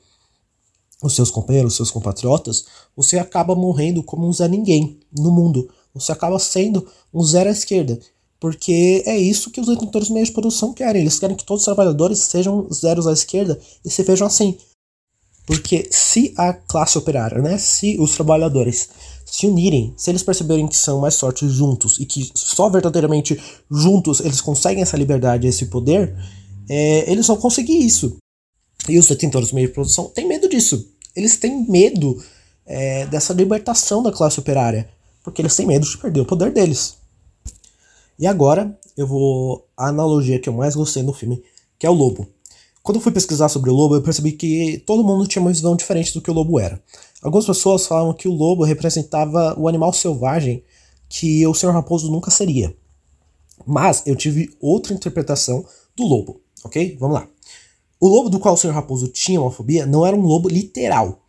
os 1.02 1.14
seus 1.14 1.30
companheiros, 1.30 1.72
os 1.72 1.76
seus 1.76 1.90
compatriotas, 1.90 2.64
você 2.96 3.18
acaba 3.18 3.54
morrendo 3.54 4.02
como 4.02 4.26
um 4.26 4.32
Zé 4.32 4.48
Ninguém 4.48 4.98
no 5.16 5.30
mundo. 5.30 5.68
Você 5.92 6.12
acaba 6.12 6.38
sendo 6.38 6.86
um 7.12 7.22
zero 7.22 7.50
à 7.50 7.52
esquerda. 7.52 7.98
Porque 8.40 9.02
é 9.06 9.16
isso 9.16 9.50
que 9.50 9.60
os 9.60 9.66
detentores 9.66 10.08
de 10.08 10.14
meios 10.14 10.28
de 10.28 10.34
produção 10.34 10.72
querem. 10.72 11.02
Eles 11.02 11.18
querem 11.18 11.36
que 11.36 11.44
todos 11.44 11.62
os 11.62 11.66
trabalhadores 11.66 12.20
sejam 12.20 12.66
zeros 12.72 13.06
à 13.06 13.12
esquerda 13.12 13.60
e 13.84 13.90
se 13.90 14.02
vejam 14.02 14.26
assim. 14.26 14.56
Porque 15.46 15.88
se 15.90 16.32
a 16.36 16.52
classe 16.52 16.96
operária, 16.96 17.42
né, 17.42 17.58
se 17.58 17.96
os 18.00 18.14
trabalhadores 18.14 18.88
se 19.32 19.46
unirem, 19.46 19.94
se 19.96 20.10
eles 20.10 20.22
perceberem 20.22 20.68
que 20.68 20.76
são 20.76 21.00
mais 21.00 21.18
fortes 21.18 21.50
juntos 21.50 21.98
e 21.98 22.04
que 22.04 22.30
só 22.34 22.68
verdadeiramente 22.68 23.40
juntos 23.70 24.20
eles 24.20 24.42
conseguem 24.42 24.82
essa 24.82 24.94
liberdade 24.94 25.46
esse 25.46 25.66
poder, 25.66 26.14
é, 26.68 27.10
eles 27.10 27.26
vão 27.26 27.38
conseguir 27.38 27.78
isso. 27.78 28.18
E 28.86 28.98
os 28.98 29.06
detentores 29.06 29.48
de 29.48 29.54
meios 29.54 29.70
de 29.70 29.74
produção 29.74 30.04
têm 30.10 30.28
medo 30.28 30.50
disso. 30.50 30.86
Eles 31.16 31.38
têm 31.38 31.66
medo 31.66 32.22
é, 32.66 33.06
dessa 33.06 33.32
libertação 33.32 34.02
da 34.02 34.12
classe 34.12 34.38
operária, 34.38 34.86
porque 35.24 35.40
eles 35.40 35.56
têm 35.56 35.66
medo 35.66 35.86
de 35.86 35.96
perder 35.96 36.20
o 36.20 36.26
poder 36.26 36.52
deles. 36.52 36.96
E 38.18 38.26
agora 38.26 38.78
eu 38.98 39.06
vou 39.06 39.66
a 39.74 39.88
analogia 39.88 40.38
que 40.38 40.50
eu 40.50 40.52
mais 40.52 40.74
gostei 40.76 41.02
no 41.02 41.14
filme, 41.14 41.42
que 41.78 41.86
é 41.86 41.90
o 41.90 41.94
lobo. 41.94 42.28
Quando 42.82 42.96
eu 42.96 43.00
fui 43.00 43.12
pesquisar 43.12 43.48
sobre 43.48 43.70
o 43.70 43.74
lobo, 43.74 43.94
eu 43.94 44.02
percebi 44.02 44.32
que 44.32 44.82
todo 44.84 45.04
mundo 45.04 45.26
tinha 45.26 45.40
uma 45.40 45.52
visão 45.52 45.76
diferente 45.76 46.12
do 46.12 46.20
que 46.20 46.30
o 46.30 46.34
lobo 46.34 46.58
era. 46.58 46.82
Algumas 47.22 47.46
pessoas 47.46 47.86
falavam 47.86 48.12
que 48.12 48.26
o 48.26 48.32
lobo 48.32 48.64
representava 48.64 49.54
o 49.58 49.68
animal 49.68 49.92
selvagem 49.92 50.64
que 51.08 51.46
o 51.46 51.54
Senhor 51.54 51.72
Raposo 51.72 52.10
nunca 52.10 52.30
seria. 52.30 52.74
Mas 53.64 54.02
eu 54.04 54.16
tive 54.16 54.50
outra 54.60 54.92
interpretação 54.92 55.64
do 55.96 56.04
lobo, 56.04 56.40
ok? 56.64 56.96
Vamos 56.98 57.14
lá. 57.14 57.28
O 58.00 58.08
lobo 58.08 58.28
do 58.28 58.40
qual 58.40 58.54
o 58.54 58.56
Senhor 58.56 58.72
Raposo 58.72 59.06
tinha 59.06 59.40
uma 59.40 59.52
fobia 59.52 59.86
não 59.86 60.04
era 60.04 60.16
um 60.16 60.22
lobo 60.22 60.48
literal, 60.48 61.22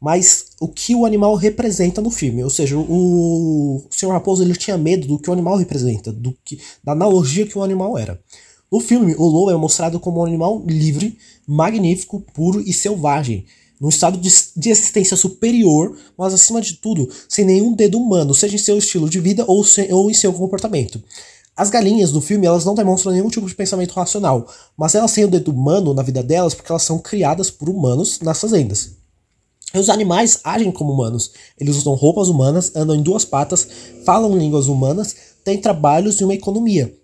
mas 0.00 0.50
o 0.60 0.68
que 0.68 0.94
o 0.94 1.04
animal 1.04 1.34
representa 1.34 2.00
no 2.00 2.10
filme. 2.10 2.44
Ou 2.44 2.50
seja, 2.50 2.78
o, 2.78 3.78
o 3.78 3.86
Senhor 3.90 4.12
Raposo 4.12 4.44
ele 4.44 4.54
tinha 4.54 4.78
medo 4.78 5.08
do 5.08 5.18
que 5.18 5.28
o 5.28 5.32
animal 5.32 5.56
representa, 5.56 6.12
do 6.12 6.36
que, 6.44 6.60
da 6.84 6.92
analogia 6.92 7.46
que 7.46 7.58
o 7.58 7.64
animal 7.64 7.98
era. 7.98 8.22
No 8.70 8.78
filme, 8.78 9.14
o 9.18 9.24
lobo 9.24 9.50
é 9.50 9.56
mostrado 9.56 9.98
como 9.98 10.20
um 10.20 10.24
animal 10.24 10.62
livre, 10.64 11.18
magnífico, 11.46 12.20
puro 12.32 12.60
e 12.60 12.72
selvagem, 12.72 13.44
num 13.80 13.88
estado 13.88 14.16
de, 14.18 14.30
de 14.56 14.70
existência 14.70 15.16
superior, 15.16 15.96
mas 16.16 16.32
acima 16.32 16.60
de 16.60 16.74
tudo, 16.74 17.08
sem 17.28 17.44
nenhum 17.44 17.74
dedo 17.74 17.98
humano, 17.98 18.34
seja 18.34 18.54
em 18.54 18.58
seu 18.58 18.78
estilo 18.78 19.08
de 19.08 19.18
vida 19.18 19.44
ou, 19.48 19.64
se, 19.64 19.92
ou 19.92 20.10
em 20.10 20.14
seu 20.14 20.32
comportamento. 20.32 21.02
As 21.56 21.68
galinhas 21.68 22.12
do 22.12 22.20
filme 22.20 22.46
elas 22.46 22.64
não 22.64 22.74
demonstram 22.74 23.12
nenhum 23.12 23.28
tipo 23.28 23.46
de 23.46 23.54
pensamento 23.54 23.92
racional, 23.92 24.46
mas 24.76 24.94
elas 24.94 25.12
têm 25.12 25.24
o 25.24 25.28
dedo 25.28 25.50
humano 25.50 25.92
na 25.92 26.02
vida 26.02 26.22
delas 26.22 26.54
porque 26.54 26.70
elas 26.70 26.84
são 26.84 26.98
criadas 26.98 27.50
por 27.50 27.68
humanos 27.68 28.20
nas 28.20 28.40
fazendas. 28.40 28.92
E 29.74 29.78
os 29.78 29.88
animais 29.88 30.40
agem 30.44 30.70
como 30.70 30.92
humanos. 30.92 31.32
Eles 31.58 31.76
usam 31.76 31.94
roupas 31.94 32.28
humanas, 32.28 32.74
andam 32.74 32.96
em 32.96 33.02
duas 33.02 33.24
patas, 33.24 33.68
falam 34.04 34.36
línguas 34.36 34.66
humanas, 34.66 35.14
têm 35.44 35.60
trabalhos 35.60 36.20
e 36.20 36.24
uma 36.24 36.34
economia. 36.34 36.99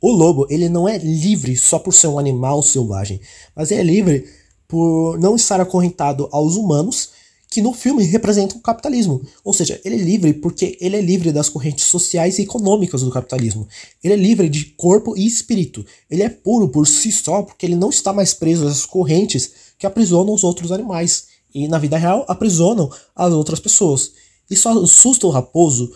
O 0.00 0.10
lobo, 0.10 0.46
ele 0.48 0.68
não 0.68 0.88
é 0.88 0.98
livre 0.98 1.56
só 1.56 1.78
por 1.78 1.92
ser 1.92 2.06
um 2.06 2.18
animal 2.18 2.62
selvagem, 2.62 3.20
mas 3.54 3.70
ele 3.70 3.80
é 3.80 3.84
livre 3.84 4.28
por 4.68 5.18
não 5.18 5.34
estar 5.34 5.60
acorrentado 5.60 6.28
aos 6.30 6.54
humanos, 6.54 7.10
que 7.50 7.62
no 7.62 7.72
filme 7.72 8.04
representam 8.04 8.58
o 8.58 8.60
capitalismo. 8.60 9.22
Ou 9.42 9.54
seja, 9.54 9.80
ele 9.84 9.96
é 9.96 9.98
livre 9.98 10.34
porque 10.34 10.76
ele 10.80 10.96
é 10.96 11.00
livre 11.00 11.32
das 11.32 11.48
correntes 11.48 11.86
sociais 11.86 12.38
e 12.38 12.42
econômicas 12.42 13.00
do 13.00 13.10
capitalismo. 13.10 13.66
Ele 14.04 14.14
é 14.14 14.16
livre 14.16 14.48
de 14.48 14.66
corpo 14.76 15.16
e 15.16 15.26
espírito. 15.26 15.84
Ele 16.10 16.22
é 16.22 16.28
puro 16.28 16.68
por 16.68 16.86
si 16.86 17.10
só 17.10 17.42
porque 17.42 17.64
ele 17.64 17.74
não 17.74 17.88
está 17.88 18.12
mais 18.12 18.34
preso 18.34 18.66
às 18.66 18.84
correntes 18.84 19.50
que 19.78 19.86
aprisionam 19.86 20.34
os 20.34 20.44
outros 20.44 20.70
animais. 20.70 21.28
E 21.54 21.66
na 21.66 21.78
vida 21.78 21.96
real 21.96 22.26
aprisionam 22.28 22.90
as 23.16 23.32
outras 23.32 23.58
pessoas. 23.58 24.12
Isso 24.50 24.68
assusta 24.68 25.26
o 25.26 25.30
raposo 25.30 25.90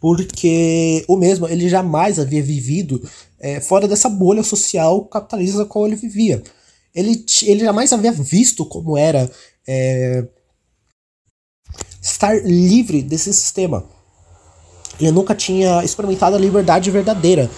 porque 0.00 1.04
o 1.06 1.16
mesmo 1.16 1.46
ele 1.46 1.68
jamais 1.68 2.18
havia 2.18 2.42
vivido 2.42 3.06
é, 3.38 3.60
fora 3.60 3.86
dessa 3.86 4.08
bolha 4.08 4.42
social 4.42 5.04
capitalista 5.04 5.58
na 5.58 5.64
qual 5.66 5.86
ele 5.86 5.96
vivia. 5.96 6.42
Ele, 6.94 7.24
ele 7.42 7.60
jamais 7.60 7.92
havia 7.92 8.10
visto 8.10 8.64
como 8.64 8.96
era 8.96 9.30
é, 9.68 10.24
estar 12.02 12.34
livre 12.44 13.02
desse 13.02 13.32
sistema. 13.32 13.84
Ele 14.98 15.12
nunca 15.12 15.34
tinha 15.34 15.84
experimentado 15.84 16.36
a 16.36 16.38
liberdade 16.38 16.90
verdadeira 16.90 17.50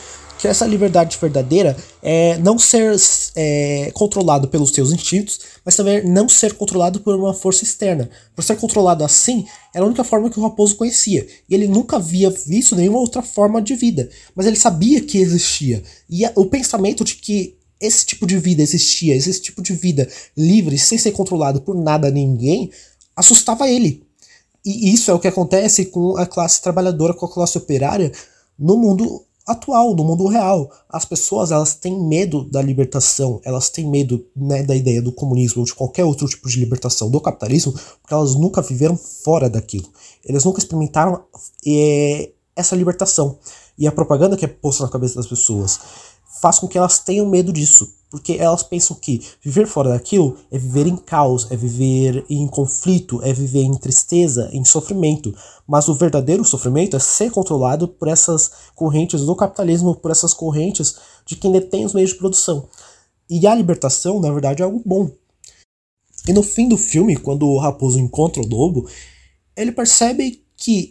que 0.42 0.48
essa 0.48 0.66
liberdade 0.66 1.16
verdadeira 1.20 1.76
é 2.02 2.37
não 2.38 2.59
ser 2.59 2.96
é, 3.37 3.92
controlado 3.94 4.48
pelos 4.48 4.72
seus 4.72 4.90
instintos, 4.90 5.38
mas 5.64 5.76
também 5.76 6.05
não 6.05 6.28
ser 6.28 6.55
controlado 6.55 6.98
por 6.98 7.14
uma 7.14 7.33
força 7.33 7.62
externa. 7.62 8.11
Por 8.35 8.42
ser 8.42 8.57
controlado 8.57 9.05
assim, 9.05 9.46
era 9.72 9.85
a 9.85 9.87
única 9.87 10.02
forma 10.02 10.28
que 10.28 10.40
o 10.40 10.42
raposo 10.42 10.74
conhecia. 10.74 11.24
E 11.48 11.55
ele 11.55 11.68
nunca 11.68 11.94
havia 11.94 12.28
visto 12.28 12.74
nenhuma 12.74 12.98
outra 12.98 13.22
forma 13.22 13.62
de 13.62 13.76
vida. 13.76 14.11
Mas 14.35 14.44
ele 14.44 14.57
sabia 14.57 15.00
que 15.00 15.18
existia. 15.18 15.81
E 16.11 16.24
o 16.35 16.46
pensamento 16.46 17.05
de 17.05 17.14
que 17.14 17.57
esse 17.81 18.05
tipo 18.05 18.26
de 18.26 18.37
vida 18.37 18.62
existia, 18.62 19.14
esse 19.14 19.40
tipo 19.40 19.62
de 19.62 19.74
vida 19.74 20.09
livre, 20.37 20.76
sem 20.76 20.98
ser 20.98 21.12
controlado 21.12 21.61
por 21.61 21.76
nada 21.76 22.11
ninguém, 22.11 22.68
assustava 23.14 23.68
ele. 23.68 24.02
E 24.66 24.92
isso 24.92 25.09
é 25.09 25.14
o 25.14 25.20
que 25.20 25.28
acontece 25.28 25.85
com 25.85 26.16
a 26.16 26.26
classe 26.26 26.61
trabalhadora, 26.61 27.14
com 27.14 27.26
a 27.26 27.33
classe 27.33 27.57
operária 27.57 28.11
no 28.59 28.76
mundo 28.76 29.24
atual, 29.46 29.94
no 29.94 30.05
mundo 30.05 30.26
real. 30.26 30.70
As 30.88 31.05
pessoas 31.05 31.50
elas 31.50 31.74
têm 31.74 31.98
medo 32.00 32.44
da 32.44 32.62
libertação, 32.62 33.40
elas 33.45 33.68
têm 33.68 33.88
medo 33.88 34.24
né, 34.36 34.62
da 34.62 34.74
ideia 34.74 35.03
do 35.03 35.12
comunismo 35.12 35.61
ou 35.61 35.66
de 35.66 35.74
qualquer 35.74 36.05
outro 36.05 36.28
tipo 36.28 36.49
de 36.49 36.59
libertação 36.59 37.11
do 37.11 37.20
capitalismo, 37.20 37.72
porque 37.72 38.14
elas 38.14 38.34
nunca 38.34 38.62
viveram 38.62 38.97
fora 38.97 39.49
daquilo. 39.49 39.88
Eles 40.24 40.45
nunca 40.45 40.61
experimentaram 40.61 41.24
é, 41.66 42.30
essa 42.55 42.76
libertação. 42.76 43.38
E 43.78 43.86
a 43.86 43.93
propaganda 43.93 44.36
que 44.36 44.45
é 44.45 44.49
posta 44.49 44.84
na 44.84 44.90
cabeça 44.90 45.16
das 45.16 45.26
pessoas 45.26 45.80
faz 46.43 46.59
com 46.59 46.66
que 46.66 46.76
elas 46.76 46.99
tenham 46.99 47.28
medo 47.28 47.53
disso, 47.53 47.95
porque 48.11 48.32
elas 48.32 48.64
pensam 48.64 48.97
que 48.97 49.24
viver 49.40 49.64
fora 49.68 49.90
daquilo 49.90 50.36
é 50.51 50.59
viver 50.59 50.88
em 50.88 50.97
caos, 50.97 51.47
é 51.53 51.57
viver 51.57 52.26
em 52.28 52.49
conflito, 52.49 53.22
é 53.22 53.32
viver 53.32 53.62
em 53.62 53.76
tristeza, 53.76 54.51
em 54.53 54.64
sofrimento. 54.64 55.32
Mas 55.68 55.86
o 55.86 55.95
verdadeiro 55.95 56.45
sofrimento 56.45 56.97
é 56.97 56.99
ser 56.99 57.30
controlado 57.30 57.86
por 57.86 58.09
essas 58.09 58.51
correntes 58.74 59.20
do 59.20 59.36
capitalismo, 59.36 59.95
por 59.95 60.11
essas 60.11 60.34
correntes 60.34 60.97
de 61.24 61.36
quem 61.36 61.53
detém 61.53 61.84
os 61.84 61.95
meios 61.95 62.11
de 62.11 62.18
produção. 62.18 62.68
E 63.30 63.47
a 63.47 63.55
libertação, 63.55 64.20
na 64.20 64.30
verdade, 64.32 64.62
é 64.62 64.64
algo 64.64 64.82
bom. 64.84 65.12
E 66.26 66.32
no 66.32 66.43
fim 66.43 66.68
do 66.68 66.76
filme, 66.76 67.16
quando 67.16 67.47
o 67.47 67.59
raposo 67.59 68.01
encontra 68.01 68.43
o 68.43 68.47
lobo, 68.47 68.88
ele 69.57 69.70
percebe 69.70 70.45
que 70.57 70.90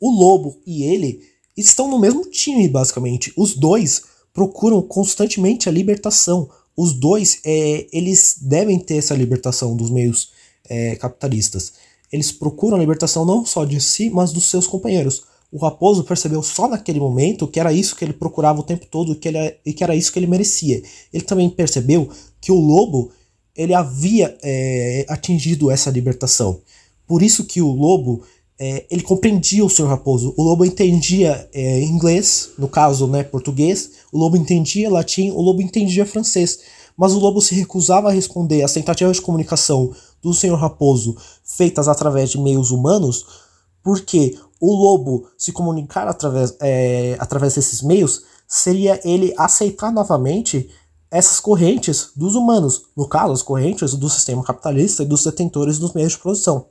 o 0.00 0.10
lobo 0.10 0.58
e 0.66 0.84
ele 0.84 1.20
estão 1.54 1.86
no 1.86 1.98
mesmo 1.98 2.24
time, 2.30 2.66
basicamente. 2.66 3.32
Os 3.36 3.54
dois 3.54 4.15
procuram 4.36 4.82
constantemente 4.82 5.66
a 5.66 5.72
libertação. 5.72 6.46
Os 6.76 6.92
dois, 6.92 7.40
é, 7.42 7.86
eles 7.90 8.36
devem 8.42 8.78
ter 8.78 8.96
essa 8.96 9.14
libertação 9.14 9.74
dos 9.74 9.90
meios 9.90 10.30
é, 10.68 10.94
capitalistas. 10.96 11.72
Eles 12.12 12.30
procuram 12.30 12.76
a 12.76 12.80
libertação 12.80 13.24
não 13.24 13.46
só 13.46 13.64
de 13.64 13.80
si, 13.80 14.10
mas 14.10 14.32
dos 14.32 14.50
seus 14.50 14.66
companheiros. 14.66 15.24
O 15.50 15.56
raposo 15.56 16.04
percebeu 16.04 16.42
só 16.42 16.68
naquele 16.68 17.00
momento 17.00 17.48
que 17.48 17.58
era 17.58 17.72
isso 17.72 17.96
que 17.96 18.04
ele 18.04 18.12
procurava 18.12 18.60
o 18.60 18.62
tempo 18.62 18.84
todo 18.90 19.16
que 19.16 19.26
ele, 19.26 19.56
e 19.64 19.72
que 19.72 19.82
era 19.82 19.96
isso 19.96 20.12
que 20.12 20.18
ele 20.18 20.26
merecia. 20.26 20.82
Ele 21.10 21.24
também 21.24 21.48
percebeu 21.48 22.10
que 22.38 22.52
o 22.52 22.60
lobo 22.60 23.10
ele 23.56 23.72
havia 23.72 24.36
é, 24.42 25.06
atingido 25.08 25.70
essa 25.70 25.88
libertação. 25.88 26.60
Por 27.06 27.22
isso 27.22 27.44
que 27.44 27.62
o 27.62 27.72
lobo 27.72 28.22
é, 28.58 28.86
ele 28.90 29.02
compreendia 29.02 29.64
o 29.64 29.70
senhor 29.70 29.88
raposo. 29.88 30.34
O 30.36 30.42
lobo 30.42 30.64
entendia 30.64 31.48
é, 31.52 31.82
inglês, 31.82 32.50
no 32.58 32.68
caso, 32.68 33.06
né, 33.06 33.22
português. 33.22 33.90
O 34.10 34.18
lobo 34.18 34.36
entendia 34.36 34.90
latim. 34.90 35.30
O 35.30 35.40
lobo 35.42 35.60
entendia 35.60 36.06
francês. 36.06 36.60
Mas 36.96 37.12
o 37.12 37.18
lobo 37.18 37.42
se 37.42 37.54
recusava 37.54 38.08
a 38.08 38.12
responder 38.12 38.62
às 38.62 38.72
tentativas 38.72 39.16
de 39.16 39.22
comunicação 39.22 39.92
do 40.22 40.32
senhor 40.32 40.56
raposo 40.56 41.16
feitas 41.44 41.86
através 41.86 42.30
de 42.30 42.40
meios 42.40 42.70
humanos, 42.70 43.26
porque 43.82 44.36
o 44.58 44.74
lobo 44.74 45.28
se 45.36 45.52
comunicar 45.52 46.08
através, 46.08 46.56
é, 46.60 47.16
através 47.20 47.54
desses 47.54 47.82
meios 47.82 48.22
seria 48.48 49.00
ele 49.04 49.34
aceitar 49.36 49.92
novamente 49.92 50.68
essas 51.10 51.38
correntes 51.38 52.10
dos 52.16 52.34
humanos, 52.34 52.86
no 52.96 53.06
caso, 53.06 53.32
as 53.32 53.42
correntes 53.42 53.94
do 53.94 54.10
sistema 54.10 54.42
capitalista 54.42 55.02
e 55.02 55.06
dos 55.06 55.24
detentores 55.24 55.78
dos 55.78 55.92
meios 55.92 56.12
de 56.12 56.18
produção. 56.18 56.66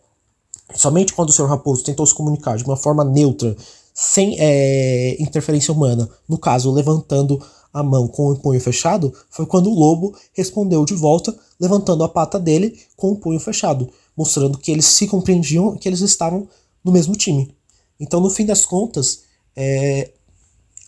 Somente 0.73 1.13
quando 1.13 1.29
o 1.29 1.33
Sr. 1.33 1.47
Raposo 1.47 1.83
tentou 1.83 2.05
se 2.05 2.13
comunicar 2.13 2.57
de 2.57 2.63
uma 2.63 2.75
forma 2.75 3.03
neutra, 3.03 3.55
sem 3.93 4.35
é, 4.39 5.15
interferência 5.21 5.73
humana, 5.73 6.09
no 6.27 6.37
caso, 6.37 6.71
levantando 6.71 7.41
a 7.73 7.83
mão 7.83 8.07
com 8.07 8.31
o 8.31 8.35
punho 8.37 8.59
fechado, 8.59 9.13
foi 9.29 9.45
quando 9.45 9.69
o 9.69 9.73
lobo 9.73 10.15
respondeu 10.33 10.85
de 10.85 10.93
volta, 10.93 11.37
levantando 11.59 12.03
a 12.03 12.09
pata 12.09 12.39
dele 12.39 12.79
com 12.95 13.11
o 13.11 13.17
punho 13.17 13.39
fechado, 13.39 13.89
mostrando 14.15 14.57
que 14.57 14.71
eles 14.71 14.85
se 14.85 15.07
compreendiam, 15.07 15.75
que 15.75 15.87
eles 15.87 16.01
estavam 16.01 16.47
no 16.83 16.91
mesmo 16.91 17.15
time. 17.15 17.53
Então, 17.99 18.19
no 18.19 18.29
fim 18.29 18.45
das 18.45 18.65
contas, 18.65 19.21
é, 19.55 20.11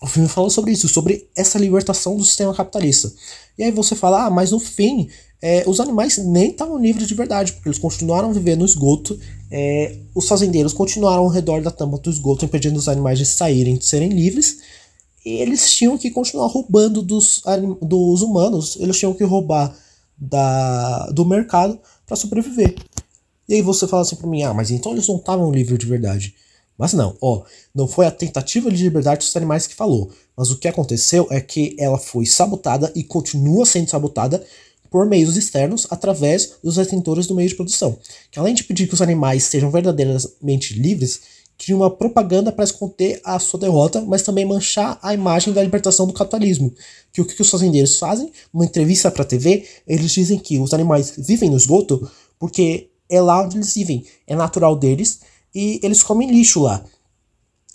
o 0.02 0.08
filme 0.08 0.30
fala 0.30 0.50
sobre 0.50 0.72
isso, 0.72 0.88
sobre 0.88 1.30
essa 1.36 1.58
libertação 1.58 2.16
do 2.16 2.24
sistema 2.24 2.54
capitalista. 2.54 3.12
E 3.58 3.64
aí 3.64 3.72
você 3.72 3.96
fala, 3.96 4.26
ah, 4.26 4.30
mas 4.30 4.52
no 4.52 4.60
fim, 4.60 5.10
é, 5.42 5.64
os 5.68 5.80
animais 5.80 6.18
nem 6.18 6.52
estavam 6.52 6.78
livres 6.78 7.08
de 7.08 7.16
verdade, 7.16 7.54
porque 7.54 7.70
eles 7.70 7.80
continuaram 7.80 8.32
viver 8.32 8.56
no 8.56 8.66
esgoto, 8.66 9.20
é, 9.50 9.98
os 10.14 10.28
fazendeiros 10.28 10.74
continuaram 10.74 11.24
ao 11.24 11.30
redor 11.30 11.62
da 11.62 11.72
tampa 11.72 11.98
do 11.98 12.10
esgoto, 12.10 12.46
impedindo 12.46 12.78
os 12.78 12.88
animais 12.88 13.18
de 13.18 13.26
saírem, 13.26 13.78
de 13.78 13.86
serem 13.86 14.10
livres, 14.10 14.60
e 15.26 15.42
eles 15.42 15.72
tinham 15.74 15.98
que 15.98 16.12
continuar 16.12 16.48
roubando 16.48 17.02
dos, 17.02 17.42
dos 17.82 18.22
humanos, 18.22 18.78
eles 18.80 18.98
tinham 18.98 19.14
que 19.14 19.24
roubar 19.24 19.76
da, 20.18 21.08
do 21.08 21.26
mercado 21.26 21.80
para 22.06 22.16
sobreviver. 22.16 22.76
E 23.48 23.56
aí 23.56 23.62
você 23.62 23.88
fala 23.88 24.02
assim 24.02 24.16
para 24.16 24.28
mim, 24.28 24.44
ah, 24.44 24.54
mas 24.54 24.72
então 24.72 24.92
eles 24.92 25.08
não 25.08 25.18
estavam 25.18 25.52
livres 25.52 25.80
de 25.80 25.86
verdade. 25.86 26.36
Mas 26.78 26.94
não, 26.94 27.18
ó, 27.22 27.44
não 27.74 27.88
foi 27.88 28.06
a 28.06 28.12
tentativa 28.12 28.70
de 28.70 28.84
liberdade 28.84 29.26
dos 29.26 29.36
animais 29.36 29.66
que 29.66 29.74
falou, 29.74 30.12
mas 30.36 30.52
o 30.52 30.58
que 30.58 30.68
aconteceu 30.68 31.28
é 31.32 31.42
que 31.42 31.76
ela 31.80 31.98
foi 31.98 32.26
sabotada 32.26 32.92
e 32.96 33.04
continua 33.04 33.66
sendo 33.66 33.90
sabotada 33.90 34.46
por 34.90 35.06
meios 35.06 35.38
externos 35.38 35.88
através 35.90 36.54
dos 36.64 36.76
detentores 36.76 37.28
do 37.28 37.36
meio 37.36 37.50
de 37.50 37.56
produção, 37.56 37.98
que 38.32 38.40
além 38.40 38.54
de 38.54 38.64
pedir 38.64 38.88
que 38.88 38.94
os 38.94 39.02
animais 39.02 39.44
sejam 39.44 39.72
verdadeiramente 39.72 40.74
livres, 40.74 41.22
cria 41.58 41.76
uma 41.76 41.90
propaganda 41.90 42.52
para 42.52 42.64
esconder 42.64 43.20
a 43.24 43.40
sua 43.40 43.60
derrota, 43.60 44.02
mas 44.02 44.22
também 44.22 44.46
manchar 44.46 45.00
a 45.02 45.14
imagem 45.14 45.54
da 45.54 45.64
libertação 45.64 46.06
do 46.06 46.14
capitalismo. 46.14 46.72
Que 47.12 47.20
o 47.20 47.26
que 47.26 47.42
os 47.42 47.50
fazendeiros 47.50 47.98
fazem? 47.98 48.32
Numa 48.54 48.66
entrevista 48.66 49.10
para 49.10 49.24
a 49.24 49.26
TV, 49.26 49.66
eles 49.88 50.12
dizem 50.12 50.38
que 50.38 50.60
os 50.60 50.74
animais 50.74 51.14
vivem 51.18 51.50
no 51.50 51.58
esgoto 51.58 52.10
porque 52.38 52.90
é 53.10 53.20
lá 53.20 53.44
onde 53.44 53.58
eles 53.58 53.74
vivem, 53.74 54.06
é 54.28 54.36
natural 54.36 54.76
deles 54.76 55.22
e 55.56 55.80
eles 55.82 56.04
comem 56.04 56.30
lixo 56.30 56.62
lá. 56.62 56.86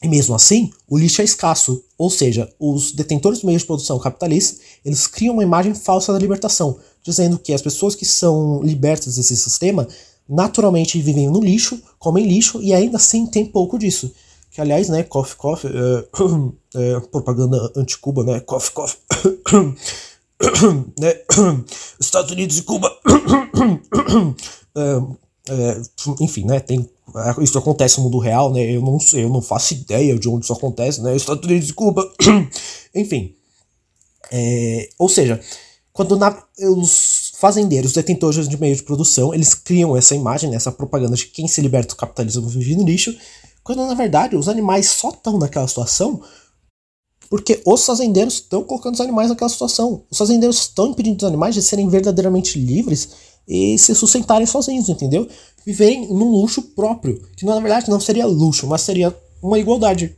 E 0.02 0.08
mesmo 0.08 0.34
assim, 0.34 0.72
o 0.88 0.98
lixo 0.98 1.20
é 1.22 1.24
escasso, 1.24 1.84
ou 1.96 2.10
seja, 2.10 2.52
os 2.58 2.90
detentores 2.90 3.38
do 3.38 3.46
meio 3.46 3.58
de 3.58 3.64
produção 3.64 3.98
capitalista, 4.00 4.60
eles 4.84 5.06
criam 5.06 5.34
uma 5.34 5.44
imagem 5.44 5.74
falsa 5.74 6.12
da 6.12 6.18
libertação, 6.18 6.76
dizendo 7.04 7.38
que 7.38 7.52
as 7.52 7.62
pessoas 7.62 7.94
que 7.94 8.04
são 8.04 8.60
libertas 8.62 9.14
desse 9.14 9.36
sistema 9.36 9.86
naturalmente 10.28 11.00
vivem 11.00 11.30
no 11.30 11.40
lixo, 11.40 11.80
comem 11.98 12.26
lixo 12.26 12.60
e 12.60 12.74
ainda 12.74 12.96
assim 12.96 13.26
tem 13.26 13.46
pouco 13.46 13.78
disso. 13.78 14.12
Que 14.50 14.60
aliás, 14.60 14.88
né, 14.88 15.04
coffee, 15.04 15.36
coffee, 15.36 15.70
é, 15.70 16.96
é, 16.96 17.00
propaganda 17.00 17.72
anti-Cuba, 17.76 18.24
né, 18.24 18.40
coffee, 18.40 18.72
coffee, 18.72 18.98
né, 20.98 21.14
Estados 22.00 22.30
Unidos 22.32 22.58
e 22.58 22.62
Cuba, 22.62 22.92
é, 24.76 25.00
é, 25.48 25.82
enfim, 26.20 26.44
né, 26.44 26.60
tem 26.60 26.88
isso 27.40 27.58
acontece 27.58 27.98
no 27.98 28.04
mundo 28.04 28.18
real, 28.18 28.52
né? 28.52 28.62
Eu 28.62 28.80
não 28.80 28.98
sei, 28.98 29.24
eu 29.24 29.28
não 29.28 29.42
faço 29.42 29.74
ideia 29.74 30.18
de 30.18 30.28
onde 30.28 30.44
isso 30.44 30.52
acontece, 30.52 31.02
né? 31.02 31.14
Estados 31.14 31.44
Unidos 31.44 31.68
e 31.68 31.72
Cuba, 31.74 32.10
enfim. 32.94 33.34
É, 34.30 34.88
ou 34.98 35.08
seja, 35.08 35.40
quando 35.92 36.16
na, 36.16 36.42
os 36.58 37.32
fazendeiros, 37.36 37.90
os 37.90 37.94
detentores 37.94 38.48
de 38.48 38.58
meio 38.58 38.74
de 38.74 38.82
produção, 38.82 39.34
eles 39.34 39.54
criam 39.54 39.96
essa 39.96 40.14
imagem, 40.14 40.48
né, 40.48 40.56
essa 40.56 40.72
propaganda 40.72 41.16
de 41.16 41.26
quem 41.26 41.46
se 41.46 41.60
liberta 41.60 41.88
do 41.88 41.98
capitalismo 41.98 42.48
vive 42.48 42.76
no 42.76 42.84
lixo, 42.84 43.14
quando 43.62 43.84
na 43.86 43.94
verdade 43.94 44.36
os 44.36 44.48
animais 44.48 44.88
só 44.88 45.10
estão 45.10 45.38
naquela 45.38 45.68
situação 45.68 46.22
porque 47.32 47.62
os 47.64 47.86
fazendeiros 47.86 48.34
estão 48.34 48.62
colocando 48.62 48.92
os 48.92 49.00
animais 49.00 49.30
naquela 49.30 49.48
situação. 49.48 50.04
Os 50.10 50.18
fazendeiros 50.18 50.58
estão 50.58 50.88
impedindo 50.88 51.16
os 51.16 51.24
animais 51.24 51.54
de 51.54 51.62
serem 51.62 51.88
verdadeiramente 51.88 52.58
livres 52.58 53.08
e 53.46 53.78
se 53.78 53.94
sustentarem 53.94 54.46
sozinhos, 54.46 54.88
entendeu? 54.88 55.28
Viverem 55.64 56.08
num 56.08 56.30
luxo 56.30 56.62
próprio, 56.62 57.22
que 57.36 57.44
na 57.44 57.58
verdade 57.58 57.90
não 57.90 58.00
seria 58.00 58.26
luxo, 58.26 58.66
mas 58.66 58.82
seria 58.82 59.14
uma 59.42 59.58
igualdade. 59.58 60.16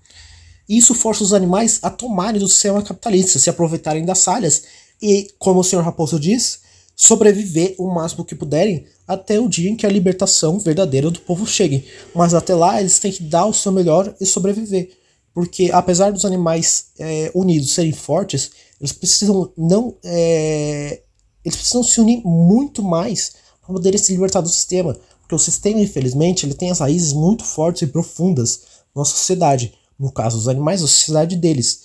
Isso 0.69 0.95
força 0.95 1.23
os 1.23 1.35
animais 1.35 1.79
a 1.83 1.91
tomarem 1.91 2.41
do 2.41 2.49
sistema 2.49 2.83
capitalista, 2.83 3.39
se 3.39 3.51
aproveitarem 3.51 4.05
das 4.05 4.25
falhas 4.25 4.65
e, 5.01 5.29
como 5.39 5.61
o 5.61 5.65
senhor 5.65 5.83
Raposo 5.83 6.19
diz, 6.19 6.61
sobreviver 6.97 7.75
o 7.79 7.93
máximo 7.93 8.25
que 8.25 8.35
puderem 8.35 8.87
até 9.07 9.39
o 9.39 9.49
dia 9.49 9.69
em 9.71 9.77
que 9.77 9.87
a 9.87 9.91
libertação 9.91 10.59
verdadeira 10.59 11.11
do 11.11 11.21
povo 11.21 11.47
chegue. 11.47 11.85
Mas 12.15 12.33
até 12.33 12.55
lá 12.55 12.81
eles 12.81 12.99
têm 12.99 13.13
que 13.13 13.23
dar 13.23 13.47
o 13.47 13.53
seu 13.53 13.73
melhor 13.73 14.15
e 14.21 14.25
sobreviver. 14.25 14.91
Porque 15.35 15.71
apesar 15.73 16.13
dos 16.13 16.25
animais 16.25 16.87
é, 16.99 17.31
unidos 17.35 17.73
serem 17.73 17.93
fortes, 17.93 18.53
eles 18.81 18.93
precisam 18.93 19.53
não 19.57 19.97
é, 20.05 21.01
eles 21.45 21.57
precisam 21.57 21.83
se 21.83 22.01
unir 22.01 22.23
muito 22.25 22.83
mais 22.83 23.33
para 23.61 23.75
poderem 23.75 23.99
se 23.99 24.13
libertar 24.13 24.41
do 24.41 24.49
sistema. 24.49 24.97
Porque 25.21 25.35
o 25.35 25.39
sistema, 25.39 25.81
infelizmente, 25.81 26.47
ele 26.47 26.55
tem 26.55 26.71
as 26.71 26.81
raízes 26.81 27.13
muito 27.13 27.45
fortes 27.45 27.83
e 27.83 27.87
profundas 27.87 28.61
na 28.95 29.05
sociedade. 29.05 29.75
No 29.99 30.11
caso 30.11 30.39
dos 30.39 30.49
animais, 30.49 30.83
a 30.83 30.87
sociedade 30.87 31.37
deles. 31.37 31.83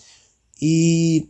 E 0.62 1.28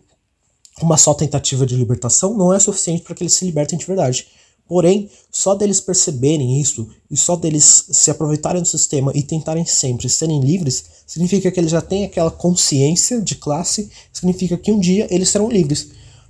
uma 0.81 0.97
só 0.97 1.13
tentativa 1.13 1.65
de 1.65 1.75
libertação 1.75 2.37
não 2.37 2.53
é 2.53 2.59
suficiente 2.59 3.03
para 3.03 3.15
que 3.15 3.23
eles 3.23 3.33
se 3.33 3.45
libertem 3.45 3.77
de 3.77 3.85
verdade. 3.85 4.27
Porém, 4.67 5.09
só 5.31 5.55
deles 5.55 5.81
perceberem 5.81 6.61
isso 6.61 6.87
e 7.09 7.17
só 7.17 7.35
deles 7.35 7.85
se 7.91 8.11
aproveitarem 8.11 8.61
do 8.61 8.67
sistema 8.67 9.11
e 9.15 9.23
tentarem 9.23 9.65
sempre 9.65 10.07
serem 10.07 10.39
livres, 10.41 10.85
significa 11.07 11.49
que 11.49 11.59
eles 11.59 11.71
já 11.71 11.81
têm 11.81 12.05
aquela 12.05 12.29
consciência 12.29 13.19
de 13.19 13.33
classe, 13.35 13.89
significa 14.13 14.55
que 14.57 14.71
um 14.71 14.79
dia 14.79 15.07
eles 15.09 15.29
serão 15.29 15.49
livres 15.49 15.89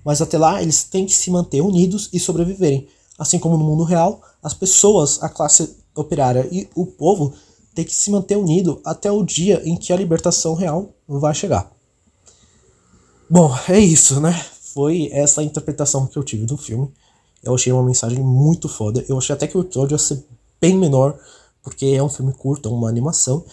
mas 0.10 0.24
até 0.24 0.40
lá 0.40 0.60
eles 0.60 0.84
têm 0.84 1.06
que 1.06 1.14
se 1.16 1.30
manter 1.30 1.62
unidos 1.62 2.10
e 2.12 2.20
sobreviverem. 2.20 2.88
Assim 3.16 3.38
como 3.38 3.56
no 3.56 3.64
mundo 3.64 3.84
real, 3.84 4.24
as 4.42 4.56
pessoas, 4.56 5.22
a 5.22 5.30
classe 5.30 5.78
operária 5.94 6.50
e 6.52 6.68
o 6.74 6.84
povo 6.84 7.32
têm 7.76 7.86
que 7.86 7.94
se 7.94 8.10
manter 8.10 8.36
unido 8.36 8.82
até 8.84 9.12
o 9.12 9.24
dia 9.24 9.62
em 9.64 9.78
que 9.78 9.94
a 9.94 9.96
libertação 9.96 10.56
real 10.56 10.96
vai 11.08 11.36
chegar. 11.36 11.72
Bom, 13.30 13.56
é 13.68 13.78
isso, 13.78 14.20
né? 14.20 14.34
Foi 14.74 15.12
essa 15.12 15.44
interpretação 15.44 16.08
que 16.08 16.18
eu 16.18 16.24
tive 16.24 16.48
do 16.48 16.58
filme. 16.58 16.92
Eu 17.44 17.54
achei 17.54 17.72
uma 17.72 17.84
mensagem 17.84 18.20
muito 18.20 18.68
foda. 18.68 19.06
Eu 19.08 19.16
achei 19.16 19.36
até 19.36 19.46
que 19.46 19.60
o 19.60 19.62
episódio 19.62 19.94
ia 19.94 20.00
ser 20.00 20.26
bem 20.60 20.76
menor, 20.76 21.20
porque 21.62 21.86
é 21.86 22.02
um 22.02 22.10
filme 22.10 22.34
curto, 22.34 22.68
é 22.68 22.72
uma 22.72 22.90
animação. 22.90 23.46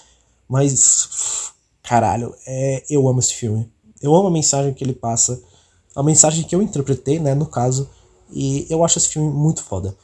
Mas, 0.49 1.53
caralho, 1.83 2.35
é, 2.47 2.83
eu 2.89 3.07
amo 3.07 3.21
esse 3.21 3.35
filme. 3.35 3.71
Eu 4.01 4.15
amo 4.15 4.29
a 4.29 4.31
mensagem 4.31 4.73
que 4.73 4.83
ele 4.83 4.95
passa 4.95 5.39
a 5.97 6.03
mensagem 6.03 6.45
que 6.45 6.55
eu 6.55 6.61
interpretei, 6.61 7.19
né, 7.19 7.35
no 7.35 7.47
caso, 7.47 7.89
e 8.31 8.67
eu 8.69 8.85
acho 8.85 8.99
esse 8.99 9.09
filme 9.09 9.31
muito 9.31 9.63
foda. 9.63 9.97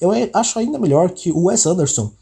Eu 0.00 0.10
acho 0.34 0.58
ainda 0.58 0.78
melhor 0.78 1.10
que 1.10 1.30
o 1.30 1.44
Wes 1.44 1.64
Anderson, 1.64 2.12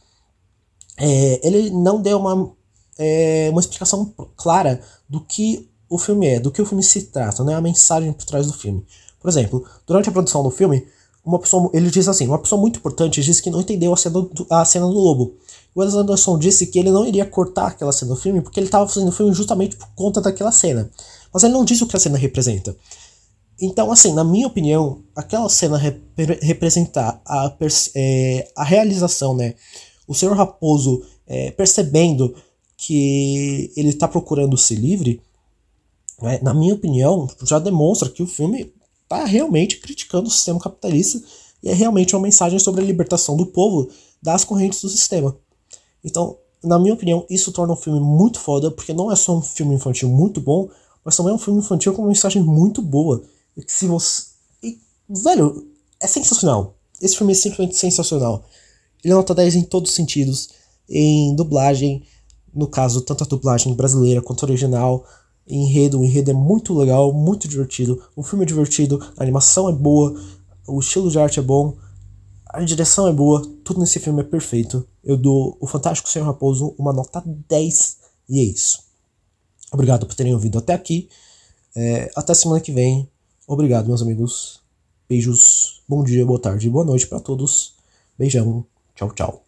é, 0.99 1.41
ele 1.43 1.71
não 1.71 2.01
deu 2.01 2.19
uma, 2.19 2.53
é, 2.99 3.49
uma 3.51 3.61
explicação 3.61 4.13
clara 4.37 4.81
do 5.09 5.21
que 5.21 5.69
o 5.89 5.99
filme 5.99 6.27
é, 6.27 6.41
do 6.41 6.51
que 6.51 6.61
o 6.61 6.67
filme 6.67 6.83
se 6.83 7.05
trata, 7.05 7.43
né, 7.43 7.55
a 7.55 7.61
mensagem 7.61 8.13
por 8.13 8.25
trás 8.25 8.47
do 8.47 8.53
filme. 8.53 8.85
Por 9.21 9.29
exemplo, 9.29 9.65
durante 9.87 10.09
a 10.09 10.13
produção 10.13 10.43
do 10.43 10.51
filme, 10.51 10.87
uma 11.25 11.39
pessoa, 11.39 11.71
ele 11.73 11.91
diz 11.91 12.07
assim, 12.07 12.29
uma 12.29 12.39
pessoa 12.39 12.61
muito 12.61 12.79
importante 12.79 13.23
diz 13.23 13.41
que 13.41 13.49
não 13.49 13.63
entendeu 13.63 13.93
a 13.95 13.97
cena 13.97 14.21
do, 14.21 14.47
a 14.51 14.65
cena 14.65 14.87
do 14.87 14.93
lobo. 14.93 15.37
O 15.75 15.81
Wes 15.81 15.95
Anderson 15.95 16.39
disse 16.39 16.67
que 16.67 16.79
ele 16.79 16.91
não 16.91 17.07
iria 17.07 17.25
cortar 17.25 17.69
aquela 17.69 17.91
cena 17.91 18.15
do 18.15 18.21
filme 18.21 18.43
porque 18.43 18.61
ele 18.61 18.67
estava 18.67 18.87
fazendo 18.87 19.09
o 19.09 19.13
filme 19.13 19.33
justamente 19.33 19.77
por 19.77 19.89
conta 19.95 20.21
daquela 20.21 20.53
cena. 20.53 20.91
Mas 21.33 21.43
ele 21.43 21.55
não 21.55 21.65
disse 21.65 21.83
o 21.83 21.87
que 21.87 21.97
a 21.97 22.01
cena 22.01 22.19
representa. 22.19 22.77
Então, 23.61 23.93
assim, 23.93 24.13
na 24.13 24.25
minha 24.25 24.47
opinião, 24.47 25.03
aquela 25.15 25.49
cena 25.49 25.79
rep 25.79 26.03
representar 26.43 27.21
a, 27.25 27.57
é, 27.95 28.49
a 28.57 28.65
realização, 28.65 29.35
né? 29.37 29.55
O 30.07 30.15
Senhor 30.15 30.37
Raposo 30.37 31.03
é, 31.27 31.51
percebendo 31.51 32.35
que 32.77 33.73
ele 33.77 33.91
está 33.91 34.07
procurando 34.09 34.57
ser 34.57 34.75
livre, 34.75 35.21
né, 36.21 36.39
na 36.43 36.53
minha 36.53 36.75
opinião, 36.75 37.29
já 37.43 37.59
demonstra 37.59 38.11
que 38.11 38.23
o 38.23 38.27
filme 38.27 38.73
está 39.03 39.25
realmente 39.25 39.79
criticando 39.79 40.29
o 40.29 40.31
sistema 40.31 40.61
capitalista 40.61 41.23
e 41.63 41.69
é 41.69 41.75
realmente 41.75 42.15
uma 42.15 42.23
mensagem 42.23 42.59
sobre 42.59 42.83
a 42.83 42.85
libertação 42.85 43.37
do 43.37 43.47
povo 43.47 43.89
das 44.23 44.45
correntes 44.45 44.81
do 44.83 44.89
sistema. 44.89 45.37
Então, 46.05 46.37
na 46.63 46.79
minha 46.79 46.95
opinião, 46.95 47.27
isso 47.29 47.53
torna 47.53 47.73
o 47.73 47.77
filme 47.77 48.01
muito 48.01 48.39
foda, 48.39 48.71
porque 48.71 48.93
não 48.93 49.11
é 49.13 49.17
só 49.17 49.37
um 49.37 49.43
filme 49.43 49.75
infantil 49.75 50.09
muito 50.09 50.41
bom, 50.41 50.69
mas 51.05 51.17
também 51.17 51.33
é 51.33 51.35
um 51.35 51.39
filme 51.39 51.61
infantil 51.61 51.93
com 51.93 52.03
uma 52.03 52.09
mensagem 52.09 52.43
muito 52.43 52.81
boa. 52.81 53.23
Que 53.55 53.73
se 53.73 53.87
você. 53.87 54.25
E, 54.63 54.79
velho, 55.09 55.69
é 56.01 56.07
sensacional. 56.07 56.77
Esse 57.01 57.17
filme 57.17 57.33
é 57.33 57.37
simplesmente 57.37 57.77
sensacional. 57.77 58.45
Ele 59.03 59.13
é 59.13 59.17
nota 59.17 59.35
10 59.35 59.57
em 59.57 59.63
todos 59.63 59.91
os 59.91 59.97
sentidos. 59.97 60.49
Em 60.89 61.35
dublagem, 61.35 62.03
no 62.55 62.67
caso, 62.67 63.03
tanto 63.03 63.25
a 63.25 63.27
dublagem 63.27 63.75
brasileira 63.75 64.23
quanto 64.23 64.45
a 64.45 64.49
original. 64.49 65.07
Enredo, 65.47 66.01
o 66.01 66.05
enredo 66.05 66.31
é 66.31 66.35
muito 66.35 66.73
legal, 66.75 67.13
muito 67.13 67.47
divertido. 67.47 68.03
O 68.17 68.23
filme 68.23 68.45
é 68.45 68.47
divertido, 68.47 68.99
a 69.17 69.23
animação 69.23 69.69
é 69.69 69.73
boa, 69.73 70.19
o 70.67 70.81
estilo 70.81 71.11
de 71.11 71.19
arte 71.19 71.39
é 71.39 71.43
bom, 71.43 71.77
a 72.47 72.63
direção 72.63 73.09
é 73.09 73.13
boa, 73.13 73.43
tudo 73.63 73.81
nesse 73.81 73.99
filme 73.99 74.21
é 74.21 74.25
perfeito. 74.25 74.89
Eu 75.03 75.17
dou 75.17 75.57
o 75.61 75.67
Fantástico 75.67 76.09
Senhor 76.09 76.25
Raposo 76.25 76.75
uma 76.79 76.93
nota 76.93 77.23
10 77.27 77.97
e 78.29 78.41
é 78.41 78.45
isso. 78.45 78.85
Obrigado 79.73 80.07
por 80.07 80.15
terem 80.15 80.33
ouvido 80.33 80.59
até 80.59 80.73
aqui. 80.73 81.09
É, 81.77 82.11
até 82.15 82.33
semana 82.33 82.61
que 82.61 82.73
vem. 82.73 83.11
Obrigado, 83.47 83.87
meus 83.87 84.03
amigos. 84.03 84.63
Beijos. 85.09 85.83
Bom 85.87 86.03
dia, 86.03 86.25
boa 86.25 86.39
tarde, 86.41 86.69
boa 86.71 86.85
noite 86.85 87.07
para 87.07 87.21
todos. 87.21 87.75
Beijão. 88.19 88.65
Tchau, 88.95 89.13
tchau. 89.13 89.44